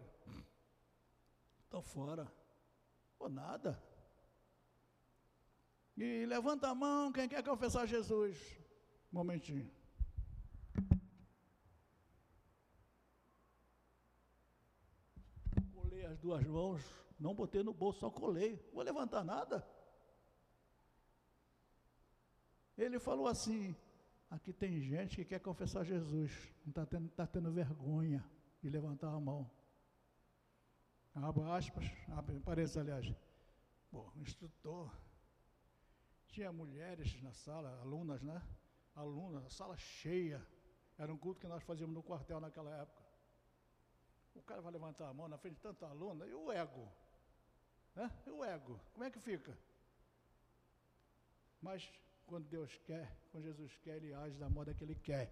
Estou 1.64 1.82
fora. 1.82 2.32
Ou 3.18 3.28
nada. 3.28 3.80
E 5.96 6.26
levanta 6.26 6.68
a 6.68 6.74
mão, 6.74 7.12
quem 7.12 7.28
quer 7.28 7.42
confessar 7.42 7.86
Jesus? 7.86 8.36
Um 9.12 9.18
momentinho. 9.18 9.70
Colei 15.72 16.04
as 16.04 16.18
duas 16.18 16.44
mãos, 16.46 16.82
não 17.18 17.34
botei 17.34 17.62
no 17.62 17.72
bolso, 17.72 18.00
só 18.00 18.10
colei. 18.10 18.56
Vou 18.72 18.82
levantar 18.82 19.22
nada. 19.22 19.64
Ele 22.76 22.98
falou 22.98 23.28
assim: 23.28 23.76
aqui 24.28 24.52
tem 24.52 24.80
gente 24.80 25.16
que 25.16 25.24
quer 25.24 25.38
confessar 25.38 25.84
Jesus, 25.84 26.32
não 26.64 26.70
está 26.70 26.84
tendo, 26.84 27.08
tá 27.10 27.26
tendo 27.26 27.52
vergonha 27.52 28.24
de 28.60 28.68
levantar 28.68 29.14
a 29.14 29.20
mão. 29.20 29.48
Abra 31.14 31.54
aspas, 31.56 31.84
abre 32.08 32.40
parênteses, 32.40 32.76
aliás. 32.76 33.14
Bom, 33.92 34.10
instrutor, 34.16 34.90
tinha 36.34 36.52
mulheres 36.52 37.22
na 37.22 37.32
sala, 37.32 37.68
alunas, 37.80 38.20
né? 38.22 38.42
Alunas, 38.96 39.52
sala 39.52 39.76
cheia. 39.76 40.44
Era 40.98 41.12
um 41.14 41.16
culto 41.16 41.40
que 41.40 41.46
nós 41.46 41.62
fazíamos 41.62 41.94
no 41.94 42.02
quartel 42.02 42.40
naquela 42.40 42.72
época. 42.82 43.02
O 44.34 44.42
cara 44.42 44.60
vai 44.60 44.72
levantar 44.72 45.08
a 45.08 45.14
mão 45.14 45.28
na 45.28 45.38
frente 45.38 45.54
de 45.54 45.60
tanta 45.60 45.86
aluna, 45.86 46.26
e 46.26 46.34
o 46.34 46.50
ego? 46.50 46.86
Né? 47.94 48.10
E 48.26 48.30
o 48.30 48.44
ego? 48.44 48.80
Como 48.92 49.04
é 49.04 49.10
que 49.10 49.20
fica? 49.20 49.56
Mas 51.62 51.88
quando 52.26 52.48
Deus 52.48 52.76
quer, 52.88 53.06
quando 53.30 53.44
Jesus 53.44 53.76
quer, 53.84 53.96
Ele 53.98 54.12
age 54.12 54.36
da 54.36 54.50
moda 54.50 54.74
que 54.74 54.82
Ele 54.82 54.96
quer. 54.96 55.26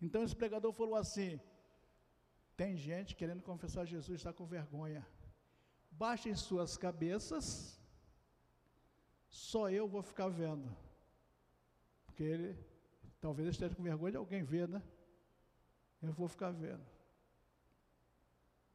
Então 0.00 0.24
esse 0.24 0.34
pregador 0.34 0.72
falou 0.72 0.96
assim: 0.96 1.40
tem 2.56 2.76
gente 2.76 3.14
querendo 3.14 3.42
confessar 3.42 3.84
Jesus, 3.84 4.16
está 4.18 4.32
com 4.32 4.44
vergonha. 4.44 5.06
Baixem 5.92 6.34
suas 6.34 6.76
cabeças 6.76 7.80
só 9.32 9.70
eu 9.70 9.88
vou 9.88 10.02
ficar 10.02 10.28
vendo. 10.28 10.70
Porque 12.04 12.22
ele, 12.22 12.54
talvez 13.18 13.46
ele 13.46 13.54
esteja 13.54 13.74
com 13.74 13.82
vergonha 13.82 14.12
de 14.12 14.18
alguém 14.18 14.42
ver, 14.44 14.68
né? 14.68 14.82
Eu 16.02 16.12
vou 16.12 16.28
ficar 16.28 16.50
vendo. 16.50 16.84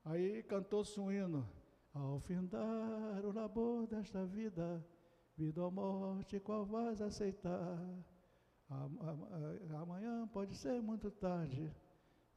Aí 0.03 0.41
cantou-se 0.43 0.99
um 0.99 1.11
hino. 1.11 1.47
Ao 1.93 2.19
findar 2.19 3.23
o 3.23 3.31
labor 3.31 3.87
desta 3.87 4.25
vida, 4.25 4.83
vida 5.35 5.63
ou 5.63 5.71
morte, 5.71 6.39
qual 6.39 6.65
vais 6.65 7.01
aceitar? 7.01 7.79
Amanhã 9.79 10.27
pode 10.27 10.55
ser 10.55 10.81
muito 10.81 11.11
tarde. 11.11 11.71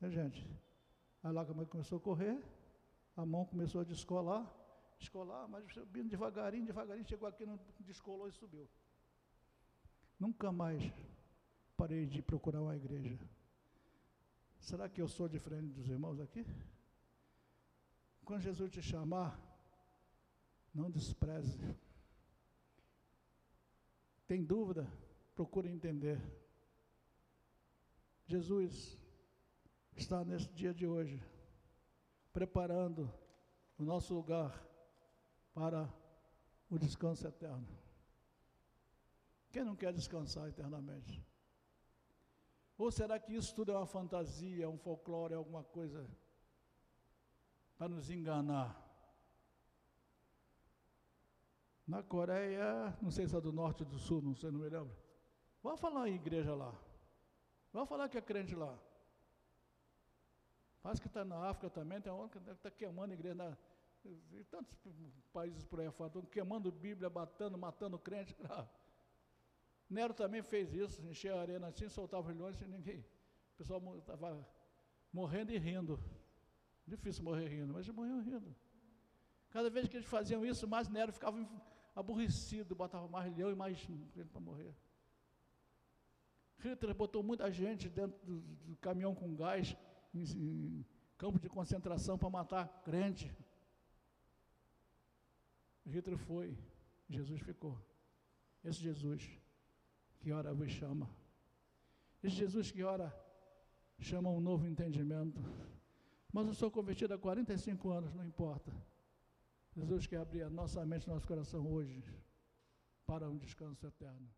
Gente? 0.02 0.46
Aí 1.22 1.32
lá 1.32 1.44
começou 1.44 1.98
a 1.98 2.00
correr, 2.00 2.42
a 3.16 3.24
mão 3.24 3.44
começou 3.44 3.80
a 3.82 3.84
descolar 3.84 4.59
escolar, 5.00 5.48
mas 5.48 5.64
subindo 5.72 6.10
devagarinho, 6.10 6.66
devagarinho, 6.66 7.08
chegou 7.08 7.28
aqui, 7.28 7.46
não 7.46 7.58
descolou 7.80 8.28
e 8.28 8.32
subiu. 8.32 8.68
Nunca 10.18 10.52
mais 10.52 10.82
parei 11.76 12.06
de 12.06 12.20
procurar 12.20 12.60
uma 12.60 12.76
igreja. 12.76 13.18
Será 14.60 14.88
que 14.88 15.00
eu 15.00 15.08
sou 15.08 15.28
diferente 15.28 15.72
dos 15.72 15.88
irmãos 15.88 16.20
aqui? 16.20 16.44
Quando 18.24 18.42
Jesus 18.42 18.70
te 18.70 18.82
chamar, 18.82 19.40
não 20.74 20.90
despreze. 20.90 21.58
Tem 24.26 24.44
dúvida? 24.44 24.86
Procure 25.34 25.68
entender. 25.70 26.20
Jesus 28.26 28.98
está 29.96 30.24
nesse 30.24 30.48
dia 30.52 30.72
de 30.72 30.86
hoje, 30.86 31.20
preparando 32.32 33.10
o 33.78 33.82
nosso 33.82 34.14
lugar 34.14 34.69
para 35.60 35.86
o 36.70 36.78
descanso 36.78 37.28
eterno. 37.28 37.68
Quem 39.52 39.62
não 39.62 39.76
quer 39.76 39.92
descansar 39.92 40.48
eternamente? 40.48 41.22
Ou 42.78 42.90
será 42.90 43.18
que 43.18 43.34
isso 43.34 43.54
tudo 43.54 43.70
é 43.70 43.76
uma 43.76 43.84
fantasia, 43.84 44.70
um 44.70 44.78
folclore, 44.78 45.34
alguma 45.34 45.62
coisa 45.62 46.08
para 47.76 47.90
nos 47.90 48.08
enganar? 48.08 48.74
Na 51.86 52.02
Coreia, 52.02 52.96
não 53.02 53.10
sei 53.10 53.28
se 53.28 53.36
é 53.36 53.40
do 53.40 53.52
norte 53.52 53.82
ou 53.82 53.88
do 53.90 53.98
sul, 53.98 54.22
não 54.22 54.34
sei, 54.34 54.50
não 54.50 54.60
me 54.60 54.68
lembro. 54.70 54.96
Vamos 55.62 55.78
falar 55.78 56.08
em 56.08 56.14
igreja 56.14 56.54
lá. 56.54 56.74
Vamos 57.70 57.88
falar 57.90 58.08
que 58.08 58.16
é 58.16 58.22
crente 58.22 58.54
lá. 58.54 58.78
Parece 60.82 61.02
que 61.02 61.08
está 61.08 61.22
na 61.22 61.50
África 61.50 61.68
também, 61.68 62.00
tem 62.00 62.10
uma 62.10 62.30
que 62.30 62.38
está 62.38 62.70
queimando 62.70 63.12
a 63.12 63.14
igreja 63.14 63.34
na, 63.34 63.58
e 64.04 64.44
tantos 64.44 64.76
países 65.32 65.64
por 65.64 65.80
aí 65.80 65.90
fora, 65.90 66.08
estão 66.08 66.22
queimando 66.22 66.70
Bíblia, 66.72 67.10
batendo, 67.10 67.58
matando 67.58 67.98
crente. 67.98 68.36
Ah. 68.50 68.66
Nero 69.88 70.14
também 70.14 70.40
fez 70.40 70.72
isso, 70.72 71.04
enchia 71.04 71.34
a 71.34 71.40
arena 71.40 71.66
assim, 71.66 71.88
soltava 71.88 72.30
os 72.30 72.36
leões 72.36 72.60
e 72.60 72.66
ninguém. 72.66 73.00
O 73.00 73.56
pessoal 73.58 73.82
estava 73.98 74.46
morrendo 75.12 75.50
e 75.52 75.58
rindo. 75.58 76.00
Difícil 76.86 77.24
morrer 77.24 77.48
rindo, 77.48 77.72
mas 77.72 77.88
morriam 77.88 78.20
rindo. 78.20 78.54
Cada 79.50 79.68
vez 79.68 79.88
que 79.88 79.96
eles 79.96 80.06
faziam 80.06 80.46
isso, 80.46 80.68
mais 80.68 80.88
Nero 80.88 81.12
ficava 81.12 81.36
aborrecido, 81.94 82.74
botava 82.74 83.08
mais 83.08 83.36
leão 83.36 83.50
e 83.50 83.54
mais 83.56 83.76
gente 83.78 84.30
para 84.30 84.40
morrer. 84.40 84.72
Hitler 86.58 86.94
botou 86.94 87.22
muita 87.22 87.50
gente 87.50 87.88
dentro 87.88 88.18
do, 88.24 88.40
do 88.40 88.76
caminhão 88.76 89.14
com 89.14 89.34
gás, 89.34 89.76
em, 90.14 90.22
em 90.22 90.86
campo 91.18 91.38
de 91.40 91.48
concentração 91.48 92.16
para 92.16 92.30
matar 92.30 92.68
crente. 92.84 93.34
Hitler 95.86 96.18
foi, 96.18 96.56
Jesus 97.08 97.40
ficou. 97.40 97.78
Esse 98.64 98.80
Jesus 98.80 99.28
que 100.18 100.32
ora 100.32 100.52
vos 100.52 100.70
chama. 100.70 101.08
Esse 102.22 102.36
Jesus 102.36 102.70
que 102.70 102.82
ora 102.82 103.14
chama 103.98 104.30
um 104.30 104.40
novo 104.40 104.66
entendimento. 104.66 105.40
Mas 106.32 106.46
eu 106.46 106.54
sou 106.54 106.70
convertido 106.70 107.14
há 107.14 107.18
45 107.18 107.90
anos, 107.90 108.14
não 108.14 108.24
importa. 108.24 108.72
Jesus 109.74 110.06
quer 110.06 110.18
abrir 110.18 110.42
a 110.42 110.50
nossa 110.50 110.84
mente, 110.84 111.08
nosso 111.08 111.26
coração 111.26 111.66
hoje 111.66 112.04
para 113.06 113.28
um 113.28 113.36
descanso 113.36 113.86
eterno. 113.86 114.28